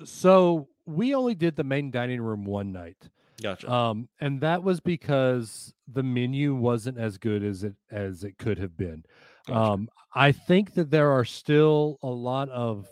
So 0.03 0.69
we 0.85 1.13
only 1.13 1.35
did 1.35 1.55
the 1.55 1.63
main 1.63 1.91
dining 1.91 2.21
room 2.21 2.45
one 2.45 2.71
night. 2.71 3.09
Gotcha. 3.41 3.71
Um, 3.71 4.09
and 4.19 4.41
that 4.41 4.63
was 4.63 4.79
because 4.79 5.73
the 5.87 6.01
menu 6.01 6.55
wasn't 6.55 6.97
as 6.97 7.17
good 7.17 7.43
as 7.43 7.63
it 7.63 7.75
as 7.91 8.23
it 8.23 8.37
could 8.39 8.57
have 8.57 8.75
been. 8.75 9.03
Gotcha. 9.45 9.59
Um, 9.59 9.89
I 10.15 10.31
think 10.31 10.73
that 10.73 10.89
there 10.89 11.11
are 11.11 11.25
still 11.25 11.99
a 12.01 12.07
lot 12.07 12.49
of 12.49 12.87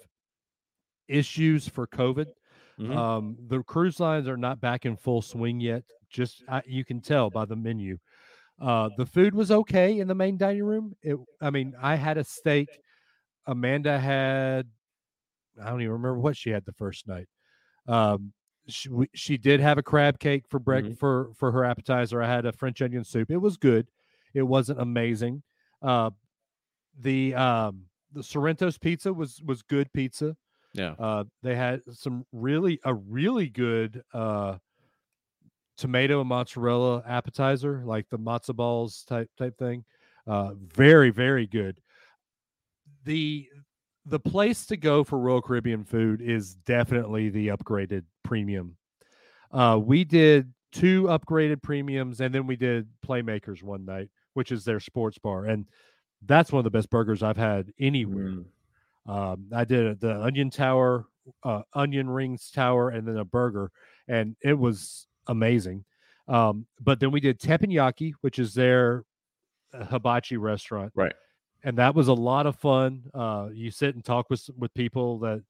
issues 1.07 1.67
for 1.67 1.87
COVID. 1.87 2.27
Mhm. 2.79 2.95
Um, 2.95 3.37
the 3.47 3.63
cruise 3.63 3.99
lines 3.99 4.27
are 4.27 4.37
not 4.37 4.59
back 4.59 4.85
in 4.85 4.97
full 4.97 5.21
swing 5.21 5.59
yet. 5.59 5.83
Just 6.09 6.43
I, 6.47 6.61
you 6.65 6.83
can 6.83 7.01
tell 7.01 7.29
by 7.29 7.45
the 7.45 7.55
menu. 7.55 7.97
Uh, 8.59 8.89
the 8.97 9.05
food 9.05 9.35
was 9.35 9.51
okay 9.51 9.99
in 9.99 10.07
the 10.07 10.15
main 10.15 10.37
dining 10.37 10.63
room. 10.63 10.95
It, 11.01 11.17
I 11.41 11.49
mean, 11.49 11.73
I 11.81 11.95
had 11.95 12.17
a 12.17 12.23
steak. 12.23 12.69
Amanda 13.47 13.99
had, 13.99 14.67
I 15.61 15.69
don't 15.69 15.81
even 15.81 15.91
remember 15.93 16.19
what 16.19 16.37
she 16.37 16.49
had 16.51 16.65
the 16.65 16.71
first 16.73 17.07
night. 17.07 17.27
Um, 17.87 18.33
she, 18.67 18.89
we, 18.89 19.07
she 19.13 19.37
did 19.37 19.59
have 19.59 19.77
a 19.77 19.83
crab 19.83 20.17
cake 20.19 20.45
for 20.49 20.57
break 20.59 20.85
Mhm. 20.85 20.97
for 20.97 21.31
for 21.37 21.51
her 21.51 21.63
appetizer. 21.63 22.21
I 22.23 22.27
had 22.27 22.45
a 22.47 22.51
French 22.51 22.81
onion 22.81 23.03
soup. 23.03 23.29
It 23.29 23.37
was 23.37 23.57
good. 23.57 23.87
It 24.33 24.41
wasn't 24.43 24.81
amazing. 24.81 25.43
Uh, 25.83 26.09
the 26.99 27.35
um, 27.35 27.83
the 28.11 28.21
Sorrento's 28.23 28.77
pizza 28.79 29.13
was 29.13 29.39
was 29.45 29.61
good 29.61 29.91
pizza. 29.93 30.35
yeah. 30.73 30.95
Uh, 30.97 31.25
they 31.43 31.55
had 31.55 31.81
some 31.91 32.25
really 32.31 32.79
a 32.83 32.93
really 32.95 33.49
good 33.49 34.01
uh, 34.13 34.57
tomato 35.77 36.19
and 36.21 36.29
mozzarella 36.29 37.03
appetizer, 37.07 37.83
like 37.85 38.09
the 38.09 38.19
matzo 38.19 38.55
balls 38.55 39.03
type 39.07 39.29
type 39.37 39.57
thing. 39.57 39.83
Uh, 40.27 40.51
very 40.55 41.09
very 41.09 41.47
good. 41.47 41.79
The 43.03 43.47
the 44.05 44.19
place 44.19 44.65
to 44.67 44.77
go 44.77 45.03
for 45.03 45.17
Royal 45.17 45.41
Caribbean 45.41 45.83
food 45.83 46.21
is 46.21 46.55
definitely 46.55 47.29
the 47.29 47.47
upgraded 47.49 48.03
premium. 48.23 48.77
Uh, 49.51 49.79
we 49.81 50.03
did 50.03 50.53
two 50.71 51.03
upgraded 51.03 51.61
premiums, 51.61 52.21
and 52.21 52.33
then 52.33 52.45
we 52.45 52.55
did 52.55 52.87
Playmakers 53.05 53.63
one 53.63 53.85
night, 53.85 54.09
which 54.33 54.51
is 54.51 54.65
their 54.65 54.79
sports 54.79 55.17
bar, 55.17 55.45
and 55.45 55.65
that's 56.25 56.51
one 56.51 56.59
of 56.59 56.63
the 56.63 56.71
best 56.71 56.89
burgers 56.89 57.23
I've 57.23 57.37
had 57.37 57.71
anywhere. 57.79 58.33
Mm. 58.33 58.45
Um, 59.07 59.45
I 59.53 59.65
did 59.65 59.99
the 59.99 60.21
onion 60.21 60.49
tower, 60.49 61.05
uh, 61.43 61.61
onion 61.73 62.09
rings 62.09 62.51
tower, 62.51 62.89
and 62.89 63.07
then 63.07 63.17
a 63.17 63.25
burger, 63.25 63.71
and 64.07 64.35
it 64.41 64.57
was 64.57 65.07
amazing. 65.27 65.85
Um, 66.27 66.65
but 66.79 66.99
then 66.99 67.11
we 67.11 67.19
did 67.19 67.39
teppanyaki, 67.39 68.13
which 68.21 68.39
is 68.39 68.53
their 68.53 69.03
uh, 69.73 69.85
hibachi 69.85 70.37
restaurant, 70.37 70.91
Right. 70.95 71.13
And 71.63 71.77
that 71.79 71.95
was 71.95 72.07
a 72.09 72.13
lot 72.13 72.45
of 72.45 72.55
fun. 72.57 73.05
Uh, 73.13 73.49
you 73.51 73.71
sit 73.71 73.95
and 73.95 74.05
talk 74.05 74.29
with 74.29 74.47
with 74.55 74.71
people 74.75 75.17
that 75.19 75.43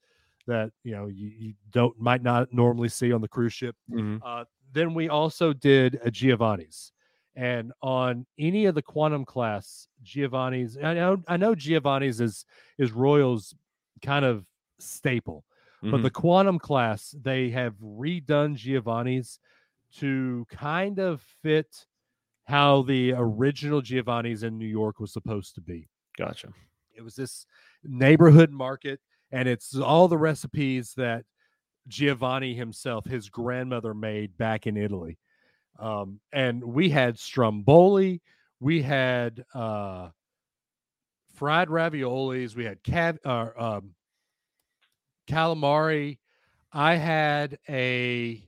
that 0.47 0.71
you 0.83 0.93
know 0.93 1.07
you, 1.07 1.27
you 1.27 1.53
don't 1.71 1.99
might 1.99 2.23
not 2.23 2.53
normally 2.53 2.88
see 2.88 3.11
on 3.11 3.19
the 3.19 3.27
cruise 3.27 3.51
ship. 3.53 3.75
Mhm. 3.91 4.21
Uh, 4.23 4.45
then 4.71 4.93
we 4.93 5.09
also 5.09 5.51
did 5.51 5.99
a 6.03 6.09
Giovanni's, 6.11 6.93
and 7.35 7.73
on 7.81 8.25
any 8.39 8.65
of 8.65 8.75
the 8.75 8.81
quantum 8.81 9.25
class 9.25 9.89
Giovanni's, 10.03 10.77
I 10.77 10.93
know 10.93 11.21
I 11.27 11.35
know 11.35 11.53
Giovanni's 11.53 12.21
is 12.21 12.45
is 12.77 12.93
Royal's 12.93 13.53
kind 14.01 14.23
of 14.23 14.45
staple, 14.79 15.43
but 15.81 15.99
Mhm. 15.99 16.03
the 16.03 16.11
quantum 16.11 16.59
class 16.59 17.13
they 17.21 17.49
have 17.49 17.75
redone 17.81 18.55
Giovanni's 18.55 19.39
to 19.99 20.45
kind 20.49 20.99
of 20.99 21.21
fit 21.41 21.86
how 22.45 22.84
the 22.84 23.13
original 23.13 23.81
Giovanni's 23.81 24.43
in 24.43 24.58
New 24.58 24.67
York 24.67 24.99
was 24.99 25.12
supposed 25.12 25.55
to 25.55 25.62
be. 25.62 25.88
Gotcha. 26.17 26.49
It 26.93 27.01
was 27.01 27.15
this 27.15 27.45
neighborhood 27.84 28.51
market, 28.51 28.99
and 29.31 29.47
it's 29.47 29.75
all 29.75 30.08
the 30.08 30.17
recipes 30.17 30.93
that 30.95 31.25
Giovanni 31.88 32.53
himself, 32.53 33.05
his 33.05 33.29
grandmother, 33.29 33.93
made 33.93 34.38
back 34.38 34.67
in 34.67 34.77
Italy. 34.77 35.17
Um, 35.79 36.19
and 36.31 36.63
we 36.63 36.89
had 36.89 37.19
stromboli, 37.19 38.21
we 38.60 38.81
had 38.81 39.43
uh, 39.53 40.10
fried 41.34 41.67
raviolis, 41.67 42.55
we 42.55 42.63
had 42.63 42.81
cav- 42.84 43.19
uh, 43.25 43.49
um, 43.58 43.91
calamari. 45.27 46.19
I 46.71 46.95
had 46.95 47.58
a 47.67 48.43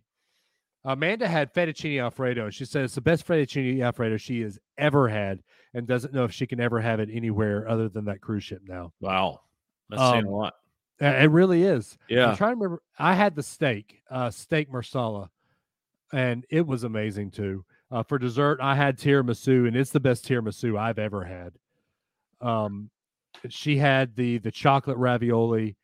Amanda 0.87 1.27
had 1.27 1.53
fettuccine 1.53 2.01
alfredo. 2.01 2.49
She 2.49 2.63
said 2.63 2.85
it's 2.85 2.95
the 2.95 3.01
best 3.01 3.27
fettuccine 3.27 3.83
alfredo 3.83 4.15
she 4.15 4.39
has 4.41 4.57
ever 4.77 5.09
had, 5.09 5.43
and 5.73 5.85
doesn't 5.85 6.13
know 6.13 6.23
if 6.23 6.31
she 6.31 6.47
can 6.47 6.61
ever 6.61 6.79
have 6.79 7.01
it 7.01 7.09
anywhere 7.11 7.67
other 7.67 7.89
than 7.89 8.05
that 8.05 8.21
cruise 8.21 8.45
ship 8.45 8.61
now. 8.65 8.93
Wow. 9.01 9.41
That's 9.89 10.01
saying 10.01 10.25
Um, 10.25 10.33
a 10.33 10.35
lot. 10.35 10.53
It 10.99 11.29
really 11.29 11.63
is. 11.63 11.97
Yeah. 12.09 12.29
I'm 12.29 12.37
trying 12.37 12.53
to 12.53 12.55
remember. 12.55 12.81
I 12.97 13.15
had 13.15 13.35
the 13.35 13.43
steak, 13.43 14.01
uh, 14.09 14.31
steak 14.31 14.71
marsala, 14.71 15.29
and 16.13 16.45
it 16.49 16.65
was 16.65 16.85
amazing 16.85 17.31
too. 17.31 17.65
Uh, 17.91 18.03
for 18.03 18.17
dessert, 18.17 18.59
I 18.61 18.75
had 18.75 18.97
tiramisu, 18.97 19.67
and 19.67 19.75
it's 19.75 19.91
the 19.91 19.99
best 19.99 20.25
tiramisu 20.27 20.79
I've 20.79 20.99
ever 20.99 21.25
had. 21.25 21.53
Um, 22.39 22.89
she 23.49 23.77
had 23.77 24.15
the 24.15 24.37
the 24.39 24.51
chocolate 24.51 24.97
ravioli, 24.97 25.75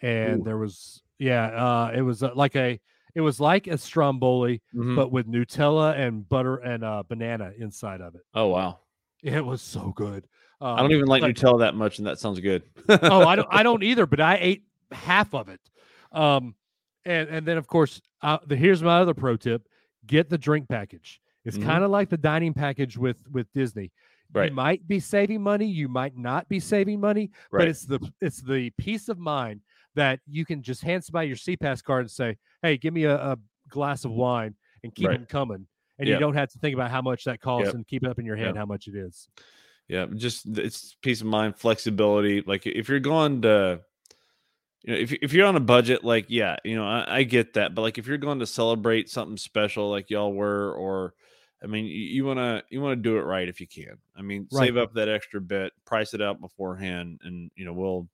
and 0.00 0.40
Ooh. 0.40 0.44
there 0.44 0.58
was 0.58 1.02
yeah, 1.18 1.46
uh, 1.46 1.92
it 1.94 2.02
was 2.02 2.22
uh, 2.22 2.30
like 2.34 2.56
a 2.56 2.80
it 3.14 3.20
was 3.20 3.40
like 3.40 3.66
a 3.66 3.78
stromboli, 3.78 4.62
Mhm. 4.74 4.96
but 4.96 5.10
with 5.12 5.26
Nutella 5.26 5.98
and 5.98 6.28
butter 6.28 6.56
and 6.56 6.84
uh, 6.84 7.02
banana 7.08 7.52
inside 7.58 8.00
of 8.00 8.14
it. 8.14 8.22
oh 8.34 8.48
wow. 8.48 8.78
It 9.22 9.44
was 9.44 9.60
so 9.62 9.92
good. 9.96 10.26
Um, 10.60 10.76
I 10.76 10.82
don't 10.82 10.92
even 10.92 11.06
like 11.06 11.22
but- 11.22 11.34
Nutella 11.34 11.58
that 11.60 11.74
much, 11.74 11.98
and 11.98 12.06
that 12.06 12.18
sounds 12.18 12.40
good. 12.40 12.62
oh, 12.88 13.26
I 13.26 13.36
don't 13.36 13.48
I 13.50 13.62
don't 13.68 13.82
either, 13.82 14.06
but 14.06 14.20
I 14.20 14.36
ate 14.40 14.64
half 14.92 15.34
of 15.34 15.48
it. 15.48 15.60
Um 16.12 16.54
and 17.04 17.28
and 17.28 17.46
then 17.46 17.58
of 17.58 17.66
course 17.66 18.00
uh, 18.22 18.38
the 18.46 18.56
here's 18.56 18.82
my 18.82 18.98
other 18.98 19.14
pro 19.14 19.36
tip, 19.36 19.66
get 20.06 20.28
the 20.30 20.38
drink 20.38 20.68
package. 20.68 21.20
It's 21.44 21.56
Mhm. 21.58 21.64
kind 21.64 21.84
of 21.84 21.90
like 21.90 22.08
the 22.10 22.16
dining 22.18 22.54
package 22.54 22.96
with 22.98 23.16
with 23.30 23.46
Disney. 23.52 23.92
Right. 24.32 24.50
You 24.50 24.54
might 24.56 24.86
be 24.86 25.00
saving 25.00 25.42
money, 25.42 25.64
you 25.66 25.88
might 25.88 26.14
not 26.16 26.48
be 26.50 26.60
saving 26.60 27.00
money, 27.00 27.30
Right. 27.50 27.60
but 27.60 27.68
it's 27.68 27.86
the 27.86 27.98
it's 28.20 28.42
the 28.42 28.70
peace 28.70 29.08
of 29.08 29.18
mind 29.18 29.60
that 29.98 30.20
you 30.28 30.44
can 30.44 30.62
just 30.62 30.80
hand 30.80 31.04
somebody 31.04 31.26
your 31.26 31.36
SeaPass 31.36 31.82
card 31.82 32.02
and 32.02 32.10
say, 32.10 32.36
"Hey, 32.62 32.76
give 32.76 32.94
me 32.94 33.04
a, 33.04 33.16
a 33.16 33.36
glass 33.68 34.04
of 34.04 34.12
wine," 34.12 34.54
and 34.84 34.94
keep 34.94 35.08
Right. 35.08 35.18
them 35.18 35.26
coming, 35.26 35.66
and 35.98 36.08
Yep. 36.08 36.14
you 36.16 36.20
don't 36.20 36.34
have 36.34 36.50
to 36.50 36.58
think 36.60 36.74
about 36.74 36.90
how 36.90 37.02
much 37.02 37.24
that 37.24 37.40
costs 37.40 37.66
Yep. 37.66 37.74
and 37.74 37.86
keep 37.86 38.04
it 38.04 38.08
up 38.08 38.18
in 38.18 38.24
your 38.24 38.36
head 38.36 38.46
Yep. 38.46 38.56
how 38.56 38.66
much 38.66 38.86
it 38.86 38.94
is. 38.94 39.28
Yeah, 39.88 40.06
just 40.14 40.46
it's 40.56 40.96
peace 41.02 41.20
of 41.20 41.26
mind, 41.26 41.56
flexibility. 41.56 42.42
Like 42.42 42.66
if 42.66 42.88
you're 42.88 43.00
going 43.00 43.42
to, 43.42 43.80
you 44.84 44.92
know, 44.92 44.98
if 45.00 45.12
if 45.14 45.32
you're 45.32 45.46
on 45.46 45.56
a 45.56 45.60
budget, 45.60 46.04
like 46.04 46.26
yeah, 46.28 46.56
you 46.64 46.76
know, 46.76 46.86
I, 46.86 47.18
I 47.18 47.22
get 47.24 47.54
that. 47.54 47.74
But 47.74 47.82
like 47.82 47.98
if 47.98 48.06
you're 48.06 48.18
going 48.18 48.38
to 48.38 48.46
celebrate 48.46 49.08
something 49.08 49.36
special, 49.36 49.90
like 49.90 50.10
y'all 50.10 50.32
were, 50.32 50.74
or 50.74 51.14
I 51.62 51.66
mean, 51.66 51.86
you, 51.86 51.90
you 51.92 52.24
wanna 52.24 52.62
you 52.70 52.80
wanna 52.80 52.96
do 52.96 53.16
it 53.16 53.22
right 53.22 53.48
if 53.48 53.60
you 53.60 53.66
can. 53.66 53.96
I 54.14 54.22
mean, 54.22 54.46
Right. 54.52 54.66
save 54.66 54.76
up 54.76 54.94
that 54.94 55.08
extra 55.08 55.40
bit, 55.40 55.72
price 55.84 56.14
it 56.14 56.22
out 56.22 56.40
beforehand, 56.40 57.20
and 57.24 57.50
you 57.56 57.64
know, 57.64 57.72
we'll 57.72 58.08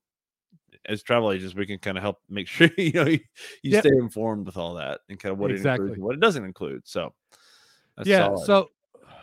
as 0.86 1.02
travel 1.02 1.32
agents, 1.32 1.54
we 1.54 1.66
can 1.66 1.78
kind 1.78 1.96
of 1.96 2.02
help 2.02 2.18
make 2.28 2.46
sure 2.56 2.68
you 2.76 2.92
know 2.92 3.04
you, 3.06 3.20
you 3.62 3.72
Yep. 3.72 3.84
stay 3.84 3.96
informed 3.96 4.46
with 4.46 4.56
all 4.56 4.74
that 4.74 5.00
and 5.08 5.18
kind 5.18 5.32
of 5.32 5.38
what 5.38 5.50
it 5.50 5.64
includes 5.64 5.94
and 5.94 6.02
what 6.04 6.14
it 6.14 6.20
doesn't 6.20 6.44
include. 6.44 6.82
So 6.86 7.12
that's 7.96 8.08
yeah 8.08 8.28
solid. 8.34 8.46
so 8.46 8.68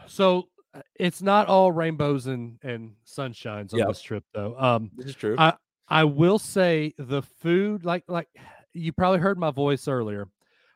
so 0.08 0.48
uh, 0.74 0.82
it's 0.96 1.22
not 1.22 1.48
all 1.48 1.72
rainbows 1.72 2.28
and 2.28 2.58
and 2.64 2.94
sunshines 3.06 3.74
on 3.74 3.80
Yep. 3.80 3.88
this 3.90 4.02
trip 4.02 4.24
though 4.34 4.56
um 4.58 4.90
this 4.96 5.08
is 5.08 5.16
true. 5.16 5.36
I- 5.38 5.58
i 5.90 6.04
will 6.06 6.40
say 6.40 6.94
the 6.98 7.22
food 7.22 7.84
like 7.84 8.04
like 8.08 8.30
you 8.74 8.94
probably 8.94 9.20
heard 9.20 9.38
my 9.38 9.52
voice 9.52 9.88
earlier 9.90 10.30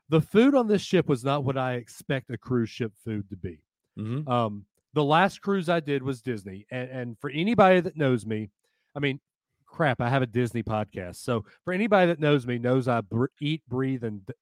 the 0.09 0.19
food 0.19 0.53
on 0.55 0.67
this 0.67 0.81
ship 0.81 1.07
was 1.07 1.23
not 1.23 1.45
what 1.45 1.57
i 1.57 1.75
expect 1.75 2.29
a 2.31 2.37
cruise 2.37 2.69
ship 2.69 2.91
food 3.03 3.29
to 3.29 3.37
be 3.37 3.59
Mhm. 3.97 4.27
um 4.27 4.65
the 4.93 5.03
last 5.03 5.41
cruise 5.41 5.69
i 5.69 5.79
did 5.79 6.03
was 6.03 6.21
disney 6.21 6.65
and, 6.71 6.89
and 6.89 7.19
for 7.19 7.29
anybody 7.29 7.79
that 7.79 7.95
knows 7.95 8.25
me 8.25 8.49
i 8.95 8.99
mean 8.99 9.21
crap 9.75 9.99
i 10.01 10.09
have 10.09 10.21
a 10.21 10.25
disney 10.27 10.63
podcast 10.63 11.17
so 11.17 11.43
for 11.63 11.73
anybody 11.73 12.07
that 12.07 12.19
knows 12.19 12.47
me 12.47 12.57
knows 12.57 12.87
i 12.87 13.01
br- 13.01 13.25
eat 13.41 13.61
breathe 13.67 14.03
and 14.03 14.25
d- 14.25 14.33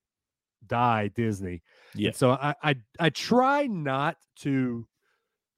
die 0.68 1.10
disney 1.16 1.62
Yeah. 1.96 2.08
and 2.10 2.16
so 2.16 2.32
I, 2.32 2.56
I 2.64 2.76
I 3.00 3.10
try 3.10 3.66
not 3.68 4.18
to 4.42 4.88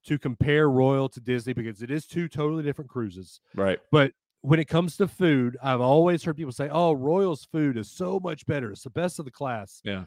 to 0.05 0.17
compare 0.19 0.69
Royal 0.69 1.09
to 1.09 1.19
Disney 1.19 1.53
because 1.53 1.81
it 1.81 1.89
is 1.89 2.05
two 2.05 2.27
totally 2.27 2.61
different 2.61 2.91
cruises. 2.91 3.41
Right. 3.55 3.79
But 3.91 4.11
when 4.41 4.59
it 4.59 4.65
comes 4.65 4.97
to 4.97 5.07
food, 5.07 5.57
I've 5.63 5.81
always 5.81 6.23
heard 6.23 6.37
people 6.37 6.51
say, 6.51 6.69
"Oh, 6.71 6.93
Royal's 6.93 7.43
food 7.43 7.75
is 7.75 7.89
so 7.89 8.19
much 8.19 8.45
better. 8.45 8.69
It's 8.71 8.83
the 8.83 8.91
best 8.91 9.17
of 9.17 9.25
the 9.25 9.31
class." 9.31 9.81
Yeah. 9.83 10.03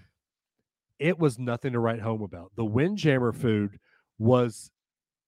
it 1.01 1.19
was 1.19 1.37
nothing 1.39 1.73
to 1.73 1.81
write 1.81 2.01
home 2.01 2.23
about. 2.23 2.53
The 2.55 2.65
Windjammer 2.65 3.33
food 3.33 3.81
was 4.21 4.71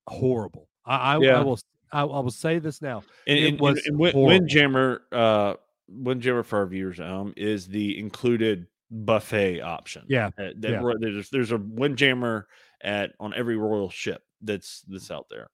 horrible. 0.07 0.69
I, 0.85 1.15
I, 1.15 1.19
Yeah. 1.19 1.41
I 1.41 1.43
will 1.43 1.59
I, 1.93 2.03
I 2.03 2.21
will 2.21 2.31
say 2.31 2.59
this 2.59 2.81
now. 2.81 3.03
And, 3.27 3.39
It 3.39 3.49
and, 3.49 3.61
was 3.61 3.83
and. 3.87 3.99
Windjammer, 3.99 5.03
uh, 5.13 5.55
Windjammer 5.89 6.43
for 6.43 6.59
our 6.61 6.67
viewers 6.67 7.01
is 7.37 7.67
the 7.67 7.99
included 7.99 8.67
buffet 8.91 9.61
option. 9.61 10.05
Yeah, 10.09 10.29
Uh, 10.39 10.51
that 10.59 10.71
yeah. 10.71 10.93
there's 11.01 11.31
there's 11.31 11.53
a 11.53 11.59
Windjammer 11.59 12.47
at 12.83 13.13
on 13.21 13.35
every 13.35 13.57
royal 13.57 13.91
ship 13.91 14.23
that's 14.41 14.83
that's 14.89 15.11
out 15.11 15.27
there. 15.31 15.49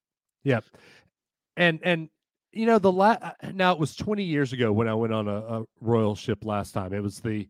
and 1.57 1.81
and 1.83 2.09
you 2.53 2.67
know 2.67 2.79
the 2.79 2.93
la- 2.93 3.19
now 3.53 3.73
it 3.73 3.79
was 3.79 3.97
20 3.97 4.23
years 4.23 4.53
ago 4.53 4.73
when 4.73 4.89
i 4.89 4.95
went 4.95 5.13
on 5.13 5.27
a, 5.29 5.37
a 5.37 5.65
royal 5.81 6.15
ship 6.15 6.45
last 6.45 6.73
time 6.73 6.93
it 6.95 7.03
was 7.03 7.21
the 7.21 7.49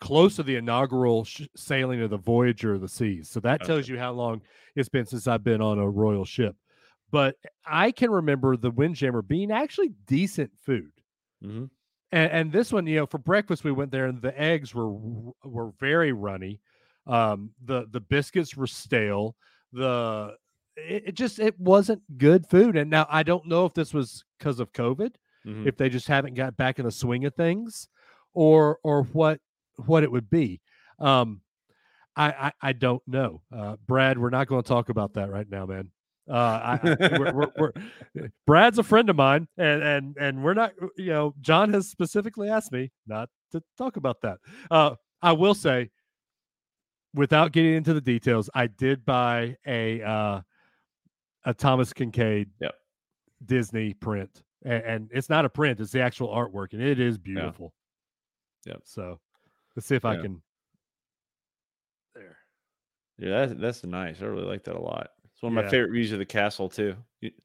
close 0.00 0.36
to 0.36 0.42
the 0.42 0.56
inaugural 0.56 1.24
sh- 1.24 1.42
sailing 1.56 2.00
of 2.00 2.10
the 2.10 2.16
voyager 2.16 2.74
of 2.74 2.80
the 2.80 2.88
seas 2.88 3.28
so 3.28 3.40
that 3.40 3.62
tells 3.64 3.88
you 3.88 3.98
how 3.98 4.12
long 4.12 4.40
it's 4.76 4.88
been 4.88 5.04
since 5.06 5.26
i've 5.26 5.44
been 5.44 5.60
on 5.60 5.78
a 5.78 5.88
royal 5.88 6.24
ship 6.24 6.56
but 7.14 7.36
i 7.64 7.90
can 7.92 8.10
remember 8.10 8.56
the 8.56 8.70
windjammer 8.80 9.22
being 9.22 9.50
actually 9.52 9.90
decent 10.06 10.50
food. 10.66 10.90
Mhm. 11.42 11.70
and, 12.12 12.30
and 12.36 12.52
this 12.52 12.72
one 12.72 12.86
you 12.86 12.96
know 12.96 13.06
for 13.06 13.18
breakfast 13.18 13.64
we 13.64 13.72
went 13.72 13.90
there 13.92 14.06
and 14.06 14.20
the 14.22 14.34
eggs 14.50 14.74
were 14.74 14.90
were 15.56 15.70
very 15.78 16.12
runny. 16.12 16.60
Um 17.06 17.38
the 17.70 17.86
the 17.90 18.00
biscuits 18.00 18.56
were 18.56 18.66
stale. 18.66 19.36
The 19.72 20.36
it, 20.76 21.02
it 21.08 21.14
just 21.14 21.38
it 21.38 21.54
wasn't 21.58 22.02
good 22.26 22.42
food. 22.52 22.76
And 22.76 22.90
now 22.90 23.06
i 23.10 23.22
don't 23.22 23.46
know 23.46 23.64
if 23.66 23.74
this 23.74 23.92
was 23.94 24.24
because 24.38 24.58
of 24.60 24.72
covid 24.72 25.12
Mhm. 25.46 25.66
if 25.66 25.76
they 25.76 25.88
just 25.90 26.08
haven't 26.08 26.34
got 26.42 26.56
back 26.56 26.78
in 26.78 26.84
the 26.86 26.90
swing 27.02 27.24
of 27.26 27.34
things 27.34 27.88
or 28.32 28.78
or 28.82 29.02
what 29.18 29.40
what 29.86 30.02
it 30.02 30.10
would 30.12 30.30
be. 30.30 30.60
Um 30.98 31.42
i 32.16 32.28
i, 32.46 32.52
I 32.70 32.72
don't 32.72 33.02
know. 33.06 33.42
Uh 33.52 33.76
brad 33.86 34.18
we're 34.18 34.30
not 34.38 34.46
going 34.48 34.62
to 34.62 34.68
talk 34.76 34.88
about 34.88 35.12
that 35.14 35.30
right 35.30 35.50
now 35.50 35.66
man 35.66 35.90
uh 36.28 36.32
I, 36.32 36.80
I 36.82 37.18
we're, 37.18 37.32
we're, 37.34 37.72
we're, 38.14 38.28
brad's 38.46 38.78
a 38.78 38.82
friend 38.82 39.10
of 39.10 39.16
mine 39.16 39.46
and 39.58 39.82
and 39.82 40.16
and 40.18 40.42
we're 40.42 40.54
not 40.54 40.72
you 40.96 41.10
know 41.10 41.34
john 41.40 41.72
has 41.74 41.88
specifically 41.88 42.48
asked 42.48 42.72
me 42.72 42.90
not 43.06 43.28
to 43.52 43.62
talk 43.76 43.96
about 43.96 44.20
that 44.22 44.38
uh 44.70 44.94
i 45.20 45.32
will 45.32 45.54
say 45.54 45.90
without 47.14 47.52
getting 47.52 47.74
into 47.74 47.92
the 47.92 48.00
details 48.00 48.48
i 48.54 48.66
did 48.66 49.04
buy 49.04 49.54
a 49.66 50.02
uh 50.02 50.40
a 51.44 51.52
thomas 51.54 51.92
kinkade 51.92 52.48
Yep. 52.60 52.74
disney 53.44 53.92
print 53.94 54.42
and, 54.64 54.82
and 54.84 55.10
it's 55.12 55.28
not 55.28 55.44
a 55.44 55.48
print 55.50 55.78
it's 55.80 55.92
the 55.92 56.00
actual 56.00 56.28
artwork 56.28 56.72
and 56.72 56.80
it 56.82 56.98
is 56.98 57.18
beautiful 57.18 57.74
Yep. 58.64 58.80
so 58.84 59.20
let's 59.76 59.86
see 59.86 59.94
if 59.96 60.06
i 60.06 60.16
can 60.22 60.42
there 62.14 62.38
Yeah, 63.18 63.46
that's 63.46 63.60
that's 63.60 63.84
nice. 63.84 64.22
I 64.22 64.24
really 64.24 64.46
like 64.46 64.64
that 64.64 64.76
a 64.76 64.80
lot. 64.80 65.10
One 65.44 65.56
of 65.58 65.64
my 65.64 65.70
favorite 65.70 65.92
views 65.92 66.12
of 66.12 66.18
the 66.18 66.24
castle 66.26 66.68
too. 66.68 66.96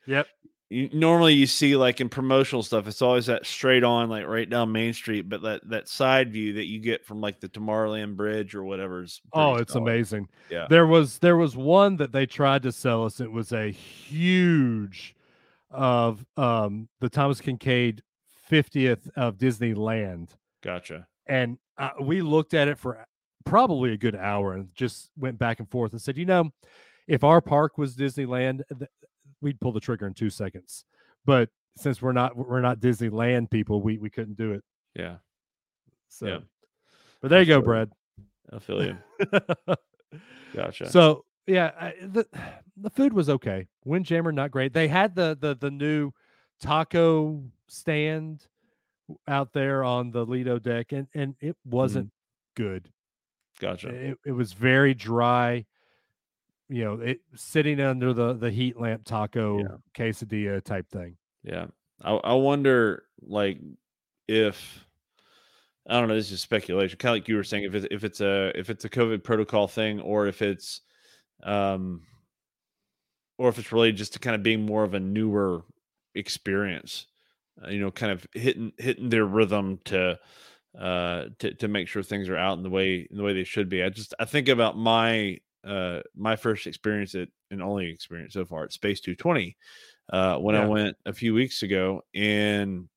Yep. 0.07 0.27
You, 0.71 0.87
normally 0.93 1.33
you 1.33 1.47
see 1.47 1.75
like 1.75 1.99
in 1.99 2.09
promotional 2.09 2.61
stuff, 2.61 2.87
it's 2.87 3.01
always 3.01 3.25
that 3.25 3.45
straight 3.45 3.83
on, 3.83 4.07
like 4.09 4.27
right 4.27 4.47
down 4.47 4.71
Main 4.71 4.93
Street, 4.93 5.27
but 5.27 5.41
that 5.41 5.67
that 5.69 5.87
side 5.89 6.31
view 6.31 6.53
that 6.53 6.65
you 6.65 6.79
get 6.79 7.03
from 7.05 7.21
like 7.21 7.39
the 7.39 7.49
Tomorrowland 7.49 8.15
Bridge 8.15 8.53
or 8.53 8.63
whatever 8.63 9.01
is 9.03 9.19
oh 9.33 9.55
it's 9.55 9.73
amazing 9.75 10.27
Yeah. 10.49 10.67
there 10.69 10.85
was 10.85 11.17
there 11.19 11.37
was 11.37 11.55
one 11.57 11.97
that 11.97 12.11
they 12.11 12.25
tried 12.27 12.63
to 12.63 12.71
sell 12.71 13.03
us 13.05 13.19
it 13.19 13.31
was 13.31 13.51
a 13.51 13.71
huge 13.71 15.15
of 15.71 16.25
um 16.37 16.87
the 16.99 17.09
thomas 17.09 17.39
kinkade 17.41 17.99
50th 18.51 19.09
of 19.15 19.37
disneyland 19.37 20.29
Gotcha. 20.63 21.07
and 21.27 21.57
uh, 21.77 21.91
we 22.01 22.21
looked 22.21 22.53
at 22.53 22.67
it 22.67 22.77
for 22.79 23.05
probably 23.45 23.93
a 23.93 23.97
good 23.97 24.15
hour 24.15 24.53
and 24.53 24.69
just 24.75 25.09
went 25.17 25.37
back 25.37 25.59
and 25.59 25.69
forth 25.69 25.91
and 25.93 26.01
said 26.01 26.17
you 26.17 26.25
know 26.25 26.51
if 27.09 27.23
our 27.23 27.41
park 27.41 27.77
was 27.77 27.95
disneyland 27.95 28.61
th- 28.77 28.89
we'd 29.41 29.59
pull 29.59 29.71
the 29.71 29.79
trigger 29.79 30.07
in 30.07 30.13
two 30.13 30.29
seconds 30.29 30.85
but 31.25 31.49
since 31.75 32.01
we're 32.01 32.13
not 32.13 32.35
we're 32.37 32.61
not 32.61 32.79
disneyland 32.79 33.49
people 33.49 33.81
we 33.81 33.97
we 33.97 34.09
couldn't 34.09 34.37
do 34.37 34.53
it 34.53 34.63
Yeah, 34.95 35.17
so 36.07 36.25
Yeah. 36.27 36.39
but 37.21 37.29
there 37.29 37.41
you 37.41 37.45
go 37.45 37.61
brad 37.61 37.91
I 38.51 38.59
feel 38.59 38.83
you. 38.83 38.97
Gotcha. 40.55 40.89
So 40.89 41.25
yeah, 41.47 41.71
I, 41.79 41.93
the 42.01 42.25
the 42.77 42.89
food 42.89 43.13
was 43.13 43.29
okay. 43.29 43.67
Windjammer 43.85 44.31
not 44.31 44.51
great. 44.51 44.73
They 44.73 44.87
had 44.87 45.15
the 45.15 45.37
the 45.39 45.55
the 45.55 45.71
new 45.71 46.11
taco 46.61 47.43
stand 47.67 48.45
out 49.27 49.53
there 49.53 49.83
on 49.83 50.11
the 50.11 50.25
Lido 50.25 50.59
deck, 50.59 50.91
and 50.91 51.07
and 51.13 51.35
it 51.39 51.55
wasn't 51.65 52.07
mm-hmm. 52.07 52.63
good. 52.63 52.89
gotcha. 53.59 53.89
It, 53.89 54.17
it 54.25 54.31
was 54.31 54.53
very 54.53 54.93
dry. 54.93 55.65
You 56.69 56.85
know, 56.85 56.93
it 57.01 57.21
sitting 57.35 57.79
under 57.81 58.13
the 58.13 58.33
the 58.33 58.51
heat 58.51 58.79
lamp 58.79 59.03
taco 59.05 59.59
Yeah. 59.59 59.77
quesadilla 59.95 60.63
type 60.63 60.87
thing. 60.89 61.17
Yeah. 61.43 61.67
I, 62.01 62.11
I 62.13 62.33
wonder 62.33 63.03
like 63.21 63.59
if 64.27 64.85
I 65.87 65.99
don't 65.99 66.07
know, 66.07 66.15
this 66.15 66.31
is 66.31 66.41
speculation. 66.41 66.97
Kind 66.99 67.15
of 67.15 67.21
like 67.23 67.27
you 67.27 67.35
were 67.35 67.43
saying, 67.43 67.63
if 67.63 67.73
it's 67.73 67.87
if 67.89 68.03
it's 68.03 68.21
a 68.21 68.51
if 68.57 68.69
it's 68.69 68.85
a 68.85 68.89
COVID 68.89 69.23
protocol 69.23 69.67
thing 69.67 69.99
or 69.99 70.27
if 70.27 70.41
it's 70.41 70.81
um 71.43 72.03
or 73.37 73.49
if 73.49 73.57
it's 73.57 73.71
related 73.71 73.97
just 73.97 74.13
to 74.13 74.19
kind 74.19 74.35
of 74.35 74.43
being 74.43 74.65
more 74.65 74.83
of 74.83 74.93
a 74.93 74.99
newer 74.99 75.63
experience. 76.15 77.07
Uh, 77.65 77.69
you 77.69 77.79
know, 77.79 77.91
kind 77.91 78.11
of 78.11 78.25
hitting 78.33 78.71
hitting 78.77 79.09
their 79.09 79.25
rhythm 79.25 79.79
to 79.85 80.19
uh 80.79 81.25
to, 81.39 81.53
to 81.55 81.67
make 81.67 81.87
sure 81.87 82.03
things 82.03 82.29
are 82.29 82.37
out 82.37 82.57
in 82.57 82.63
the 82.63 82.69
way 82.69 83.07
in 83.09 83.17
the 83.17 83.23
way 83.23 83.33
they 83.33 83.43
should 83.43 83.69
be. 83.69 83.81
I 83.83 83.89
just 83.89 84.13
I 84.19 84.25
think 84.25 84.47
about 84.49 84.77
my 84.77 85.39
uh 85.69 86.01
my 86.15 86.35
first 86.35 86.67
experience 86.67 87.15
at 87.15 87.29
and 87.51 87.61
only 87.61 87.89
experience 87.89 88.33
so 88.33 88.45
far 88.45 88.63
at 88.63 88.73
Space 88.73 88.99
220 89.01 89.55
uh 90.11 90.37
when 90.37 90.55
I 90.55 90.65
went 90.65 90.97
a 91.05 91.13
few 91.13 91.33
weeks 91.33 91.63
ago 91.63 92.01
and 92.13 92.89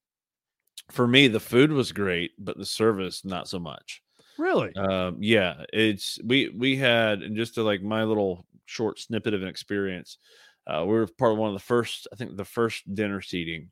for 0.90 1.06
me 1.06 1.28
the 1.28 1.40
food 1.40 1.70
was 1.70 1.92
great 1.92 2.32
but 2.38 2.56
the 2.58 2.66
service 2.66 3.24
not 3.24 3.48
so 3.48 3.58
much 3.58 4.02
Really? 4.38 4.74
um 4.76 5.18
yeah 5.20 5.64
it's 5.72 6.18
we 6.24 6.48
we 6.48 6.76
had 6.76 7.22
and 7.22 7.36
just 7.36 7.54
to 7.54 7.62
like 7.62 7.82
my 7.82 8.04
little 8.04 8.46
short 8.66 8.98
snippet 8.98 9.34
of 9.34 9.42
an 9.42 9.48
experience 9.48 10.18
uh 10.66 10.82
we 10.86 10.94
were 10.94 11.06
part 11.06 11.32
of 11.32 11.38
one 11.38 11.50
of 11.50 11.54
the 11.54 11.60
first 11.60 12.08
i 12.12 12.16
think 12.16 12.36
the 12.36 12.44
first 12.44 12.82
dinner 12.94 13.20
seating 13.20 13.70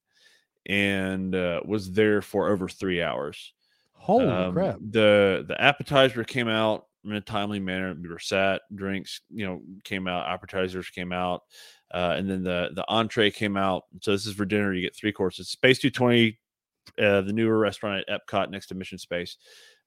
and 0.66 1.34
uh 1.34 1.60
was 1.64 1.90
there 1.92 2.20
for 2.20 2.48
over 2.50 2.68
three 2.68 3.02
hours 3.02 3.54
Holy 3.94 4.26
um, 4.26 4.54
crap! 4.54 4.78
The 4.80 5.44
the 5.46 5.60
appetizer 5.60 6.24
came 6.24 6.48
out 6.48 6.86
in 7.04 7.12
a 7.12 7.20
timely 7.20 7.60
manner. 7.60 7.94
We 8.00 8.08
were 8.08 8.18
sat, 8.18 8.62
drinks, 8.74 9.20
you 9.30 9.46
know, 9.46 9.62
came 9.84 10.06
out, 10.06 10.28
appetizers 10.28 10.90
came 10.90 11.12
out, 11.12 11.42
uh, 11.92 12.14
and 12.16 12.28
then 12.28 12.42
the 12.42 12.70
the 12.74 12.84
entree 12.88 13.30
came 13.30 13.56
out. 13.56 13.84
So 14.02 14.12
this 14.12 14.26
is 14.26 14.34
for 14.34 14.44
dinner. 14.44 14.72
You 14.72 14.82
get 14.82 14.96
three 14.96 15.12
courses. 15.12 15.48
Space 15.48 15.78
220, 15.78 16.38
uh, 16.98 17.20
the 17.22 17.32
newer 17.32 17.58
restaurant 17.58 18.04
at 18.08 18.26
Epcot 18.26 18.50
next 18.50 18.68
to 18.68 18.74
Mission 18.74 18.98
Space. 18.98 19.36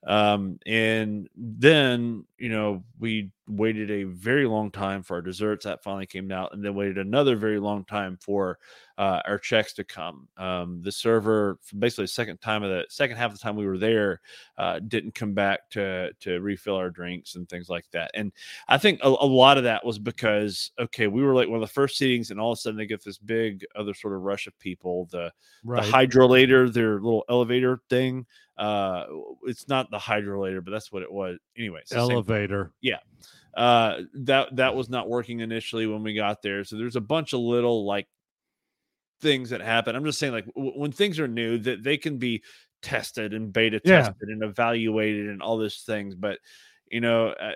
Um, 0.06 0.60
and 0.66 1.30
then 1.36 2.26
you 2.38 2.50
know 2.50 2.84
we 3.00 3.32
waited 3.48 3.92
a 3.92 4.04
very 4.04 4.46
long 4.46 4.72
time 4.72 5.04
for 5.04 5.16
our 5.16 5.22
desserts 5.22 5.66
that 5.66 5.84
finally 5.84 6.06
came 6.06 6.32
out, 6.32 6.54
and 6.54 6.64
then 6.64 6.76
waited 6.76 6.98
another 6.98 7.36
very 7.36 7.60
long 7.60 7.84
time 7.86 8.18
for 8.22 8.60
uh, 8.98 9.22
our 9.26 9.38
checks 9.38 9.74
to 9.74 9.84
come. 9.84 10.28
Um, 10.38 10.82
the 10.82 10.92
server, 10.92 11.60
basically 11.78 12.06
the 12.06 12.10
second 12.10 12.38
time 12.38 12.64
of 12.64 12.70
the 12.70 12.86
second 12.90 13.18
half 13.18 13.32
of 13.32 13.38
the 13.38 13.44
time 13.44 13.56
we 13.56 13.66
were 13.66 13.78
there, 13.78 14.22
uh, 14.58 14.80
didn't 14.80 15.16
come 15.16 15.34
back 15.34 15.70
to 15.72 16.12
to 16.22 16.40
refill 16.40 16.76
our 16.76 16.90
drinks 16.90 17.36
and 17.36 17.50
things 17.50 17.70
like 17.70 17.86
that. 17.92 18.12
And 18.14 18.32
I 18.68 18.78
think 18.78 19.00
a, 19.04 19.08
a 19.08 19.10
lot 19.10 19.58
of 19.58 19.64
that 19.66 19.86
was 19.86 20.00
because 20.00 20.72
okay, 20.80 21.08
we 21.08 21.24
were 21.24 21.34
like 21.34 21.48
one 21.48 21.62
of 21.62 21.68
the 21.68 21.74
first 21.74 22.00
seatings, 22.00 22.32
and 22.32 22.40
all 22.40 22.52
of 22.52 22.58
a 22.58 22.62
sudden 22.62 22.78
they 22.78 22.86
get 22.86 23.04
this 23.04 23.18
big 23.18 23.66
other 23.76 23.94
sort 23.94 24.14
of 24.14 24.22
rush 24.22 24.48
of 24.48 24.58
people. 24.60 25.08
The 25.12 25.32
Right. 25.66 25.86
the 25.86 25.92
hydrolator, 25.92 26.72
their 26.72 26.96
little 26.96 27.24
elevator 27.30 27.82
thing. 27.90 28.26
Uh, 28.58 29.06
it's 29.44 29.68
not 29.68 29.90
the 29.90 29.98
hydrolator, 29.98 30.64
but 30.64 30.72
that's 30.72 30.92
what 30.92 31.04
it 31.04 31.12
was. 31.12 31.40
Anyway, 31.58 31.82
elevator 31.92 32.16
Elevator. 32.16 32.72
Uh 33.56 34.00
that 34.14 34.56
that 34.56 34.76
was 34.76 34.90
not 34.90 35.08
working 35.10 35.42
initially 35.42 35.86
when 35.86 36.02
we 36.04 36.14
got 36.14 36.42
there 36.42 36.64
so 36.64 36.76
there's 36.76 36.96
a 36.96 37.02
bunch 37.02 37.34
of 37.34 37.40
little 37.40 37.86
like 37.86 38.08
things 39.22 39.52
that 39.52 39.62
happen 39.62 39.96
i'm 39.96 40.04
just 40.06 40.20
saying 40.20 40.34
like 40.34 40.46
w- 40.56 40.74
when 40.76 40.92
things 40.92 41.20
are 41.20 41.28
new 41.28 41.58
that 41.58 41.84
they 41.84 41.98
can 41.98 42.18
be 42.18 42.44
tested 42.82 43.34
and 43.34 43.54
beta 43.54 43.80
Yeah. 43.84 44.02
tested 44.02 44.30
and 44.30 44.44
evaluated 44.44 45.30
and 45.30 45.42
all 45.42 45.58
those 45.58 45.78
things 45.86 46.16
but 46.16 46.40
you 46.90 47.00
know 47.00 47.28
uh, 47.30 47.52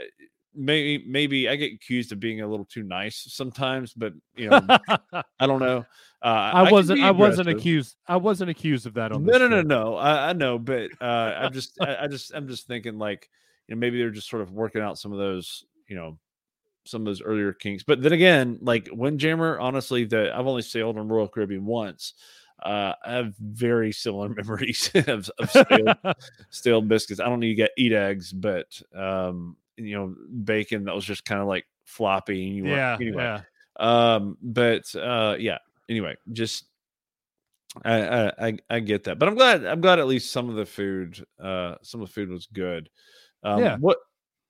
maybe 0.55 1.03
maybe 1.07 1.49
i 1.49 1.55
get 1.55 1.73
accused 1.73 2.11
of 2.11 2.19
being 2.19 2.41
a 2.41 2.47
little 2.47 2.65
too 2.65 2.83
nice 2.83 3.25
sometimes 3.29 3.93
but 3.93 4.13
you 4.35 4.49
know 4.49 4.61
i 5.39 5.45
don't 5.47 5.59
know 5.59 5.85
uh 6.23 6.51
I 6.53 6.71
wasn't. 6.71 6.97
be 6.97 7.03
I 7.03 7.11
wasn't 7.11 7.47
accused. 7.49 7.95
I 8.07 8.15
wasn't 8.15 8.49
accused 8.49 8.87
of 8.87 8.95
that 8.95 9.11
on. 9.11 9.23
No, 9.23 9.33
no, 9.33 9.47
no, 9.47 9.57
trip. 9.57 9.67
no. 9.67 9.95
I, 9.97 10.29
I 10.29 10.33
know, 10.33 10.57
but 10.57 10.89
uh, 10.99 11.03
I'm 11.03 11.53
just, 11.59 11.79
I, 11.79 11.95
I 12.01 12.07
just, 12.07 12.31
I'm 12.33 12.47
just 12.47 12.65
thinking 12.65 12.97
like, 12.97 13.29
you 13.67 13.75
know, 13.75 13.79
maybe 13.79 13.97
they're 13.97 14.09
just 14.09 14.29
sort 14.29 14.41
of 14.41 14.51
working 14.51 14.81
out 14.81 14.97
some 14.97 15.11
of 15.11 15.17
those, 15.17 15.65
you 15.87 15.95
know, 15.95 16.17
some 16.85 17.01
of 17.01 17.05
those 17.05 17.21
earlier 17.21 17.53
kinks. 17.53 17.83
But 17.83 18.01
then 18.01 18.13
again, 18.13 18.59
like 18.61 18.89
Windjammer, 18.91 19.59
honestly, 19.59 20.05
the 20.05 20.33
I've 20.35 20.47
only 20.47 20.61
sailed 20.61 20.97
on 20.97 21.07
Royal 21.07 21.27
Caribbean 21.27 21.65
once. 21.65 22.13
Uh, 22.63 22.93
I 23.05 23.13
have 23.13 23.35
very 23.39 23.91
similar 23.91 24.29
memories 24.35 24.89
of, 24.95 25.29
of 25.37 25.49
stale, 25.49 25.93
stale 26.49 26.81
biscuits. 26.81 27.19
I 27.19 27.25
don't 27.25 27.39
need 27.39 27.49
to 27.49 27.55
get 27.55 27.71
eat 27.77 27.93
eggs, 27.93 28.31
but 28.33 28.81
um, 28.95 29.57
you 29.77 29.95
know 29.95 30.15
bacon 30.43 30.85
that 30.85 30.95
was 30.95 31.05
just 31.05 31.23
kind 31.23 31.41
of 31.41 31.47
like 31.47 31.65
floppy 31.85 32.47
and 32.47 32.55
you 32.57 32.65
Yeah, 32.65 32.97
anyway 32.99 33.23
yeah. 33.23 33.41
um 34.15 34.37
but 34.41 34.93
uh 34.95 35.35
yeah 35.39 35.59
anyway 35.87 36.15
just 36.33 36.65
I, 37.85 38.01
I 38.01 38.47
i 38.47 38.57
i 38.71 38.79
get 38.79 39.03
that 39.03 39.19
but 39.19 39.29
i'm 39.29 39.35
glad 39.35 39.65
i'm 39.65 39.79
glad 39.81 39.99
at 39.99 40.07
least 40.07 40.31
some 40.31 40.49
of 40.49 40.55
the 40.55 40.65
food 40.65 41.23
uh 41.39 41.75
some 41.83 42.01
of 42.01 42.07
the 42.07 42.13
food 42.13 42.29
was 42.29 42.47
good 42.47 42.89
um 43.47 43.59
Yeah. 43.61 43.77
what 43.77 43.97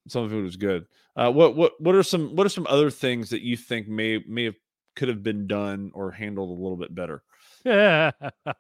some 0.08 0.24
of 0.24 0.34
it 0.34 0.42
was 0.42 0.56
good 0.56 0.86
uh 1.16 1.32
what 1.32 1.56
what 1.56 1.74
what 1.80 1.96
are 1.96 2.04
some 2.04 2.36
what 2.36 2.46
are 2.46 2.50
some 2.50 2.68
other 2.70 2.90
things 2.90 3.30
that 3.30 3.42
you 3.42 3.58
think 3.58 3.88
may 3.88 4.24
may 4.28 4.46
have 4.46 4.56
could 4.96 5.10
have 5.10 5.22
been 5.24 5.46
done 5.48 5.92
or 5.94 6.12
handled 6.12 6.50
a 6.50 6.62
little 6.62 6.78
bit 6.78 6.94
better 6.96 7.24
Yeah. 7.66 8.12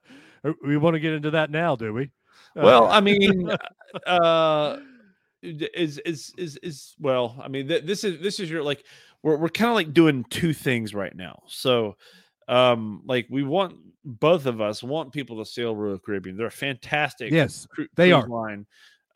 we 0.63 0.77
want 0.77 0.93
to 0.95 0.99
get 0.99 1.13
into 1.13 1.31
that 1.31 1.49
now, 1.51 1.75
do 1.75 1.93
we? 1.93 2.11
well 2.55 2.87
i 2.87 2.99
mean 3.09 3.49
uh 4.07 4.77
is 5.43 5.97
is 5.99 6.33
is 6.37 6.57
is 6.63 6.95
well 6.99 7.39
i 7.43 7.47
mean 7.47 7.67
th- 7.67 7.83
this 7.85 8.03
is 8.03 8.19
this 8.21 8.39
is 8.39 8.49
your 8.49 8.63
like 8.63 8.83
we're, 9.23 9.37
we're 9.37 9.49
kind 9.49 9.69
of 9.69 9.75
like 9.75 9.93
doing 9.93 10.23
two 10.29 10.53
things 10.53 10.93
right 10.95 11.15
now 11.15 11.41
so 11.47 11.95
um 12.47 13.01
like 13.05 13.27
we 13.29 13.43
want 13.43 13.75
both 14.03 14.45
of 14.47 14.59
us 14.61 14.81
want 14.81 15.11
people 15.13 15.37
to 15.37 15.45
sail 15.45 15.75
royal 15.75 15.99
caribbean 15.99 16.35
they're 16.37 16.47
a 16.47 16.51
fantastic 16.51 17.31
yes, 17.31 17.67
cru- 17.69 17.87
they 17.95 18.11
are. 18.11 18.27
line 18.27 18.65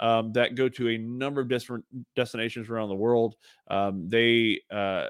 um, 0.02 0.34
that 0.34 0.56
go 0.56 0.68
to 0.68 0.90
a 0.90 0.98
number 0.98 1.40
of 1.40 1.48
different 1.48 1.86
destinations 2.16 2.70
around 2.70 2.90
the 2.90 2.96
world. 2.96 3.36
Um, 3.70 4.10
they 4.10 4.60
uh, 4.70 5.08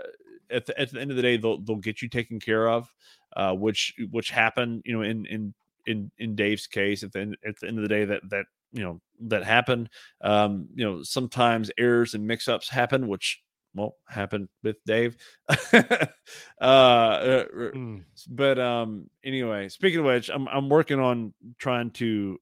at 0.52 0.66
the, 0.66 0.80
at 0.80 0.92
the 0.92 1.02
end 1.02 1.10
of 1.10 1.18
the 1.18 1.24
day 1.24 1.38
they'll 1.38 1.60
they'll 1.62 1.78
get 1.78 2.02
you 2.02 2.10
taken 2.10 2.40
care 2.40 2.70
of, 2.70 2.94
uh, 3.36 3.54
which 3.54 3.94
which 4.12 4.30
happened 4.30 4.84
you 4.86 4.94
know 4.94 5.02
in 5.02 5.26
in 5.26 5.54
in 5.88 6.12
in 6.20 6.36
Dave's 6.36 6.68
case 6.68 7.04
at 7.04 7.12
the 7.14 7.22
end, 7.22 7.38
at 7.46 7.60
the 7.60 7.68
end 7.68 7.78
of 7.80 7.84
the 7.84 7.90
day 7.90 8.06
that 8.06 8.22
that 8.30 8.46
you 8.74 8.84
know 8.84 9.02
that 9.22 9.44
happened. 9.44 9.90
Um, 10.22 10.68
you 10.76 10.86
know 10.86 11.02
sometimes 11.04 11.72
errors 11.78 12.14
and 12.14 12.28
mix 12.28 12.48
ups 12.48 12.70
happen, 12.70 13.08
which 13.08 13.42
well 13.74 13.96
happened 14.10 14.50
with 14.64 14.76
Dave. 14.86 15.16
uh, 15.50 17.46
Mm. 17.74 18.04
but 18.30 18.60
um 18.60 19.10
anyway 19.24 19.70
speaking 19.70 20.00
of 20.00 20.06
which 20.06 20.30
i'm 20.30 20.48
i'm 20.50 20.68
working 20.70 21.00
on 21.00 21.34
trying 21.58 21.90
to 21.92 22.38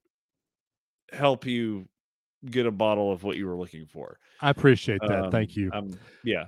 help 1.14 1.46
you 1.46 1.88
get 2.50 2.66
a 2.66 2.72
bottle 2.72 3.12
of 3.12 3.24
what 3.24 3.38
you 3.38 3.48
were 3.48 3.58
looking 3.58 3.86
for 3.86 4.18
I 4.42 4.50
appreciate 4.50 5.02
that. 5.02 5.26
Um, 5.26 5.32
Thank 5.32 5.56
you. 5.58 5.70
um 5.74 5.92
yeah 6.24 6.46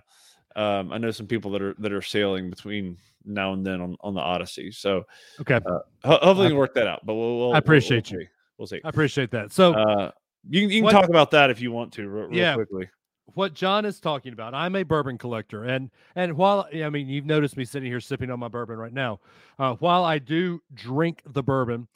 um 0.56 0.92
i 0.94 0.98
know 0.98 1.12
some 1.12 1.28
people 1.28 1.52
that 1.52 1.62
are 1.62 1.76
that 1.80 1.92
are 1.92 2.02
sailing 2.02 2.50
between 2.50 2.98
now 3.26 3.54
and 3.54 3.66
then 3.66 3.82
on, 3.82 3.98
on 4.02 4.14
the 4.14 4.20
odyssey 4.22 4.72
so 4.72 5.04
Okay, 5.42 5.60
ho- 5.66 5.82
hopefully 6.04 6.48
we 6.48 6.54
I- 6.54 6.58
work 6.58 6.74
that 6.76 6.88
out 6.88 7.06
but 7.06 7.16
we'll, 7.16 7.38
we'll 7.38 7.54
I 7.54 7.58
appreciate 7.58 8.10
we'll, 8.12 8.22
you. 8.22 8.28
we'll 8.58 8.68
see, 8.68 8.80
I 8.84 8.90
appreciate 8.90 9.32
that. 9.32 9.52
So, 9.52 9.74
uh 9.74 10.12
you, 10.50 10.62
can- 10.62 10.70
you 10.70 10.78
can 10.78 10.84
what- 10.86 10.92
talk 10.92 11.10
about 11.10 11.32
that 11.32 11.50
if 11.50 11.62
you 11.62 11.72
want 11.72 11.94
to 11.94 12.08
real, 12.10 12.28
real 12.28 12.38
Yeah. 12.38 12.56
quickly 12.56 12.90
what 13.34 13.54
John 13.54 13.86
is 13.86 14.02
talking 14.02 14.34
about, 14.34 14.54
I'm 14.54 14.76
a 14.76 14.84
bourbon 14.84 15.18
collector, 15.18 15.64
and 15.64 15.90
and 16.18 16.36
while 16.36 16.68
I 16.74 16.90
mean 16.90 17.08
you've 17.08 17.26
noticed 17.26 17.56
me 17.56 17.64
sitting 17.64 17.90
here 17.90 18.02
sipping 18.02 18.30
on 18.30 18.40
my 18.40 18.50
bourbon 18.50 18.78
right 18.78 18.92
now, 18.92 19.22
uh, 19.58 19.76
while 19.76 20.04
I 20.04 20.20
do 20.20 20.62
drink 20.74 21.22
the 21.26 21.42
bourbon, 21.42 21.88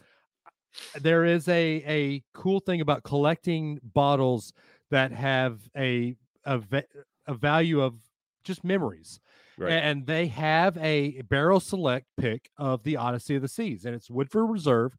there 1.02 1.26
is 1.26 1.48
a 1.48 1.84
a 1.88 2.24
cool 2.34 2.60
thing 2.60 2.82
about 2.82 3.04
collecting 3.04 3.80
bottles 3.84 4.54
that 4.92 5.12
have 5.12 5.60
a 5.76 6.16
a, 6.46 6.62
a 7.28 7.34
value 7.34 7.82
of 7.82 7.96
just 8.44 8.64
memories. 8.64 9.20
right 9.58 9.72
And 9.72 10.06
they 10.06 10.28
have 10.28 10.78
a 10.78 11.22
barrel 11.24 11.60
select 11.60 12.06
pick 12.18 12.50
of 12.58 12.84
the 12.84 12.98
Odyssey 12.98 13.36
of 13.36 13.42
the 13.42 13.48
Seas, 13.48 13.86
and 13.86 13.96
it's 13.96 14.10
Woodford 14.10 14.50
Reserve. 14.50 14.94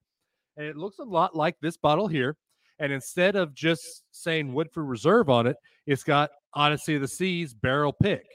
And 0.56 0.66
it 0.66 0.76
looks 0.76 0.98
a 0.98 1.04
lot 1.04 1.36
like 1.36 1.56
this 1.60 1.76
bottle 1.76 2.08
here. 2.08 2.36
And 2.78 2.92
instead 2.92 3.36
of 3.36 3.54
just 3.54 4.02
saying 4.10 4.52
Woodford 4.52 4.86
Reserve 4.86 5.30
on 5.30 5.46
it, 5.46 5.56
it's 5.86 6.02
got 6.02 6.30
Odyssey 6.54 6.96
of 6.96 7.02
the 7.02 7.08
Seas 7.08 7.54
barrel 7.54 7.92
pick. 7.92 8.26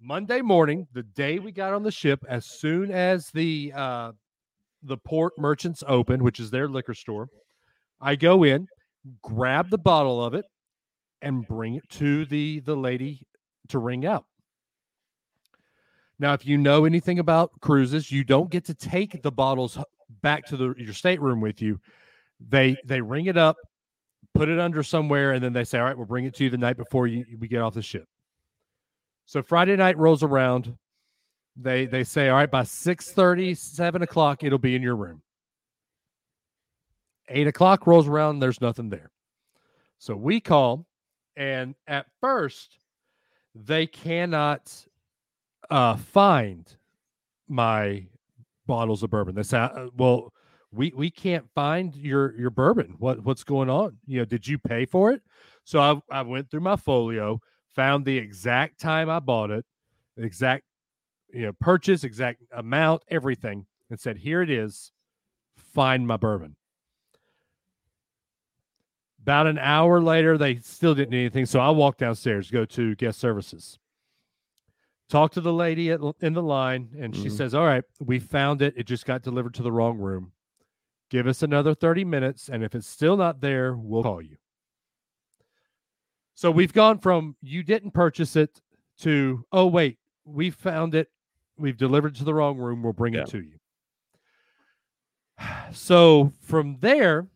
Monday 0.00 0.42
morning, 0.42 0.86
the 0.92 1.02
day 1.02 1.38
we 1.38 1.52
got 1.52 1.72
on 1.72 1.82
the 1.82 1.90
ship, 1.90 2.22
as 2.28 2.44
soon 2.44 2.90
as 2.90 3.30
the 3.30 3.72
uh, 3.74 4.12
the 4.86 4.96
port 4.96 5.34
merchants 5.38 5.82
open, 5.86 6.22
which 6.22 6.40
is 6.40 6.50
their 6.50 6.68
liquor 6.68 6.94
store, 6.94 7.28
I 8.00 8.16
go 8.16 8.44
in, 8.44 8.68
grab 9.22 9.70
the 9.70 9.78
bottle 9.78 10.24
of 10.24 10.34
it, 10.34 10.44
and 11.22 11.46
bring 11.46 11.74
it 11.74 11.88
to 11.90 12.24
the 12.26 12.60
the 12.60 12.76
lady 12.76 13.26
to 13.68 13.78
ring 13.78 14.06
out. 14.06 14.24
Now, 16.18 16.32
if 16.32 16.46
you 16.46 16.56
know 16.56 16.84
anything 16.84 17.18
about 17.18 17.50
cruises, 17.60 18.10
you 18.10 18.24
don't 18.24 18.50
get 18.50 18.64
to 18.66 18.74
take 18.74 19.22
the 19.22 19.32
bottles 19.32 19.78
back 20.22 20.46
to 20.46 20.56
the 20.56 20.74
your 20.78 20.94
stateroom 20.94 21.40
with 21.40 21.60
you. 21.60 21.80
They 22.40 22.76
they 22.84 23.00
ring 23.00 23.26
it 23.26 23.36
up, 23.36 23.56
put 24.34 24.48
it 24.48 24.58
under 24.58 24.82
somewhere, 24.82 25.32
and 25.32 25.42
then 25.42 25.52
they 25.52 25.64
say, 25.64 25.78
"All 25.78 25.84
right, 25.84 25.96
we'll 25.96 26.06
bring 26.06 26.24
it 26.24 26.34
to 26.36 26.44
you 26.44 26.50
the 26.50 26.58
night 26.58 26.76
before 26.76 27.06
you 27.06 27.24
we 27.38 27.48
get 27.48 27.60
off 27.60 27.74
the 27.74 27.82
ship." 27.82 28.06
So 29.26 29.42
Friday 29.42 29.76
night 29.76 29.98
rolls 29.98 30.22
around. 30.22 30.76
They 31.56 31.86
they 31.86 32.04
say, 32.04 32.28
"All 32.28 32.36
right, 32.36 32.50
by 32.50 32.64
6 32.64 33.06
7 33.06 34.02
o'clock, 34.02 34.44
it'll 34.44 34.58
be 34.58 34.74
in 34.74 34.82
your 34.82 34.96
room." 34.96 35.22
Eight 37.28 37.46
o'clock 37.46 37.86
rolls 37.86 38.06
around, 38.06 38.38
there's 38.38 38.60
nothing 38.60 38.88
there. 38.88 39.10
So 39.98 40.14
we 40.14 40.40
call, 40.40 40.86
and 41.36 41.74
at 41.86 42.06
first, 42.20 42.78
they 43.54 43.86
cannot 43.86 44.72
uh, 45.70 45.96
find 45.96 46.76
my 47.48 48.06
bottles 48.66 49.02
of 49.02 49.10
bourbon. 49.10 49.34
They 49.34 49.42
say, 49.42 49.58
uh, 49.58 49.88
"Well, 49.96 50.32
we 50.72 50.92
we 50.94 51.10
can't 51.10 51.48
find 51.54 51.94
your 51.96 52.36
your 52.38 52.50
bourbon. 52.50 52.96
What 52.98 53.24
what's 53.24 53.44
going 53.44 53.70
on? 53.70 53.96
You 54.06 54.20
know, 54.20 54.24
did 54.24 54.46
you 54.46 54.58
pay 54.58 54.84
for 54.84 55.12
it?" 55.12 55.22
So 55.64 55.80
I 55.80 56.18
I 56.18 56.22
went 56.22 56.50
through 56.50 56.60
my 56.60 56.76
folio, 56.76 57.40
found 57.74 58.04
the 58.04 58.18
exact 58.18 58.78
time 58.78 59.08
I 59.08 59.20
bought 59.20 59.50
it, 59.50 59.64
the 60.16 60.24
exact 60.24 60.64
you 61.32 61.42
know 61.46 61.52
purchase, 61.60 62.04
exact 62.04 62.42
amount, 62.52 63.02
everything, 63.08 63.66
and 63.90 63.98
said, 64.00 64.18
"Here 64.18 64.42
it 64.42 64.50
is. 64.50 64.92
Find 65.56 66.06
my 66.06 66.16
bourbon." 66.16 66.56
About 69.20 69.46
an 69.48 69.58
hour 69.58 70.00
later, 70.00 70.38
they 70.38 70.56
still 70.56 70.94
didn't 70.94 71.10
do 71.10 71.18
anything. 71.18 71.46
So 71.46 71.58
I 71.58 71.70
walked 71.70 71.98
downstairs, 71.98 72.50
go 72.50 72.64
to 72.66 72.94
guest 72.94 73.18
services 73.18 73.78
talk 75.08 75.30
to 75.30 75.40
the 75.40 75.52
lady 75.52 75.92
at, 75.92 76.00
in 76.20 76.32
the 76.32 76.42
line 76.42 76.88
and 76.98 77.14
she 77.14 77.26
Mhm. 77.26 77.36
says 77.36 77.54
all 77.54 77.64
right 77.64 77.84
we 78.00 78.18
found 78.18 78.60
it 78.60 78.74
it 78.76 78.88
just 78.88 79.06
got 79.06 79.22
delivered 79.22 79.54
to 79.54 79.62
the 79.62 79.70
wrong 79.70 79.98
room 79.98 80.32
give 81.10 81.28
us 81.28 81.44
another 81.44 81.76
30 81.76 82.04
minutes 82.04 82.48
and 82.48 82.64
if 82.64 82.74
it's 82.74 82.88
still 82.88 83.16
not 83.16 83.40
there 83.40 83.76
we'll 83.76 84.02
call 84.02 84.20
you 84.20 84.36
so 86.34 86.50
we've 86.50 86.72
gone 86.72 86.98
from 86.98 87.36
you 87.40 87.62
didn't 87.62 87.92
purchase 87.92 88.34
it 88.34 88.60
to 88.98 89.44
oh 89.52 89.68
wait 89.68 90.00
we 90.24 90.50
found 90.50 90.92
it 90.92 91.08
we've 91.58 91.76
delivered 91.76 92.14
it 92.14 92.18
to 92.18 92.24
the 92.24 92.34
wrong 92.34 92.56
room 92.56 92.82
we'll 92.82 92.92
bring 92.92 93.14
Yeah. 93.14 93.22
it 93.22 93.28
to 93.28 93.38
you 93.38 93.58
so 95.72 96.32
from 96.42 96.78
there 96.80 97.26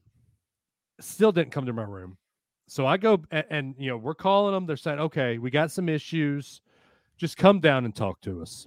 still 1.00 1.32
didn't 1.32 1.52
come 1.52 1.66
to 1.66 1.72
my 1.72 1.84
room 1.84 2.16
so 2.68 2.86
i 2.86 2.96
go 2.96 3.22
and, 3.30 3.44
and 3.50 3.74
you 3.78 3.88
know 3.90 3.96
we're 3.96 4.14
calling 4.14 4.54
them 4.54 4.66
they're 4.66 4.76
saying 4.76 4.98
okay 5.00 5.38
we 5.38 5.50
got 5.50 5.70
some 5.70 5.88
issues 5.88 6.60
just 7.16 7.36
come 7.36 7.60
down 7.60 7.84
and 7.84 7.94
talk 7.94 8.18
to 8.22 8.40
us. 8.40 8.66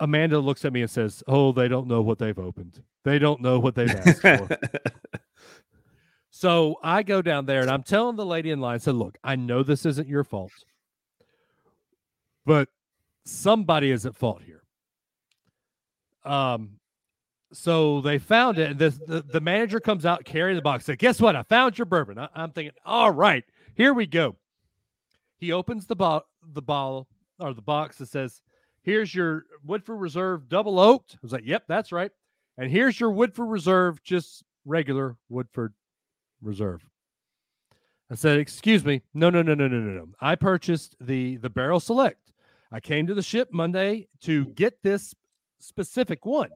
Amanda 0.00 0.40
looks 0.40 0.64
at 0.64 0.72
me 0.72 0.80
and 0.80 0.90
says, 0.90 1.22
Oh, 1.28 1.52
they 1.52 1.68
don't 1.68 1.86
know 1.86 2.02
what 2.02 2.18
they've 2.18 2.36
opened. 2.36 2.82
They 3.04 3.20
don't 3.20 3.40
know 3.40 3.60
what 3.60 3.76
they've 3.76 3.88
asked 3.88 4.20
for. 4.20 4.48
so 6.30 6.74
I 6.82 7.04
go 7.04 7.22
down 7.22 7.46
there 7.46 7.60
and 7.60 7.70
I'm 7.70 7.84
telling 7.84 8.16
the 8.16 8.26
lady 8.26 8.50
in 8.50 8.60
line, 8.60 8.74
I 8.74 8.78
said, 8.78 8.96
Look, 8.96 9.16
I 9.22 9.36
know 9.36 9.62
this 9.62 9.86
isn't 9.86 10.08
your 10.08 10.24
fault, 10.24 10.50
but 12.44 12.68
somebody 13.24 13.90
is 13.90 14.06
at 14.06 14.16
fault 14.16 14.42
here. 14.42 14.62
Um, 16.24 16.78
so 17.52 18.00
they 18.00 18.18
found 18.18 18.58
it, 18.58 18.70
and 18.70 18.78
this, 18.78 18.98
the, 19.06 19.22
the 19.22 19.40
manager 19.40 19.78
comes 19.80 20.06
out 20.06 20.24
carrying 20.24 20.56
the 20.56 20.62
box. 20.62 20.84
Said, 20.84 20.98
"Guess 20.98 21.20
what? 21.20 21.36
I 21.36 21.42
found 21.42 21.78
your 21.78 21.86
bourbon." 21.86 22.18
I, 22.18 22.28
I'm 22.34 22.50
thinking, 22.50 22.74
"All 22.84 23.10
right, 23.10 23.44
here 23.74 23.92
we 23.92 24.06
go." 24.06 24.36
He 25.38 25.52
opens 25.52 25.86
the 25.86 25.96
bo- 25.96 26.24
the 26.52 26.62
bottle 26.62 27.08
or 27.38 27.52
the 27.52 27.62
box 27.62 27.98
that 27.98 28.08
says, 28.08 28.40
"Here's 28.82 29.14
your 29.14 29.44
Woodford 29.64 30.00
Reserve 30.00 30.48
double 30.48 30.78
oaked." 30.78 31.14
I 31.14 31.18
was 31.22 31.32
like, 31.32 31.44
"Yep, 31.44 31.64
that's 31.68 31.92
right." 31.92 32.10
And 32.56 32.70
here's 32.70 32.98
your 32.98 33.10
Woodford 33.10 33.48
Reserve, 33.48 34.02
just 34.02 34.44
regular 34.64 35.16
Woodford 35.28 35.74
Reserve. 36.40 36.86
I 38.10 38.14
said, 38.14 38.38
"Excuse 38.38 38.84
me, 38.84 39.02
no, 39.14 39.30
no, 39.30 39.42
no, 39.42 39.54
no, 39.54 39.68
no, 39.68 39.78
no, 39.78 39.92
no. 39.92 40.08
I 40.20 40.36
purchased 40.36 40.96
the 41.00 41.36
the 41.36 41.50
Barrel 41.50 41.80
Select. 41.80 42.21
I 42.72 42.80
came 42.80 43.06
to 43.06 43.14
the 43.14 43.22
ship 43.22 43.50
Monday 43.52 44.08
to 44.22 44.46
get 44.46 44.82
this 44.82 45.14
specific 45.60 46.24
one." 46.24 46.50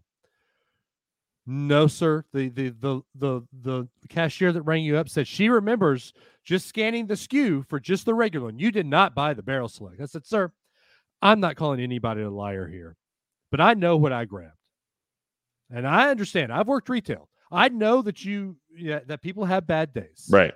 No, 1.47 1.87
sir. 1.87 2.25
The 2.33 2.49
the 2.49 2.71
the 2.71 3.03
the 3.15 3.43
the 3.53 3.89
cashier 4.09 4.53
that 4.53 4.63
rang 4.63 4.85
you 4.85 4.97
up 4.97 5.09
said 5.09 5.29
she 5.29 5.49
remembers 5.49 6.13
just 6.45 6.67
scanning 6.67 7.07
the 7.07 7.15
SKU 7.15 7.69
for 7.69 7.79
just 7.79 8.05
the 8.05 8.15
regular 8.15 8.47
one. 8.47 8.59
You 8.59 8.73
did 8.73 8.87
not 8.87 9.15
buy 9.15 9.35
the 9.35 9.43
barrel 9.43 9.69
select. 9.69 10.01
I 10.01 10.07
said, 10.07 10.27
sir, 10.27 10.53
I'm 11.23 11.41
not 11.41 11.57
calling 11.57 11.81
anybody 11.81 12.23
a 12.23 12.31
liar 12.31 12.67
here, 12.67 12.97
but 13.51 13.61
I 13.61 13.75
know 13.75 13.97
what 13.97 14.13
I 14.13 14.25
grabbed. 14.25 14.53
And 15.71 15.87
I 15.87 16.11
understand. 16.11 16.53
I've 16.53 16.69
worked 16.69 16.89
retail. 16.89 17.29
I 17.51 17.69
know 17.69 18.03
that 18.03 18.25
you 18.25 18.57
yeah, 18.77 19.01
that 19.07 19.23
people 19.23 19.45
have 19.45 19.67
bad 19.67 19.93
days. 19.93 20.29
right 20.31 20.55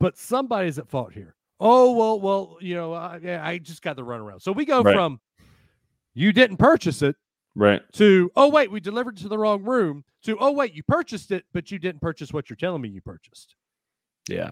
but 0.00 0.16
somebody's 0.16 0.78
at 0.78 0.88
fault 0.88 1.12
here. 1.12 1.36
Oh 1.60 1.92
well, 1.92 2.20
well, 2.20 2.56
you 2.60 2.74
know, 2.74 2.94
I, 2.94 3.18
yeah, 3.22 3.46
I 3.46 3.58
just 3.58 3.82
got 3.82 3.96
the 3.96 4.04
runaround. 4.04 4.40
So 4.42 4.50
we 4.52 4.64
go 4.64 4.82
Right. 4.82 4.94
from 4.94 5.20
you 6.14 6.32
didn't 6.32 6.56
purchase 6.56 7.02
it 7.02 7.16
Right. 7.54 7.82
to 7.94 8.30
oh 8.36 8.48
wait, 8.48 8.70
we 8.70 8.80
delivered 8.80 9.16
to 9.18 9.28
the 9.28 9.36
wrong 9.38 9.62
room 9.62 10.04
to 10.24 10.36
oh 10.40 10.52
wait, 10.52 10.72
you 10.74 10.82
purchased 10.82 11.30
it, 11.32 11.44
but 11.52 11.70
you 11.70 11.78
didn't 11.78 12.00
purchase 12.00 12.32
what 12.32 12.48
you're 12.48 12.56
telling 12.56 12.80
me 12.82 12.88
you 12.88 13.00
purchased. 13.00 13.54
Yeah. 14.28 14.50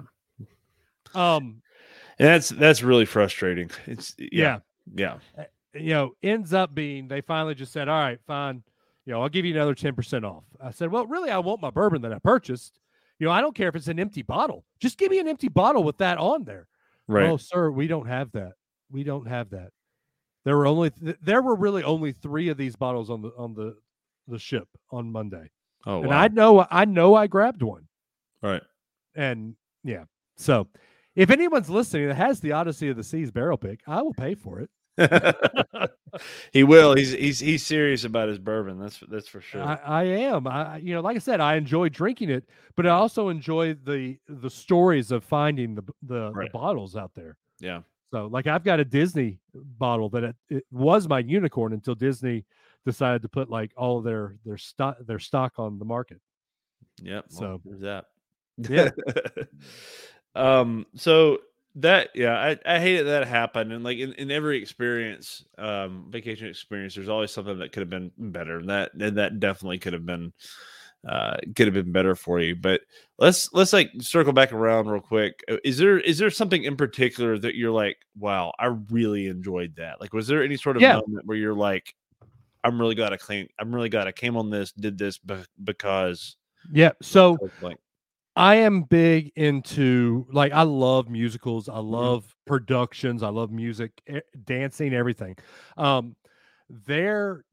Um, 1.15 1.63
And 2.19 2.29
that's 2.29 2.49
that's 2.51 2.83
really 2.83 3.07
frustrating. 3.07 3.71
It's 3.87 4.15
yeah. 4.19 4.59
yeah. 4.95 5.19
Yeah. 5.37 5.45
you 5.75 5.91
know, 5.91 6.13
ends 6.23 6.53
up 6.53 6.75
being 6.75 7.09
they 7.09 7.21
finally 7.21 7.55
just 7.55 7.73
said, 7.73 7.89
All 7.89 7.99
right, 7.99 8.19
fine, 8.27 8.63
you 9.07 9.13
know, 9.13 9.23
I'll 9.23 9.29
give 9.29 9.45
you 9.45 9.55
another 9.55 9.75
10% 9.75 10.25
off. 10.25 10.45
I 10.63 10.71
said, 10.73 10.91
Well, 10.91 11.07
really, 11.07 11.31
I 11.31 11.39
want 11.39 11.63
my 11.63 11.71
bourbon 11.71 12.03
that 12.03 12.13
I 12.13 12.19
purchased. 12.19 12.79
You 13.19 13.27
know, 13.27 13.33
I 13.33 13.41
don't 13.41 13.55
care 13.55 13.69
if 13.69 13.75
it's 13.77 13.89
an 13.89 13.99
empty 13.99 14.23
bottle. 14.23 14.65
Just 14.81 14.97
give 14.99 15.11
me 15.11 15.19
an 15.19 15.27
empty 15.29 15.49
bottle 15.49 15.83
with 15.83 15.99
that 15.99 16.19
on 16.19 16.45
there. 16.45 16.69
Right. 17.09 17.31
Oh, 17.31 17.37
sir, 17.37 17.71
we 17.71 17.87
don't 17.87 18.07
have 18.07 18.31
that. 18.33 18.53
We 18.91 19.03
don't 19.03 19.27
have 19.27 19.51
that. 19.51 19.71
There 20.45 20.57
were 20.57 20.67
only 20.67 20.91
th- 20.91 21.17
there 21.21 21.43
were 21.43 21.55
really 21.57 21.83
only 21.83 22.13
three 22.13 22.49
of 22.49 22.57
these 22.57 22.77
bottles 22.77 23.11
on 23.11 23.23
the 23.23 23.31
on 23.37 23.55
the 23.55 23.77
the 24.29 24.39
ship 24.39 24.69
on 24.91 25.11
Monday. 25.11 25.51
oh 25.87 26.01
and 26.01 26.09
wow. 26.09 26.19
I 26.21 26.29
know 26.29 26.67
I 26.71 26.85
know 26.85 27.15
I 27.15 27.27
grabbed 27.27 27.63
one. 27.63 27.89
right. 28.43 28.63
And 29.15 29.57
yeah. 29.85 30.05
So 30.37 30.69
if 31.17 31.31
anyone's 31.31 31.69
listening 31.69 32.09
that 32.09 32.15
has 32.15 32.41
the 32.41 32.53
Odyssey 32.53 32.89
of 32.89 32.97
the 32.97 33.03
Seas 33.03 33.31
barrel 33.31 33.57
pick, 33.59 33.81
I 33.87 34.03
will 34.03 34.15
pay 34.15 34.35
for 34.35 34.61
it. 34.61 34.71
he 36.53 36.65
will. 36.65 36.95
He's 36.95 37.13
he's 37.13 37.39
he's 37.41 37.65
serious 37.65 38.05
about 38.05 38.29
his 38.29 38.39
bourbon. 38.39 38.79
That's 38.81 38.99
that's 39.09 39.29
for 39.29 39.41
sure. 39.41 39.63
I, 39.63 39.75
I 39.85 40.03
am. 40.05 40.47
I 40.47 40.79
you 40.79 40.95
know, 40.95 41.01
like 41.01 41.17
I 41.17 41.21
said, 41.21 41.41
I 41.41 41.57
enjoy 41.57 41.89
drinking 41.89 42.31
it, 42.31 42.45
but 42.77 42.87
I 42.87 42.91
also 42.91 43.29
enjoy 43.29 43.75
the 43.75 44.17
the 44.29 44.51
stories 44.51 45.11
of 45.13 45.25
finding 45.25 45.75
the 45.75 45.83
the, 46.03 46.33
Right. 46.33 46.51
the 46.53 46.59
bottles 46.59 46.97
out 46.97 47.13
there. 47.15 47.37
yeah. 47.61 47.81
So, 48.11 48.27
like, 48.27 48.47
I've 48.47 48.65
got 48.65 48.81
a 48.81 48.87
Disney 48.87 49.39
bottle 49.53 50.09
that 50.11 50.25
it, 50.25 50.37
it 50.49 50.65
was 50.71 51.07
my 51.07 51.19
unicorn 51.19 51.75
until 51.75 51.95
Disney 51.95 52.47
decided 52.87 53.21
to 53.21 53.29
put 53.29 53.51
like 53.51 53.71
all 53.77 53.99
of 53.99 54.05
their 54.05 54.37
their 54.47 54.57
stock 54.57 54.97
their 55.07 55.19
stock 55.19 55.53
on 55.59 55.79
the 55.79 55.85
market. 55.85 56.19
Yep. 57.03 57.27
So- 57.29 57.39
So 57.39 57.61
there's 57.67 57.81
that. 57.83 58.07
Yeah. 58.57 58.91
um. 60.35 60.87
So 60.95 61.39
that 61.77 62.11
yeah, 62.15 62.35
I 62.67 62.77
I 62.77 62.81
hate 62.81 62.97
it 62.97 63.05
that 63.05 63.27
happened, 63.27 63.73
and 63.73 63.85
like 63.85 63.99
in, 63.99 64.13
in 64.15 64.31
every 64.31 64.61
experience, 64.61 65.45
um, 65.59 66.07
vacation 66.11 66.49
experience, 66.49 66.95
there's 66.95 67.09
always 67.09 67.31
something 67.31 67.59
that 67.59 67.73
could 67.73 67.81
have 67.81 67.91
been 67.91 68.11
better, 68.19 68.59
and 68.59 68.69
that 68.71 68.93
and 68.95 69.19
that 69.19 69.41
definitely 69.41 69.79
could 69.79 69.93
have 69.93 70.07
been 70.07 70.33
uh 71.09 71.37
could 71.55 71.69
have 71.69 71.75
been 71.75 71.93
better 71.93 72.17
for 72.17 72.41
you 72.41 72.57
but 72.57 72.81
let's 73.21 73.53
let's 73.53 73.73
like 73.73 73.89
circle 74.01 74.33
back 74.33 74.53
around 74.53 74.89
real 74.89 75.01
quick 75.01 75.45
Uh, 75.49 75.57
is 75.65 75.79
there 75.79 76.01
is 76.01 76.19
there 76.19 76.29
something 76.29 76.65
in 76.65 76.77
particular 76.77 77.39
that 77.39 77.55
you're 77.55 77.71
like 77.71 77.97
wow 78.19 78.53
i 78.59 78.67
really 78.91 79.29
enjoyed 79.29 79.73
that 79.77 80.01
like 80.01 80.13
was 80.13 80.27
there 80.27 80.43
any 80.43 80.57
sort 80.57 80.77
of 80.77 80.83
Yeah. 80.83 80.95
moment 80.97 81.25
where 81.25 81.37
you're 81.37 81.55
like 81.55 81.95
i'm 82.65 82.81
really 82.81 82.97
glad 82.97 83.13
i 83.13 83.17
came 83.17 83.47
i'm 83.61 83.73
really 83.73 83.89
glad 83.89 84.09
i 84.09 84.13
came 84.13 84.37
on 84.37 84.51
this 84.51 84.73
did 84.73 84.99
this 84.99 85.19
be- 85.19 85.37
because 85.63 86.37
Yeah. 86.73 86.91
So 87.01 87.39
like 87.61 87.77
I 88.39 88.55
am 88.57 88.83
big 88.83 89.33
into 89.37 90.27
like 90.33 90.53
I 90.53 90.63
love 90.63 91.09
musicals. 91.09 91.69
I 91.69 91.73
Mm-hmm. 91.73 91.91
love 91.91 92.37
productions. 92.47 93.23
I 93.23 93.29
love 93.29 93.51
music, 93.51 94.01
dancing, 94.45 94.95
everything. 94.95 95.37
Um, 95.77 96.15
their 96.71 97.45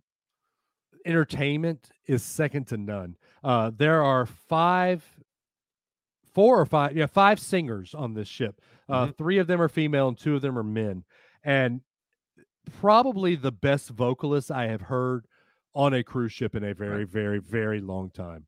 entertainment 1.05 1.89
is 2.07 2.23
second 2.23 2.67
to 2.67 2.77
none. 2.77 3.15
Uh, 3.43 3.71
there 3.75 4.03
are 4.03 4.25
five, 4.25 5.03
four 6.33 6.59
or 6.59 6.65
five, 6.65 6.95
yeah, 6.95 7.05
five 7.07 7.39
singers 7.39 7.93
on 7.93 8.13
this 8.13 8.27
ship. 8.27 8.61
Uh, 8.88 9.07
Three 9.17 9.39
of 9.39 9.47
them 9.47 9.59
are 9.61 9.69
female 9.69 10.07
and 10.09 10.17
two 10.17 10.36
of 10.36 10.41
them 10.43 10.57
are 10.57 10.63
men, 10.63 11.03
and 11.43 11.81
probably 12.79 13.36
the 13.36 13.51
best 13.51 13.89
vocalists 13.89 14.51
I 14.51 14.65
have 14.67 14.81
heard 14.81 15.25
on 15.73 15.93
a 15.95 16.03
cruise 16.03 16.31
ship 16.31 16.55
in 16.55 16.63
a 16.63 16.73
very, 16.75 17.05
very, 17.05 17.39
very 17.39 17.81
long 17.81 18.11
time. 18.11 18.45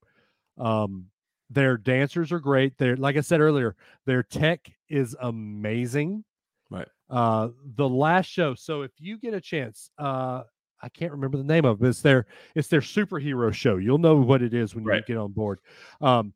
Um, 0.58 1.08
their 1.50 1.78
dancers 1.78 2.32
are 2.32 2.40
great. 2.40 2.78
They're 2.78 2.98
like 2.98 3.18
I 3.18 3.22
said 3.22 3.42
earlier, 3.42 3.76
their 4.06 4.24
tech 4.24 4.72
is 4.90 5.16
amazing. 5.20 6.24
Right. 6.70 6.88
Uh, 7.10 7.50
the 7.76 7.88
last 7.88 8.28
show. 8.28 8.56
So 8.56 8.82
if 8.82 8.92
you 8.98 9.18
get 9.18 9.34
a 9.34 9.42
chance, 9.42 9.90
uh, 9.98 10.44
I 10.82 10.90
can't 10.90 11.14
remember 11.14 11.38
the 11.38 11.44
name 11.44 11.66
of 11.66 11.78
it. 11.78 11.82
But 11.82 11.90
it's 11.90 12.02
their 12.02 12.26
it's 12.56 12.68
their 12.68 12.82
superhero 12.82 13.54
show. 13.54 13.78
You'll 13.78 13.98
know 13.98 14.18
what 14.18 14.42
it 14.42 14.54
is 14.54 14.76
when 14.76 14.84
you 14.84 15.02
get 15.08 15.18
on 15.18 15.32
board. 15.32 15.60
Um, 16.02 16.34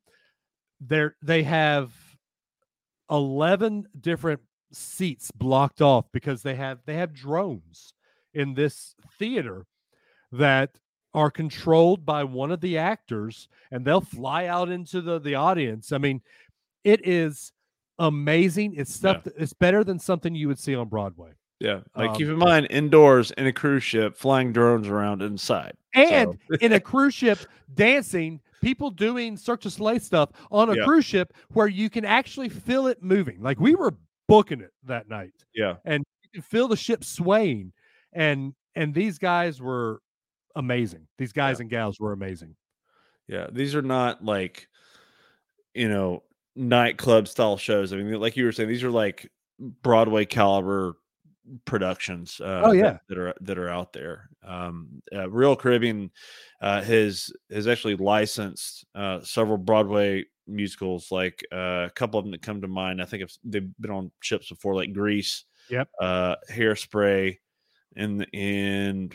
they're 0.80 1.16
they 1.22 1.44
have 1.44 1.92
eleven 3.10 3.88
different 4.00 4.42
seats 4.72 5.32
blocked 5.32 5.82
off 5.82 6.06
because 6.12 6.42
they 6.42 6.56
have 6.56 6.80
they 6.86 6.96
have 6.96 7.14
drones 7.14 7.94
in 8.34 8.54
this 8.54 8.96
theater 9.20 9.66
that 10.32 10.72
are 11.14 11.30
controlled 11.32 12.06
by 12.06 12.24
one 12.24 12.52
of 12.52 12.62
the 12.62 12.78
actors 12.78 13.48
and 13.72 13.84
they'll 13.86 14.02
fly 14.02 14.46
out 14.46 14.70
into 14.70 15.02
the 15.02 15.20
the 15.20 15.36
audience. 15.36 15.92
I 15.92 15.98
mean 15.98 16.22
it 16.84 17.06
is 17.08 17.52
amazing. 18.00 18.74
It's 18.76 18.94
stuff 18.94 19.18
Yeah. 19.18 19.22
that 19.34 19.42
it's 19.44 19.54
better 19.54 19.84
than 19.84 20.00
something 20.00 20.34
you 20.34 20.48
would 20.48 20.60
see 20.60 20.76
on 20.76 20.88
broadway. 20.88 21.32
Yeah 21.60 21.82
like 21.96 22.16
keep 22.16 22.28
Um, 22.28 22.34
in 22.34 22.40
mind 22.40 22.68
indoors 22.72 23.32
in 23.32 23.46
a 23.46 23.54
cruise 23.54 23.84
ship 23.84 24.18
flying 24.18 24.52
drones 24.52 24.88
around 24.88 25.22
inside 25.22 25.74
and 25.94 26.40
in 26.60 26.74
a 26.74 26.80
cruise 26.80 27.14
ship 27.14 27.38
dancing 27.76 28.42
people 28.62 28.90
doing 28.90 29.38
cirque 29.38 29.62
du 29.62 29.70
soleil 29.70 30.00
stuff 30.00 30.30
on 30.50 30.70
a 30.70 30.76
Yeah. 30.76 30.86
cruise 30.86 31.06
ship 31.06 31.34
where 31.54 31.68
you 31.68 31.90
can 31.90 32.04
actually 32.06 32.50
feel 32.50 32.88
it 32.88 33.04
moving. 33.04 33.42
Like 33.44 33.60
we 33.60 33.76
were 33.76 33.94
booking 34.28 34.62
it 34.62 34.72
that 34.86 35.08
night 35.10 35.34
yeah. 35.54 35.76
And 35.86 36.04
you 36.24 36.30
can 36.34 36.42
feel 36.42 36.68
the 36.68 36.78
ship 36.78 37.04
swaying 37.04 37.74
and 38.14 38.54
and 38.76 38.94
these 38.94 39.20
guys 39.20 39.62
were 39.62 40.02
amazing 40.56 41.08
these 41.18 41.32
guys 41.34 41.60
and 41.60 41.70
gals 41.70 42.00
were 42.00 42.12
amazing 42.14 42.56
Yeah, 43.28 43.48
these 43.52 43.76
are 43.76 43.82
not 43.82 44.24
like 44.24 44.68
you 45.74 45.88
know 45.90 46.24
nightclub 46.56 47.28
style 47.30 47.56
shows. 47.58 47.94
I 47.94 47.96
mean, 47.98 48.20
like 48.20 48.36
you 48.36 48.44
were 48.44 48.52
saying, 48.52 48.68
these 48.68 48.84
are 48.84 48.92
like 48.92 49.32
Broadway 49.82 50.26
caliber 50.26 50.96
productions. 51.66 52.42
Uh, 52.42 52.62
Oh, 52.66 52.72
that- 52.72 52.78
yeah. 52.78 52.98
that, 53.08 53.18
are 53.18 53.34
that 53.42 53.58
are 53.58 53.70
out 53.70 53.94
there. 53.94 54.30
Um, 54.44 55.02
uh, 55.16 55.30
Royal 55.30 55.56
Caribbean 55.56 56.12
uh, 56.62 56.82
has 56.82 57.32
has 57.52 57.68
actually 57.68 57.96
licensed 57.96 58.86
uh, 58.96 59.22
several 59.22 59.58
Broadway 59.58 60.26
musicals. 60.48 61.10
Like 61.12 61.42
uh, 61.54 61.88
a 61.88 61.92
couple 61.96 62.20
of 62.20 62.26
them 62.26 62.32
that 62.32 62.42
come 62.42 62.60
to 62.62 62.68
mind. 62.68 63.02
I 63.02 63.06
think 63.06 63.24
if 63.24 63.32
they've 63.46 63.70
been 63.80 63.92
on 63.92 64.12
ships 64.20 64.50
before, 64.50 64.76
like 64.76 64.92
Grease. 64.94 65.46
Yep. 65.70 65.88
Uh, 66.02 66.36
Hairspray, 66.52 67.38
and 67.96 68.28
and 68.34 69.14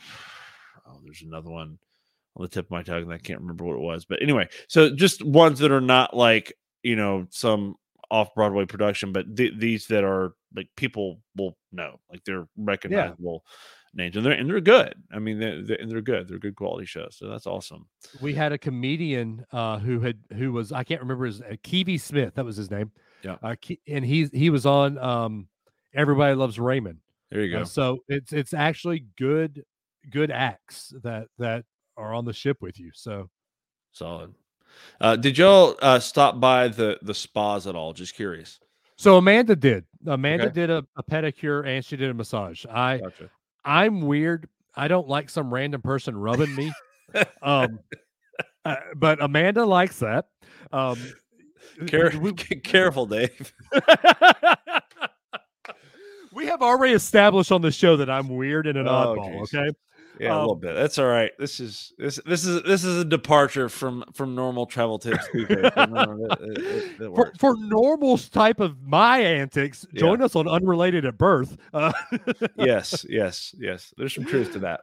oh, 0.89 1.01
there's 1.05 1.23
another 1.23 1.51
one 1.51 1.79
on 2.37 2.43
the 2.43 2.49
tip 2.49 2.67
of 2.67 2.71
my 2.71 2.83
tongue 2.83 3.03
and 3.03 3.13
I 3.13 3.19
can't 3.19 3.41
remember 3.41 3.65
what 3.65 3.77
it 3.77 3.81
was. 3.81 4.05
But 4.05 4.23
anyway, 4.23 4.49
so 4.69 4.91
just 4.95 5.25
ones 5.25 5.59
that 5.61 5.73
are 5.73 5.81
not 5.81 6.15
like, 6.17 6.53
you 6.83 6.97
know, 6.97 7.27
some 7.31 7.77
off 8.11 8.35
Broadway 8.35 8.67
production, 8.67 9.13
but 9.13 9.37
th- 9.37 9.55
these 9.59 9.87
that 9.89 10.05
are 10.05 10.35
like 10.55 10.69
people 10.77 11.21
will 11.37 11.57
know, 11.73 11.99
like 12.11 12.23
they're 12.25 12.47
recognizable 12.57 13.45
names 13.95 14.15
and 14.17 14.25
they're, 14.27 14.33
and 14.35 14.49
they're 14.49 14.61
good. 14.61 14.95
I 15.11 15.19
mean, 15.19 15.39
they're, 15.41 15.63
they're, 15.63 15.77
and 15.81 15.91
they're 15.91 16.03
good. 16.03 16.29
They're 16.29 16.39
good 16.39 16.55
quality 16.57 16.85
shows. 16.87 17.17
So 17.19 17.29
that's 17.29 17.47
awesome. 17.47 17.87
we 18.21 18.35
had 18.35 18.53
a 18.53 18.59
comedian 18.59 19.45
uh 19.53 19.79
who 19.79 20.01
had 20.01 20.19
who 20.35 20.53
was 20.53 20.71
i 20.73 20.85
can't 20.85 21.01
remember 21.01 21.25
his 21.27 21.41
uh, 21.41 21.57
Keevy 21.65 21.99
smith 22.01 22.35
that 22.35 22.45
was 22.45 22.57
his 22.57 22.71
name 22.71 22.93
Yeah. 23.25 23.37
uh, 23.43 23.57
and 23.89 24.05
he 24.05 24.27
he 24.33 24.51
was 24.51 24.67
on 24.67 24.99
um 24.99 25.49
everybody 25.95 26.35
loves 26.35 26.59
raymond 26.59 26.99
There 27.31 27.43
you 27.43 27.57
Uh, 27.57 27.61
go. 27.61 27.65
so 27.65 27.99
it's 28.09 28.33
it's 28.33 28.55
actually 28.55 29.07
good 29.19 29.65
good 30.11 30.31
acts 30.31 30.93
that 31.03 31.27
that 31.39 31.65
are 31.97 32.13
on 32.15 32.25
the 32.25 32.33
ship 32.33 32.59
with 32.61 32.79
you 32.79 32.91
so 32.95 33.29
Solid. 33.93 34.35
Uh, 35.01 35.17
did 35.17 35.39
y'all 35.39 35.75
uh, 35.81 35.99
stop 35.99 36.39
by 36.39 36.69
the, 36.69 36.99
the 37.01 37.15
spas 37.15 37.67
at 37.67 37.75
all? 37.75 37.95
Just 37.95 38.15
curious. 38.15 38.61
so 38.97 39.17
amanda 39.17 39.57
did 39.57 39.85
amanda 40.07 40.45
Okay. 40.47 40.53
did 40.55 40.71
a, 40.71 40.85
a 40.97 41.03
pedicure 41.03 41.67
and 41.67 41.85
she 41.85 41.97
did 41.97 42.11
a 42.11 42.15
massage 42.15 42.65
i 42.71 42.99
Gotcha. 42.99 43.31
i'm 43.65 44.03
weird 44.03 44.49
i 44.75 44.87
don't 44.89 45.09
like 45.09 45.29
some 45.31 45.53
random 45.53 45.81
person 45.83 46.17
rubbing 46.17 46.55
me 46.55 46.73
um 47.43 47.79
uh, 48.65 48.77
but 48.97 49.23
amanda 49.23 49.65
likes 49.65 49.99
that 50.01 50.27
um 50.73 50.99
Care- 51.87 52.13
we- 52.19 52.33
careful, 52.65 53.05
Dave. 53.07 53.53
we 56.33 56.47
have 56.47 56.63
already 56.63 56.95
established 56.95 57.53
on 57.53 57.61
the 57.63 57.71
show 57.71 57.97
that 57.97 58.09
I'm 58.11 58.29
weird 58.29 58.67
and 58.67 58.79
an 58.79 58.89
Oh, 58.89 59.15
oddball. 59.17 59.41
geez. 59.41 59.55
Okay. 59.55 59.71
Yeah, 60.19 60.35
a 60.35 60.39
little 60.39 60.53
Um, 60.53 60.61
bit. 60.61 60.75
That's 60.75 60.99
all 60.99 61.07
right. 61.07 61.31
This 61.39 61.61
is 61.61 61.93
this 61.99 62.19
this 62.25 62.45
is 62.47 62.63
this 62.63 62.85
is 62.85 62.99
a 62.99 63.05
departure 63.05 63.69
from 63.69 64.05
from 64.15 64.35
normal 64.35 64.67
travel 64.67 64.99
tips. 64.99 65.27
Tuesday, 65.33 65.71
so 65.75 65.85
no, 65.85 66.27
it- 66.41 66.59
it- 66.59 67.01
it- 67.01 67.15
for, 67.15 67.33
for 67.39 67.57
normal 67.59 68.17
type 68.19 68.61
of 68.61 68.81
my 68.83 69.19
antics, 69.19 69.87
Yeah. 69.93 70.01
join 70.01 70.23
us 70.23 70.35
on 70.35 70.49
Unrelated 70.49 71.05
at 71.05 71.19
Birth. 71.19 71.57
Uh, 71.75 71.93
yes, 72.57 73.05
yes, 73.09 73.55
yes. 73.59 73.93
There's 73.97 74.15
some 74.15 74.25
truth 74.25 74.53
to 74.55 74.59
that. 74.61 74.81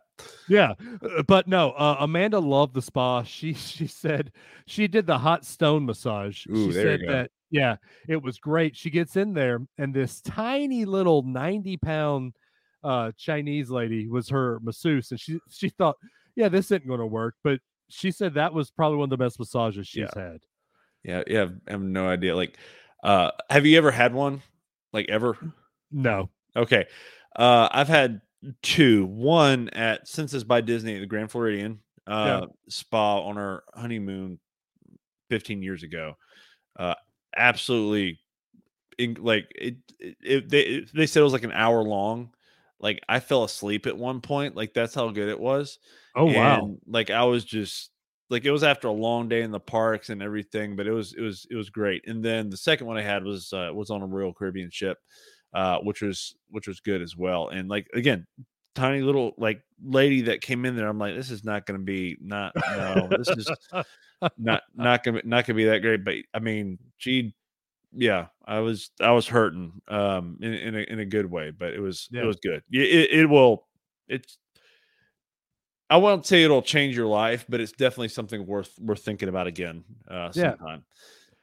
yeah, 0.48 0.74
uh, 1.02 1.24
but 1.24 1.48
no, 1.48 1.72
uh, 1.72 1.98
Amanda 2.00 2.40
loved 2.40 2.76
the 2.76 2.82
spa. 2.82 3.24
She 3.24 3.54
she 3.54 3.88
said 3.88 4.32
she 4.68 4.88
did 4.88 5.08
the 5.08 5.18
hot 5.18 5.46
stone 5.46 5.86
massage. 5.86 6.46
Ooh, 6.48 6.68
she 6.68 6.74
there 6.74 6.92
you 6.92 6.98
said 6.98 7.02
go. 7.08 7.12
that 7.12 7.32
yeah, 7.50 7.76
it 8.08 8.22
was 8.22 8.38
great. 8.40 8.76
She 8.76 8.90
gets 8.90 9.16
in 9.16 9.34
there, 9.34 9.60
and 9.78 9.94
this 9.94 10.22
tiny 10.22 10.86
little 10.86 11.24
ninety 11.24 11.78
pound 11.78 12.34
uh, 12.84 13.12
Chinese 13.18 13.70
lady 13.70 14.08
was 14.08 14.30
her 14.30 14.60
masseuse, 14.62 15.12
and 15.12 15.20
she 15.20 15.40
she 15.50 15.70
thought, 15.70 15.96
yeah, 16.36 16.50
this 16.50 16.66
isn't 16.68 16.88
going 16.88 17.00
to 17.00 17.06
work, 17.06 17.36
but 17.44 17.60
she 17.90 18.12
said 18.12 18.34
that 18.34 18.54
was 18.54 18.72
probably 18.72 18.98
one 18.98 19.06
of 19.06 19.10
the 19.12 19.18
best 19.24 19.40
massages 19.40 19.88
she's 19.88 20.10
had. 20.16 20.40
Yeah, 21.04 21.24
yeah. 21.28 21.48
I 21.68 21.72
have 21.72 21.82
no 21.82 22.08
idea. 22.08 22.36
Like, 22.36 22.58
uh, 23.04 23.32
have 23.50 23.66
you 23.66 23.78
ever 23.78 23.92
had 23.92 24.14
one? 24.14 24.42
Like 24.94 25.10
ever? 25.10 25.38
No, 25.92 26.30
Okay. 26.56 26.86
Uh, 27.36 27.68
I've 27.72 27.88
had 27.88 28.22
two. 28.62 29.06
One 29.06 29.70
at 29.70 30.08
Senses 30.08 30.44
by 30.44 30.62
Disney 30.62 30.96
at 30.96 31.00
the 31.02 31.06
Grand 31.08 31.30
Floridian 31.32 31.80
uh, 32.08 32.48
spa 32.70 33.20
on 33.22 33.38
our 33.38 33.64
honeymoon 33.74 34.40
15 35.30 35.62
years 35.64 35.84
ago. 35.84 36.14
Uh, 36.78 36.96
absolutely, 37.36 38.20
in, 38.98 39.18
like 39.20 39.48
it. 39.56 39.76
it, 40.00 40.18
it 40.22 40.50
they 40.50 40.62
it- 40.62 40.90
they 40.94 41.06
said 41.06 41.22
it 41.22 41.24
was 41.24 41.34
like 41.34 41.44
an 41.44 41.52
hour 41.52 41.84
long. 41.84 42.32
Like 42.84 43.02
I 43.10 43.20
fell 43.20 43.46
asleep 43.46 43.88
at 43.88 43.98
one 43.98 44.22
point. 44.22 44.56
Like 44.56 44.74
that's 44.74 44.94
how 44.94 45.10
good 45.10 45.30
it 45.30 45.40
was. 45.40 45.80
oh 46.16 46.26
wow, 46.26 46.66
And, 46.66 46.78
like 46.86 47.10
I 47.10 47.24
was 47.24 47.46
just 47.46 47.90
like 48.30 48.46
it 48.46 48.52
was 48.52 48.64
after 48.64 48.88
a 48.88 48.92
long 48.92 49.30
day 49.30 49.42
in 49.42 49.52
the 49.52 49.60
parks 49.60 50.10
and 50.10 50.22
everything, 50.22 50.76
but 50.76 50.86
it 50.86 50.92
was 50.92 51.14
it 51.14 51.22
was 51.22 51.48
it 51.50 51.56
was 51.56 51.70
great. 51.70 52.04
And 52.08 52.24
then 52.24 52.50
the 52.50 52.58
second 52.58 52.86
one 52.86 52.98
I 52.98 53.02
had 53.02 53.24
was 53.24 53.54
uh, 53.54 53.72
was 53.74 53.90
on 53.90 54.02
a 54.02 54.06
Royal 54.06 54.34
Caribbean 54.34 54.70
ship, 54.70 54.98
uh, 55.54 55.80
which 55.80 56.02
was 56.02 56.36
which 56.50 56.68
was 56.68 56.82
good 56.82 57.02
as 57.02 57.16
well. 57.16 57.48
And 57.48 57.70
like 57.70 57.88
again, 57.94 58.28
tiny 58.76 59.02
little 59.02 59.34
like 59.38 59.62
lady 59.84 60.22
that 60.24 60.42
came 60.42 60.66
in 60.66 60.76
there, 60.76 60.88
I'm 60.88 61.00
like, 61.00 61.16
this 61.16 61.32
is 61.32 61.44
not 61.44 61.66
going 61.66 61.80
to 61.80 61.86
be 61.86 62.18
not 62.20 62.54
no, 62.56 63.08
this 63.10 63.30
is 63.30 63.50
not 64.38 64.64
not 64.76 65.04
gonna 65.04 65.22
not 65.24 65.46
gonna 65.46 65.58
be 65.58 65.66
that 65.66 65.80
great. 65.80 66.04
But 66.04 66.16
I 66.34 66.40
mean, 66.40 66.80
she. 66.98 67.34
Yeah, 67.96 68.28
I 68.46 68.60
was 68.60 68.92
I 69.00 69.12
was 69.12 69.28
hurting 69.28 69.82
um 69.88 70.38
in 70.42 70.54
in 70.54 70.76
a, 70.76 70.80
in 70.80 71.00
a 71.00 71.06
good 71.06 71.30
way, 71.30 71.52
but 71.52 71.74
it 71.74 71.80
was 71.80 72.10
Yeah. 72.12 72.24
it 72.24 72.26
was 72.26 72.38
good. 72.42 72.64
It, 72.72 73.12
it 73.12 73.26
will 73.30 73.68
it's 74.08 74.38
I 75.90 75.98
won't 75.98 76.26
say 76.26 76.44
it'll 76.44 76.62
change 76.62 76.96
your 76.96 77.08
life, 77.08 77.46
but 77.48 77.60
it's 77.60 77.72
definitely 77.72 78.08
something 78.10 78.46
worth 78.46 78.78
worth 78.80 79.04
thinking 79.04 79.30
about 79.30 79.48
again 79.48 79.84
uh 80.08 80.32
Yeah. 80.36 80.56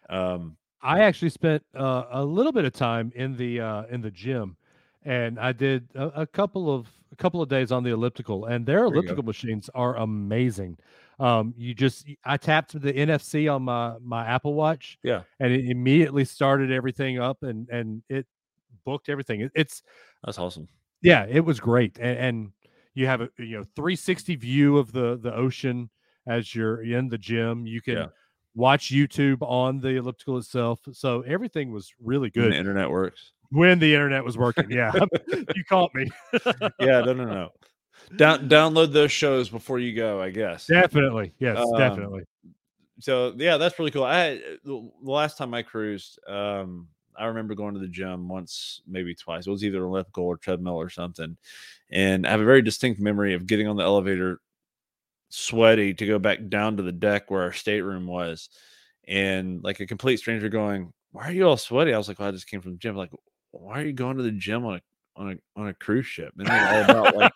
Um 0.08 0.56
I 0.82 1.00
actually 1.00 1.28
spent 1.30 1.62
uh, 1.74 2.04
a 2.10 2.24
little 2.24 2.52
bit 2.52 2.64
of 2.64 2.72
time 2.72 3.12
in 3.14 3.36
the 3.36 3.60
uh, 3.60 3.82
in 3.90 4.00
the 4.00 4.10
gym, 4.10 4.56
and 5.02 5.38
I 5.38 5.52
did 5.52 5.88
a, 5.94 6.22
a 6.22 6.26
couple 6.26 6.74
of 6.74 6.88
a 7.12 7.16
couple 7.16 7.42
of 7.42 7.48
days 7.48 7.70
on 7.70 7.82
the 7.82 7.90
elliptical, 7.90 8.46
and 8.46 8.64
their 8.64 8.84
elliptical 8.84 9.22
machines 9.22 9.68
are 9.74 9.96
amazing. 9.96 10.78
Um, 11.20 11.54
you 11.56 11.74
just 11.74 12.06
I 12.24 12.36
tapped 12.38 12.80
the 12.80 12.92
NFC 12.92 13.48
on 13.54 13.62
my 13.62 13.94
my 14.02 14.26
Apple 14.26 14.54
Watch, 14.54 14.98
Yeah. 15.02 15.22
and 15.38 15.52
it 15.52 15.66
immediately 15.66 16.24
started 16.24 16.72
everything 16.72 17.18
up, 17.18 17.42
and 17.42 17.68
and 17.68 18.02
it 18.08 18.26
booked 18.84 19.08
everything. 19.10 19.42
It, 19.42 19.52
it's 19.54 19.82
that's 20.24 20.38
awesome. 20.38 20.66
yeah, 21.02 21.26
it 21.28 21.40
was 21.44 21.60
great, 21.60 21.98
and, 21.98 22.18
and 22.18 22.52
you 22.94 23.06
have 23.06 23.20
a 23.20 23.28
you 23.38 23.58
know 23.58 23.64
360 23.76 24.34
view 24.36 24.78
of 24.78 24.92
the 24.92 25.18
the 25.22 25.34
ocean 25.34 25.90
as 26.26 26.54
you're 26.54 26.82
in 26.82 27.08
the 27.08 27.18
gym. 27.18 27.66
You 27.66 27.82
can 27.82 27.94
Yeah. 27.96 28.06
watch 28.54 28.90
YouTube 28.90 29.42
on 29.42 29.78
the 29.80 29.90
elliptical 29.96 30.38
itself, 30.38 30.80
so 30.92 31.20
everything 31.22 31.70
was 31.70 31.92
really 32.00 32.30
When 32.34 32.44
good 32.44 32.52
the 32.54 32.58
internet 32.58 32.88
works. 32.90 33.32
when 33.50 33.78
the 33.78 33.92
internet 33.94 34.24
was 34.24 34.38
working. 34.38 34.70
Yeah, 34.70 34.92
you 35.54 35.64
caught 35.68 35.94
me. 35.94 36.10
Yeah, 36.80 37.02
no 37.02 37.12
no 37.12 37.24
no. 37.24 37.50
Down 38.16 38.48
download 38.48 38.92
those 38.92 39.12
shows 39.12 39.48
before 39.48 39.78
you 39.78 39.94
go, 39.94 40.20
I 40.20 40.30
guess. 40.30 40.66
Definitely, 40.66 41.32
yes, 41.38 41.58
Um, 41.58 41.78
definitely. 41.78 42.24
so 42.98 43.34
yeah, 43.36 43.56
that's 43.56 43.78
really 43.78 43.90
cool. 43.90 44.04
I 44.04 44.36
the 44.64 44.90
the 45.04 45.10
last 45.10 45.38
time 45.38 45.54
I 45.54 45.62
cruised, 45.62 46.18
um, 46.28 46.88
I 47.16 47.26
remember 47.26 47.54
going 47.54 47.74
to 47.74 47.80
the 47.80 47.88
gym 47.88 48.28
once, 48.28 48.82
maybe 48.86 49.14
twice. 49.14 49.46
It 49.46 49.50
was 49.50 49.64
either 49.64 49.84
elliptical 49.84 50.24
or 50.24 50.36
treadmill 50.36 50.74
or 50.76 50.90
something, 50.90 51.36
and 51.90 52.26
I 52.26 52.30
have 52.30 52.40
a 52.40 52.44
very 52.44 52.62
distinct 52.62 53.00
memory 53.00 53.34
of 53.34 53.46
getting 53.46 53.68
on 53.68 53.76
the 53.76 53.84
elevator, 53.84 54.40
sweaty, 55.28 55.94
to 55.94 56.06
go 56.06 56.18
back 56.18 56.48
down 56.48 56.76
to 56.78 56.82
the 56.82 56.92
deck 56.92 57.30
where 57.30 57.42
our 57.42 57.52
stateroom 57.52 58.06
was, 58.06 58.48
and 59.06 59.62
like 59.62 59.80
a 59.80 59.86
complete 59.86 60.18
stranger 60.18 60.48
going, 60.48 60.92
"Why 61.12 61.28
are 61.28 61.32
you 61.32 61.46
all 61.48 61.56
sweaty?" 61.56 61.94
I 61.94 61.98
was 61.98 62.08
like, 62.08 62.18
"Well, 62.18 62.28
I 62.28 62.32
just 62.32 62.48
came 62.48 62.60
from 62.60 62.72
the 62.72 62.78
gym." 62.78 62.96
Like, 62.96 63.10
why 63.52 63.80
are 63.82 63.86
you 63.86 63.92
going 63.92 64.16
to 64.16 64.22
the 64.24 64.32
gym 64.32 64.64
on 64.66 64.76
a 64.76 64.82
on 65.16 65.32
a 65.32 65.60
on 65.60 65.68
a 65.68 65.74
cruise 65.74 66.06
ship? 66.06 66.32
And 66.38 66.48
all 66.48 66.82
about 66.82 67.16
like 67.16 67.32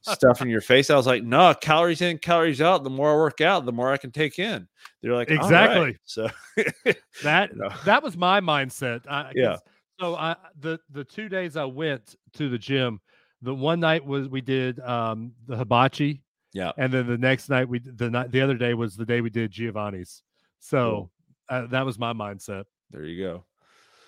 stuff 0.00 0.40
in 0.42 0.48
your 0.48 0.60
face. 0.60 0.90
I 0.90 0.96
was 0.96 1.06
like, 1.06 1.22
no, 1.22 1.54
calories 1.54 2.00
in, 2.00 2.18
calories 2.18 2.60
out. 2.60 2.84
The 2.84 2.90
more 2.90 3.12
I 3.12 3.16
work 3.16 3.40
out, 3.40 3.64
the 3.66 3.72
more 3.72 3.92
I 3.92 3.96
can 3.96 4.10
take 4.10 4.38
in. 4.38 4.66
They're 5.02 5.14
like, 5.14 5.30
"All 5.30 5.36
right." 5.36 5.44
Exactly. 5.44 5.98
So 6.04 6.28
That 7.22 7.56
know. 7.56 7.68
that 7.84 8.02
was 8.02 8.16
my 8.16 8.40
mindset. 8.40 9.02
I, 9.08 9.32
Yeah. 9.34 9.50
'cause- 9.52 9.60
So 10.00 10.14
I 10.16 10.36
the 10.58 10.78
the 10.90 11.04
two 11.04 11.28
days 11.28 11.56
I 11.56 11.64
went 11.64 12.16
to 12.34 12.48
the 12.48 12.58
gym, 12.58 13.00
the 13.42 13.54
one 13.54 13.78
night 13.80 14.04
was 14.04 14.28
we 14.28 14.40
did 14.40 14.80
um 14.80 15.32
the 15.46 15.56
hibachi, 15.56 16.22
yeah, 16.52 16.72
and 16.78 16.92
then 16.92 17.06
the 17.06 17.18
next 17.18 17.48
night 17.48 17.68
we 17.68 17.78
the 17.78 18.10
night 18.10 18.32
the 18.32 18.40
other 18.40 18.56
day 18.56 18.74
was 18.74 18.96
the 18.96 19.04
day 19.06 19.20
we 19.20 19.30
did 19.30 19.50
Giovanni's. 19.52 20.22
So 20.60 21.10
uh, 21.48 21.66
that 21.66 21.84
was 21.84 21.98
my 21.98 22.12
mindset. 22.12 22.64
there 22.90 23.04
you 23.04 23.22
go. 23.22 23.44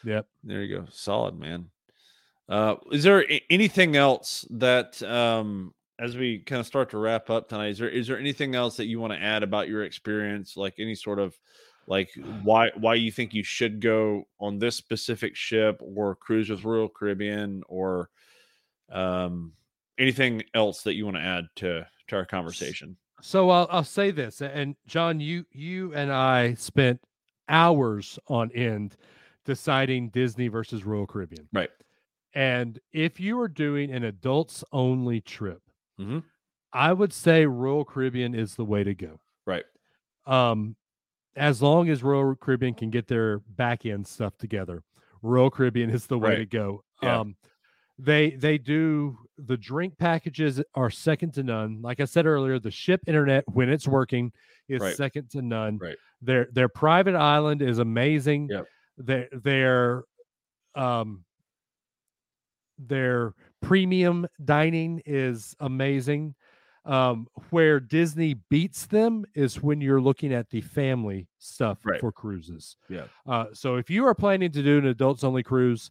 Yep. 0.05 0.26
There 0.44 0.62
you 0.62 0.78
go. 0.78 0.86
Solid, 0.90 1.38
man. 1.38 1.70
Uh, 2.49 2.76
is 2.92 3.03
there 3.03 3.24
anything 3.51 3.97
else 3.97 4.47
that, 4.51 5.03
um, 5.03 5.72
as 5.99 6.16
we 6.16 6.40
kind 6.40 6.61
of 6.61 6.66
start 6.66 6.90
to 6.90 6.99
wrap 6.99 7.30
up 7.30 7.49
tonight, 7.49 7.68
is 7.68 7.78
there 7.78 7.88
is 7.88 8.07
there 8.07 8.18
anything 8.18 8.55
else 8.55 8.76
that 8.76 8.86
you 8.86 9.01
want 9.01 9.12
to 9.12 9.22
add 9.22 9.42
about 9.42 9.68
your 9.68 9.84
experience, 9.84 10.57
like 10.57 10.74
any 10.78 10.95
sort 10.95 11.18
of 11.18 11.38
like 11.86 12.11
why 12.42 12.70
why 12.76 12.95
you 12.95 13.11
think 13.11 13.32
you 13.32 13.45
should 13.45 13.80
go 13.80 14.24
on 14.40 14.59
this 14.59 14.76
specific 14.76 15.36
ship 15.36 15.80
or 15.80 16.14
cruise 16.16 16.51
with 16.51 16.64
Royal 16.64 16.88
Caribbean 16.88 17.62
or 17.68 18.11
um 18.92 19.53
anything 19.99 20.42
else 20.55 20.82
that 20.82 20.95
you 20.95 21.05
want 21.05 21.16
to 21.16 21.22
add 21.22 21.45
to 21.57 21.86
to 22.09 22.16
our 22.16 22.26
conversation? 22.26 22.97
So 23.22 23.49
I'll 23.49 23.68
I'll 23.70 23.84
say 23.84 24.11
this, 24.11 24.42
and 24.42 24.76
John, 24.86 25.18
you 25.20 25.47
you 25.51 25.95
and 25.95 26.12
I 26.12 26.55
spent 26.55 27.01
hours 27.49 28.18
on 28.28 28.51
end 28.53 28.97
deciding 29.45 30.09
Disney 30.09 30.49
versus 30.49 30.84
Royal 30.84 31.07
Caribbean. 31.07 31.49
Right. 31.53 31.70
And 32.35 32.80
if 32.93 33.20
you 33.20 33.39
are 33.41 33.49
doing 33.49 33.91
an 33.93 34.03
adults 34.05 34.64
only 34.72 35.20
trip, 35.20 35.62
Mhm. 36.01 36.24
I 36.72 36.93
would 36.93 37.12
say 37.12 37.47
Royal 37.47 37.85
Caribbean 37.85 38.35
is 38.35 38.57
the 38.57 38.64
way 38.64 38.82
to 38.82 38.95
go. 38.95 39.20
Right. 39.47 39.64
Um, 40.26 40.76
as 41.37 41.62
long 41.62 41.89
as 41.89 42.03
Royal 42.03 42.35
Caribbean 42.35 42.74
can 42.74 42.91
get 42.91 43.07
their 43.07 43.39
back 43.39 43.87
end 43.87 44.07
stuff 44.07 44.37
together, 44.37 44.82
Royal 45.22 45.51
Caribbean 45.51 45.91
is 45.91 46.07
the 46.09 46.18
way 46.18 46.30
Right. 46.30 46.39
to 46.39 46.47
go. 46.47 46.85
Yeah. 47.03 47.20
Um, 47.20 47.37
they 47.97 48.30
they 48.30 48.59
do 48.59 49.16
the 49.39 49.57
drink 49.57 49.97
packages 49.99 50.61
are 50.74 50.91
second 50.91 51.32
to 51.35 51.45
none. 51.45 51.80
Like 51.80 52.01
I 52.01 52.05
said 52.07 52.26
earlier, 52.26 52.59
the 52.59 52.70
ship 52.72 53.01
internet 53.07 53.45
when 53.49 53.68
it's 53.68 53.87
working 53.87 54.32
is 54.68 54.80
Right. 54.80 54.97
second 54.97 55.30
to 55.30 55.43
none. 55.43 55.78
Right. 55.78 55.97
Their 56.20 56.49
their 56.53 56.68
private 56.68 57.14
island 57.14 57.62
is 57.62 57.78
amazing. 57.78 58.49
Yep. 58.51 58.66
Their 58.97 59.28
their 59.32 60.05
um 60.74 61.24
their 62.79 63.35
premium 63.62 64.27
dining 64.45 65.03
is 65.07 65.55
amazing. 65.61 66.35
Um, 66.87 67.29
where 67.49 67.81
Disney 67.81 68.35
beats 68.51 68.85
them 68.85 69.25
is 69.35 69.62
when 69.62 69.81
you're 69.81 70.03
looking 70.03 70.35
at 70.35 70.51
the 70.51 70.61
family 70.61 71.29
stuff 71.39 71.79
Right. 71.83 71.99
for 71.99 72.12
cruises. 72.12 72.77
Yeah. 72.91 73.07
Uh, 73.27 73.47
so 73.55 73.77
if 73.77 73.89
you 73.89 74.05
are 74.07 74.14
planning 74.14 74.53
to 74.53 74.62
do 74.62 74.77
an 74.79 74.87
adults 74.87 75.25
only 75.25 75.43
cruise, 75.43 75.91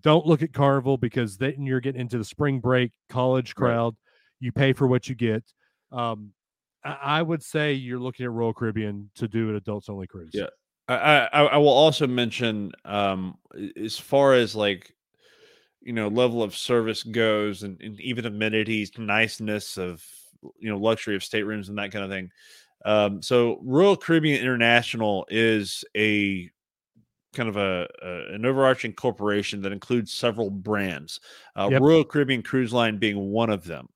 don't 0.00 0.26
look 0.26 0.42
at 0.42 0.52
Carnival 0.52 0.96
because 0.96 1.38
then 1.38 1.66
you're 1.66 1.80
getting 1.80 2.00
into 2.00 2.18
the 2.18 2.24
spring 2.24 2.60
break 2.60 2.92
college 3.08 3.48
Right. 3.56 3.70
crowd. 3.72 3.96
You 4.38 4.52
pay 4.52 4.72
for 4.72 4.86
what 4.86 5.08
you 5.08 5.16
get. 5.16 5.42
Um, 5.90 6.32
I, 6.84 6.92
I 7.18 7.22
would 7.22 7.42
say 7.42 7.72
you're 7.72 7.98
looking 7.98 8.22
at 8.24 8.30
Royal 8.30 8.54
Caribbean 8.54 9.10
to 9.16 9.26
do 9.26 9.48
an 9.48 9.56
adults 9.56 9.88
only 9.88 10.06
cruise. 10.06 10.30
Yeah. 10.32 10.46
I, 10.86 11.28
I 11.32 11.42
I 11.46 11.56
will 11.58 11.68
also 11.68 12.06
mention 12.06 12.70
um 12.84 13.38
as 13.76 13.98
far 13.98 14.34
as 14.34 14.54
like 14.54 14.94
you 15.80 15.92
know 15.92 16.08
level 16.08 16.42
of 16.42 16.56
service 16.56 17.02
goes 17.02 17.62
and, 17.62 17.80
and 17.82 18.00
even 18.00 18.26
amenities 18.26 18.96
niceness 18.98 19.76
of 19.78 20.04
you 20.58 20.68
know 20.68 20.78
luxury 20.78 21.16
of 21.16 21.22
staterooms 21.24 21.68
and 21.68 21.78
that 21.78 21.92
kind 21.92 22.04
of 22.04 22.10
thing 22.10 22.30
um 22.84 23.22
so 23.22 23.60
royal 23.62 23.96
caribbean 23.96 24.40
international 24.40 25.26
is 25.30 25.84
a 25.96 26.50
kind 27.34 27.48
of 27.48 27.56
a, 27.56 27.86
a 28.02 28.34
an 28.34 28.46
overarching 28.46 28.92
corporation 28.92 29.60
that 29.62 29.72
includes 29.72 30.12
several 30.12 30.50
brands 30.50 31.20
uh, 31.56 31.70
Yep. 31.70 31.74
royal 31.74 32.04
caribbean 32.04 32.42
cruise 32.42 32.72
line 32.72 32.98
being 32.98 33.18
one 33.30 33.50
of 33.50 33.64
them 33.64 33.88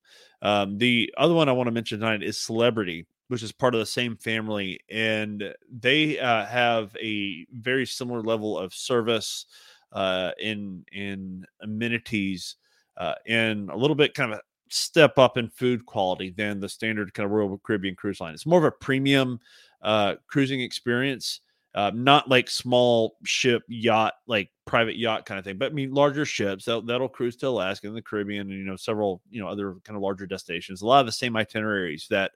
Um, 0.43 0.79
the 0.79 1.13
other 1.17 1.35
one 1.35 1.49
I 1.49 1.53
want 1.53 1.69
to 1.69 1.73
mention 1.73 2.01
tonight 2.01 2.23
is 2.23 2.37
Celebrity, 2.39 3.07
which 3.29 3.43
is 3.43 3.53
part 3.53 3.75
of 3.75 3.81
the 3.81 3.87
same 3.87 4.17
family, 4.17 4.81
and 4.91 5.55
they 5.71 6.19
uh, 6.19 6.45
have 6.47 6.95
a 7.01 7.47
very 7.53 7.87
similar 7.87 8.23
level 8.23 8.59
of 8.59 8.75
service 8.75 9.47
uh, 9.93 10.33
in 10.41 10.85
in 10.93 11.45
amenities 11.61 12.57
uh, 12.97 13.15
and 13.27 13.71
a 13.71 13.77
little 13.77 13.97
bit 13.97 14.15
kind 14.15 14.33
of 14.33 14.41
step 14.69 15.19
up 15.19 15.37
in 15.37 15.49
food 15.49 15.85
quality 15.85 16.31
than 16.31 16.61
the 16.61 16.69
standard 16.69 17.13
kind 17.15 17.27
of 17.27 17.31
Royal 17.31 17.59
Caribbean 17.59 17.95
cruise 17.95 18.21
line. 18.21 18.35
It's 18.35 18.47
more 18.47 18.59
of 18.59 18.65
a 18.65 18.71
premium 18.71 19.39
uh, 19.83 20.15
cruising 20.29 20.61
experience 20.61 21.41
uh, 21.75 21.91
not 21.95 22.29
like 22.29 22.51
small 22.51 23.17
ship 23.25 23.63
yacht 23.67 24.15
like 24.27 24.51
private 24.67 24.97
yacht 24.97 25.25
kind 25.25 25.39
of 25.39 25.45
thing 25.45 25.57
but 25.57 25.71
i 25.71 25.75
mean 25.75 25.93
larger 25.93 26.25
ships 26.25 26.67
that, 26.67 26.87
that'll 26.87 27.09
cruise 27.09 27.35
to 27.35 27.49
alaska 27.49 27.87
and 27.87 27.97
the 27.97 28.03
caribbean 28.03 28.51
and 28.51 28.59
you 28.59 28.65
know 28.65 28.77
several 28.77 29.21
you 29.31 29.41
know 29.41 29.49
other 29.49 29.77
kind 29.85 29.97
of 29.97 30.03
larger 30.03 30.27
destinations 30.27 30.83
a 30.83 30.87
lot 30.87 31.01
of 31.01 31.07
the 31.07 31.13
same 31.13 31.37
itineraries 31.37 32.07
that 32.11 32.33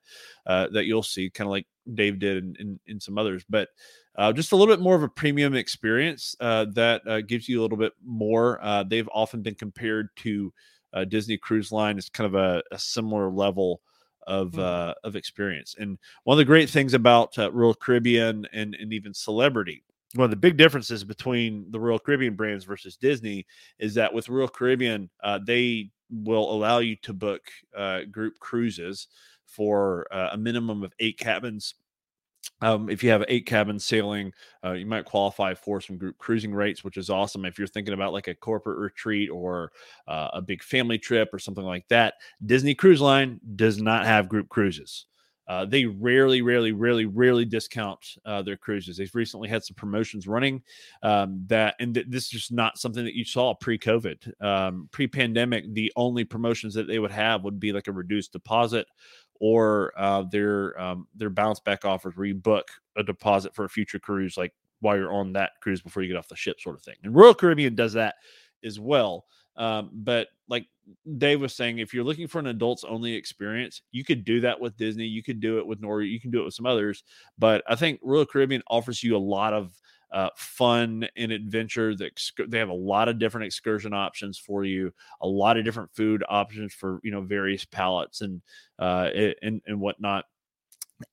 uh, 0.46 0.68
that 0.68 0.86
you'll 0.86 1.02
see 1.02 1.28
kind 1.28 1.46
of 1.46 1.50
like 1.50 1.66
dave 1.94 2.18
did 2.18 2.38
in, 2.38 2.56
in, 2.58 2.80
in 2.86 3.00
some 3.00 3.18
others 3.18 3.44
but 3.48 3.68
uh, 4.18 4.32
just 4.32 4.52
a 4.52 4.56
little 4.56 4.74
bit 4.74 4.82
more 4.82 4.94
of 4.94 5.02
a 5.02 5.08
premium 5.08 5.54
experience 5.54 6.34
uh, 6.40 6.66
that 6.72 7.06
uh, 7.06 7.20
gives 7.20 7.48
you 7.48 7.60
a 7.60 7.62
little 7.62 7.78
bit 7.78 7.92
more 8.04 8.58
uh, 8.62 8.82
they've 8.82 9.08
often 9.12 9.42
been 9.42 9.54
compared 9.54 10.08
to 10.16 10.52
disney 11.08 11.36
cruise 11.36 11.70
line 11.70 11.98
it's 11.98 12.08
kind 12.08 12.26
of 12.26 12.34
a, 12.34 12.62
a 12.72 12.78
similar 12.78 13.28
level 13.28 13.82
of 14.26 14.52
mm. 14.52 14.58
uh, 14.60 14.94
of 15.04 15.16
experience. 15.16 15.76
And 15.78 15.98
one 16.24 16.34
of 16.34 16.38
the 16.38 16.44
great 16.44 16.68
things 16.68 16.94
about 16.94 17.38
uh, 17.38 17.50
Royal 17.52 17.74
Caribbean 17.74 18.46
and 18.52 18.74
and 18.74 18.92
even 18.92 19.14
Celebrity, 19.14 19.84
one 20.14 20.24
of 20.24 20.30
the 20.30 20.36
big 20.36 20.56
differences 20.56 21.04
between 21.04 21.70
the 21.70 21.80
Royal 21.80 21.98
Caribbean 21.98 22.34
brands 22.34 22.64
versus 22.64 22.96
Disney 22.96 23.46
is 23.78 23.94
that 23.94 24.12
with 24.12 24.28
Royal 24.28 24.48
Caribbean, 24.48 25.10
uh, 25.22 25.38
they 25.44 25.90
will 26.10 26.52
allow 26.52 26.78
you 26.78 26.96
to 27.02 27.12
book 27.12 27.42
uh, 27.76 28.02
group 28.10 28.38
cruises 28.38 29.08
for 29.46 30.06
uh, 30.12 30.30
a 30.32 30.36
minimum 30.36 30.82
of 30.82 30.92
eight 30.98 31.18
cabins 31.18 31.74
um, 32.60 32.88
if 32.88 33.02
you 33.02 33.10
have 33.10 33.24
eight 33.28 33.46
cabins 33.46 33.84
sailing, 33.84 34.32
uh, 34.64 34.72
you 34.72 34.86
might 34.86 35.04
qualify 35.04 35.54
for 35.54 35.80
some 35.80 35.98
group 35.98 36.18
cruising 36.18 36.54
rates, 36.54 36.84
which 36.84 36.96
is 36.96 37.10
awesome. 37.10 37.44
If 37.44 37.58
you're 37.58 37.66
thinking 37.66 37.94
about 37.94 38.12
like 38.12 38.28
a 38.28 38.34
corporate 38.34 38.78
retreat 38.78 39.30
or 39.30 39.72
uh, 40.08 40.28
a 40.32 40.42
big 40.42 40.62
family 40.62 40.98
trip 40.98 41.28
or 41.32 41.38
something 41.38 41.64
like 41.64 41.86
that, 41.88 42.14
Disney 42.44 42.74
Cruise 42.74 43.00
Line 43.00 43.40
does 43.56 43.80
not 43.80 44.06
have 44.06 44.28
group 44.28 44.48
cruises. 44.48 45.06
Uh, 45.48 45.64
they 45.64 45.84
rarely, 45.84 46.42
rarely, 46.42 46.72
rarely, 46.72 47.04
rarely 47.04 47.44
discount 47.44 48.04
uh, 48.24 48.42
their 48.42 48.56
cruises. 48.56 48.96
They've 48.96 49.14
recently 49.14 49.48
had 49.48 49.62
some 49.62 49.76
promotions 49.76 50.26
running 50.26 50.60
um, 51.04 51.44
that, 51.46 51.76
and 51.78 51.94
th- 51.94 52.06
this 52.08 52.24
is 52.24 52.30
just 52.30 52.52
not 52.52 52.78
something 52.78 53.04
that 53.04 53.14
you 53.14 53.24
saw 53.24 53.54
pre-COVID. 53.54 54.42
Um, 54.42 54.88
pre-pandemic, 54.90 55.72
the 55.72 55.92
only 55.94 56.24
promotions 56.24 56.74
that 56.74 56.88
they 56.88 56.98
would 56.98 57.12
have 57.12 57.44
would 57.44 57.60
be 57.60 57.72
like 57.72 57.86
a 57.86 57.92
reduced 57.92 58.32
deposit 58.32 58.88
or 59.40 59.92
uh, 59.96 60.22
their 60.30 60.78
um, 60.80 61.06
their 61.14 61.30
bounce 61.30 61.60
back 61.60 61.84
offers 61.84 62.16
where 62.16 62.26
you 62.26 62.34
book 62.34 62.70
a 62.96 63.02
deposit 63.02 63.54
for 63.54 63.64
a 63.64 63.68
future 63.68 63.98
cruise, 63.98 64.36
like 64.36 64.52
while 64.80 64.96
you're 64.96 65.12
on 65.12 65.32
that 65.32 65.52
cruise 65.62 65.80
before 65.80 66.02
you 66.02 66.08
get 66.08 66.18
off 66.18 66.28
the 66.28 66.36
ship, 66.36 66.60
sort 66.60 66.76
of 66.76 66.82
thing. 66.82 66.96
And 67.02 67.14
Royal 67.14 67.34
Caribbean 67.34 67.74
does 67.74 67.92
that 67.94 68.16
as 68.64 68.78
well. 68.78 69.24
Um, 69.56 69.90
but 69.92 70.28
like 70.48 70.66
Dave 71.18 71.40
was 71.40 71.54
saying, 71.54 71.78
if 71.78 71.94
you're 71.94 72.04
looking 72.04 72.28
for 72.28 72.38
an 72.38 72.48
adults 72.48 72.84
only 72.84 73.14
experience, 73.14 73.82
you 73.90 74.04
could 74.04 74.24
do 74.24 74.40
that 74.40 74.60
with 74.60 74.76
Disney. 74.76 75.06
You 75.06 75.22
could 75.22 75.40
do 75.40 75.58
it 75.58 75.66
with 75.66 75.80
Nori. 75.80 76.10
You 76.10 76.20
can 76.20 76.30
do 76.30 76.40
it 76.40 76.44
with 76.44 76.54
some 76.54 76.66
others. 76.66 77.04
But 77.38 77.62
I 77.66 77.74
think 77.74 78.00
Royal 78.02 78.26
Caribbean 78.26 78.62
offers 78.68 79.02
you 79.02 79.16
a 79.16 79.18
lot 79.18 79.52
of 79.52 79.80
uh, 80.12 80.30
fun 80.36 81.08
and 81.16 81.32
adventure. 81.32 81.94
That 81.94 82.18
they 82.48 82.58
have 82.58 82.68
a 82.68 82.74
lot 82.74 83.08
of 83.08 83.18
different 83.18 83.46
excursion 83.46 83.92
options 83.92 84.38
for 84.38 84.64
you, 84.64 84.92
a 85.20 85.26
lot 85.26 85.56
of 85.56 85.64
different 85.64 85.94
food 85.94 86.24
options 86.28 86.72
for 86.74 87.00
you 87.02 87.10
know 87.10 87.22
various 87.22 87.64
palates 87.64 88.20
and 88.20 88.42
uh, 88.78 89.10
and 89.42 89.62
and 89.66 89.80
whatnot. 89.80 90.24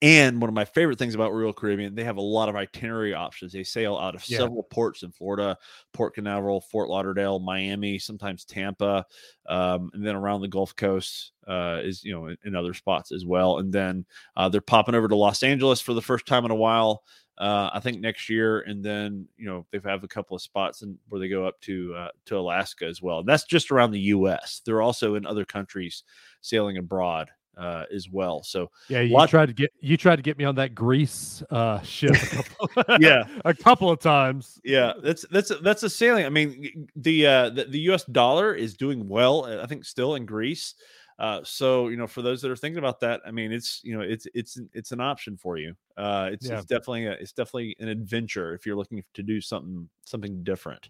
And 0.01 0.39
one 0.39 0.47
of 0.47 0.53
my 0.53 0.63
favorite 0.63 0.97
things 0.97 1.13
about 1.13 1.33
Royal 1.33 1.51
Caribbean, 1.51 1.93
they 1.93 2.05
have 2.05 2.15
a 2.15 2.21
lot 2.21 2.47
of 2.47 2.55
itinerary 2.55 3.13
options. 3.13 3.51
They 3.51 3.65
sail 3.65 3.97
out 3.97 4.15
of 4.15 4.27
yeah. 4.29 4.37
several 4.37 4.63
ports 4.63 5.03
in 5.03 5.11
Florida, 5.11 5.57
Port 5.91 6.15
Canaveral, 6.15 6.61
Fort 6.61 6.87
Lauderdale, 6.87 7.39
Miami, 7.39 7.99
sometimes 7.99 8.45
Tampa, 8.45 9.05
um, 9.49 9.91
and 9.93 10.05
then 10.05 10.15
around 10.15 10.39
the 10.39 10.47
Gulf 10.47 10.73
Coast 10.77 11.33
uh, 11.47 11.79
is 11.83 12.01
you 12.03 12.13
know 12.13 12.27
in, 12.27 12.37
in, 12.45 12.55
other 12.55 12.73
spots 12.73 13.11
as 13.11 13.25
well. 13.25 13.57
And 13.57 13.73
then 13.73 14.05
uh, 14.37 14.47
they're 14.47 14.61
popping 14.61 14.95
over 14.95 15.09
to 15.09 15.15
Los 15.17 15.43
Angeles 15.43 15.81
for 15.81 15.93
the 15.93 16.01
first 16.01 16.25
time 16.25 16.45
in 16.45 16.51
a 16.51 16.55
while 16.55 17.03
uh, 17.37 17.69
I 17.73 17.79
think 17.79 17.99
next 17.99 18.29
year, 18.29 18.61
and 18.61 18.83
then 18.83 19.27
you 19.37 19.45
know 19.45 19.65
they 19.71 19.79
have 19.83 20.03
a 20.03 20.07
couple 20.07 20.35
of 20.35 20.41
spots 20.41 20.81
in, 20.81 20.97
where 21.09 21.19
they 21.19 21.27
go 21.27 21.47
up 21.47 21.59
to 21.61 21.95
uh, 21.95 22.09
to 22.25 22.37
Alaska 22.37 22.85
as 22.85 23.01
well. 23.01 23.19
And 23.19 23.27
that's 23.27 23.45
just 23.45 23.71
around 23.71 23.91
the 23.91 23.99
U.S. 23.99 24.61
They're 24.65 24.81
also 24.81 25.15
in 25.15 25.25
other 25.25 25.45
countries 25.45 26.03
sailing 26.41 26.77
abroad 26.77 27.31
uh, 27.57 27.85
as 27.93 28.09
well. 28.09 28.43
So 28.43 28.69
yeah, 28.87 29.01
you 29.01 29.13
lot- 29.13 29.29
tried 29.29 29.47
to 29.47 29.53
get 29.53 29.71
you 29.79 29.97
tried 29.97 30.17
to 30.17 30.21
get 30.21 30.37
me 30.37 30.45
on 30.45 30.55
that 30.55 30.75
Greece 30.75 31.43
uh, 31.49 31.81
ship. 31.81 32.15
A 32.15 32.27
couple, 32.27 32.97
yeah, 32.99 33.23
a 33.45 33.53
couple 33.53 33.89
of 33.89 33.99
times. 33.99 34.59
Yeah, 34.63 34.93
that's 35.01 35.25
that's 35.29 35.51
that's 35.61 35.83
a 35.83 35.89
sailing. 35.89 36.25
I 36.25 36.29
mean, 36.29 36.87
the 36.95 37.25
uh, 37.25 37.49
the, 37.49 37.65
the 37.65 37.79
U.S. 37.81 38.03
dollar 38.05 38.53
is 38.53 38.75
doing 38.75 39.07
well. 39.07 39.45
I 39.45 39.65
think 39.65 39.85
still 39.85 40.15
in 40.15 40.25
Greece. 40.25 40.75
Uh, 41.23 41.39
so 41.45 41.87
you 41.87 41.95
know, 41.95 42.05
for 42.05 42.21
those 42.21 42.41
that 42.41 42.51
are 42.51 42.55
thinking 42.57 42.79
about 42.79 42.99
that, 42.99 43.21
I 43.25 43.31
mean, 43.31 43.53
it's 43.53 43.79
you 43.81 43.95
know, 43.97 44.03
it's 44.03 44.27
it's 44.33 44.59
it's 44.73 44.91
an 44.91 44.99
option 44.99 45.37
for 45.37 45.57
you. 45.57 45.73
Uh, 45.95 46.31
it's, 46.33 46.49
yeah. 46.49 46.57
it's 46.57 46.65
definitely 46.65 47.05
a, 47.05 47.13
it's 47.13 47.31
definitely 47.31 47.77
an 47.79 47.87
adventure 47.87 48.53
if 48.53 48.65
you're 48.65 48.75
looking 48.75 49.01
to 49.13 49.23
do 49.23 49.39
something 49.39 49.87
something 50.03 50.43
different. 50.43 50.89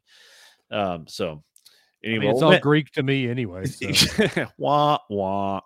Um, 0.71 1.05
so 1.07 1.43
Anyway, 2.03 2.17
I 2.17 2.27
mean, 2.27 2.31
it's 2.31 2.41
all 2.41 2.59
Greek 2.59 2.91
to 2.93 3.03
me 3.03 3.29
anyway. 3.29 3.65
So. 3.73 4.47
wah 4.57 4.97
wah. 5.09 5.61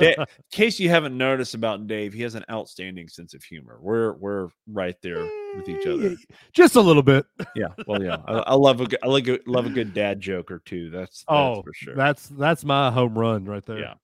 in 0.00 0.14
case 0.50 0.80
you 0.80 0.88
haven't 0.88 1.16
noticed 1.16 1.54
about 1.54 1.86
Dave, 1.86 2.12
he 2.12 2.22
has 2.22 2.34
an 2.34 2.44
outstanding 2.50 3.08
sense 3.08 3.34
of 3.34 3.42
humor. 3.44 3.78
We're 3.80 4.14
we're 4.14 4.48
right 4.66 4.96
there 5.02 5.22
with 5.54 5.68
each 5.68 5.86
other, 5.86 6.16
just 6.52 6.74
a 6.74 6.80
little 6.80 7.02
bit. 7.02 7.24
Yeah, 7.54 7.68
well, 7.86 8.02
yeah. 8.02 8.16
I, 8.26 8.32
I 8.46 8.54
love 8.54 8.80
a 8.80 9.04
I 9.04 9.06
love 9.06 9.28
a, 9.28 9.38
love 9.46 9.66
a 9.66 9.70
good 9.70 9.94
dad 9.94 10.20
joke 10.20 10.50
or 10.50 10.58
two. 10.60 10.90
That's, 10.90 11.20
that's 11.20 11.24
oh 11.28 11.62
for 11.62 11.72
sure. 11.72 11.94
That's 11.94 12.28
that's 12.28 12.64
my 12.64 12.90
home 12.90 13.16
run 13.16 13.44
right 13.44 13.64
there. 13.64 13.78
Yeah, 13.78 13.94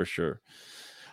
for 0.00 0.06
sure. 0.06 0.40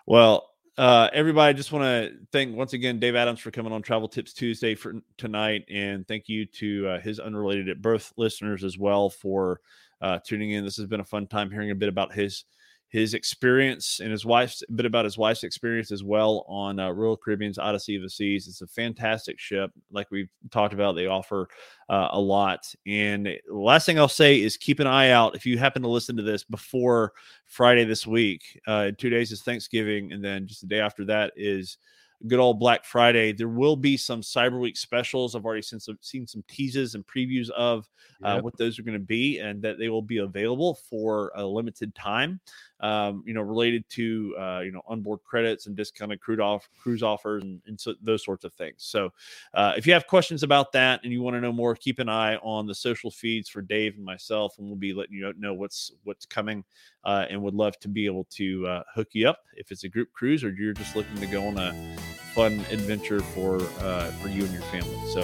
Well, 0.05 0.49
uh, 0.77 1.09
everybody, 1.11 1.57
just 1.57 1.73
want 1.73 1.83
to 1.83 2.13
thank 2.31 2.55
once 2.55 2.71
again 2.71 2.99
Dave 3.01 3.15
Adams 3.15 3.41
for 3.41 3.51
coming 3.51 3.73
on 3.73 3.81
Travel 3.81 4.07
Tips 4.07 4.31
Tuesday 4.31 4.75
for 4.75 4.93
tonight, 5.17 5.65
and 5.69 6.07
thank 6.07 6.29
you 6.29 6.45
to 6.45 6.87
uh, 6.87 6.99
his 7.01 7.19
unrelated 7.19 7.67
at 7.67 7.81
birth 7.81 8.13
listeners 8.15 8.63
as 8.63 8.77
well 8.77 9.09
for 9.09 9.59
uh, 9.99 10.19
tuning 10.25 10.51
in. 10.51 10.63
This 10.63 10.77
has 10.77 10.85
been 10.85 11.01
a 11.01 11.05
fun 11.05 11.27
time 11.27 11.51
hearing 11.51 11.71
a 11.71 11.75
bit 11.75 11.89
about 11.89 12.13
his 12.13 12.45
his 12.89 13.13
experience 13.13 13.99
and 14.01 14.11
his 14.11 14.25
wife's 14.25 14.63
a 14.67 14.71
bit 14.71 14.85
about 14.85 15.03
his 15.03 15.17
wife's 15.17 15.43
experience 15.43 15.91
as 15.91 16.03
well 16.03 16.45
on 16.47 16.79
uh, 16.79 16.89
Royal 16.89 17.17
Caribbean's 17.17 17.57
Odyssey 17.57 17.97
of 17.97 18.01
the 18.01 18.09
Seas. 18.09 18.47
It's 18.47 18.61
a 18.61 18.67
fantastic 18.67 19.39
ship, 19.39 19.71
like 19.91 20.09
we've 20.09 20.29
talked 20.51 20.73
about. 20.73 20.95
They 20.95 21.07
offer 21.07 21.49
uh, 21.89 22.09
a 22.11 22.19
lot. 22.19 22.73
And 22.85 23.25
the 23.25 23.39
last 23.49 23.85
thing 23.85 23.99
I'll 23.99 24.07
say 24.07 24.41
is 24.41 24.55
keep 24.55 24.79
an 24.79 24.87
eye 24.87 25.09
out 25.09 25.35
if 25.35 25.45
you 25.45 25.57
happen 25.57 25.81
to 25.81 25.89
listen 25.89 26.15
to 26.15 26.23
this 26.23 26.43
before 26.45 27.11
Friday 27.45 27.83
this 27.83 28.07
week. 28.07 28.59
Uh, 28.65 28.91
two 28.97 29.09
days 29.09 29.31
is 29.31 29.41
Thanksgiving, 29.41 30.13
and 30.13 30.23
then 30.23 30.47
just 30.47 30.61
the 30.61 30.67
day 30.67 30.79
after 30.79 31.03
that 31.05 31.33
is 31.35 31.77
good 32.25 32.39
old 32.39 32.59
Black 32.59 32.83
Friday. 32.83 33.31
There 33.31 33.47
will 33.47 33.75
be 33.75 33.95
some 33.97 34.21
Cyber 34.21 34.59
Week 34.59 34.77
specials. 34.77 35.35
I've 35.35 35.45
already 35.45 35.61
seen 35.61 35.79
some, 35.79 35.97
seen 36.01 36.25
some 36.25 36.43
teases 36.47 36.95
and 36.95 37.05
previews 37.05 37.49
of 37.51 37.87
uh, 38.25 38.35
yep. 38.35 38.43
what 38.43 38.57
those 38.57 38.79
are 38.79 38.83
going 38.83 38.97
to 38.97 39.05
be, 39.05 39.39
and 39.39 39.61
that 39.61 39.77
they 39.77 39.89
will 39.89 40.01
be 40.01 40.17
available 40.17 40.79
for 40.89 41.31
a 41.35 41.45
limited 41.45 41.93
time 41.93 42.39
um, 42.79 43.23
you 43.25 43.33
know, 43.33 43.41
related 43.41 43.87
to 43.89 44.35
uh, 44.39 44.59
you 44.59 44.71
know 44.71 44.81
onboard 44.87 45.19
credits 45.23 45.67
and 45.67 45.75
discounted 45.75 46.19
cruise 46.19 46.39
off 46.39 46.69
cruise 46.81 47.01
offers 47.01 47.43
and, 47.43 47.61
and 47.65 47.79
so 47.79 47.95
those 48.01 48.23
sorts 48.23 48.43
of 48.43 48.53
things. 48.53 48.75
So, 48.79 49.11
uh, 49.53 49.73
if 49.77 49.87
you 49.87 49.93
have 49.93 50.07
questions 50.07 50.43
about 50.43 50.71
that 50.73 51.01
and 51.03 51.11
you 51.11 51.21
want 51.21 51.35
to 51.35 51.41
know 51.41 51.51
more, 51.51 51.75
keep 51.75 51.99
an 51.99 52.09
eye 52.09 52.35
on 52.37 52.67
the 52.67 52.75
social 52.75 53.09
feeds 53.09 53.49
for 53.49 53.61
Dave 53.61 53.95
and 53.95 54.05
myself, 54.05 54.57
and 54.57 54.67
we'll 54.67 54.75
be 54.75 54.93
letting 54.93 55.15
you 55.15 55.33
know 55.37 55.53
what's 55.53 55.91
what's 56.03 56.25
coming. 56.25 56.63
Uh, 57.03 57.25
and 57.29 57.41
would 57.41 57.53
love 57.53 57.79
to 57.79 57.87
be 57.87 58.05
able 58.05 58.25
to 58.29 58.67
uh, 58.67 58.83
hook 58.93 59.07
you 59.13 59.29
up 59.29 59.39
if 59.55 59.71
it's 59.71 59.85
a 59.85 59.89
group 59.89 60.11
cruise 60.11 60.43
or 60.43 60.49
you're 60.49 60.73
just 60.73 60.93
looking 60.93 61.15
to 61.15 61.25
go 61.25 61.47
on 61.47 61.57
a 61.57 61.97
fun 62.33 62.59
adventure 62.69 63.21
for 63.21 63.61
uh, 63.79 64.11
for 64.21 64.27
you 64.27 64.43
and 64.43 64.53
your 64.53 64.63
family. 64.63 64.99
So. 65.13 65.23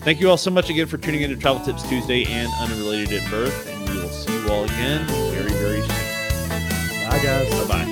Thank 0.00 0.20
you 0.20 0.30
all 0.30 0.36
so 0.36 0.52
much 0.52 0.70
again 0.70 0.86
for 0.86 0.98
tuning 0.98 1.22
in 1.22 1.30
to 1.30 1.36
Travel 1.36 1.64
Tips 1.64 1.82
Tuesday 1.88 2.26
and 2.26 2.48
Unrelated 2.60 3.12
at 3.12 3.28
Birth, 3.28 3.68
and 3.68 3.88
we 3.88 3.96
will 3.96 4.08
see 4.08 4.32
you 4.32 4.48
all 4.48 4.62
again. 4.62 5.25
Bye, 7.08 7.22
guys. 7.22 7.48
Bye 7.50 7.66
bye. 7.66 7.85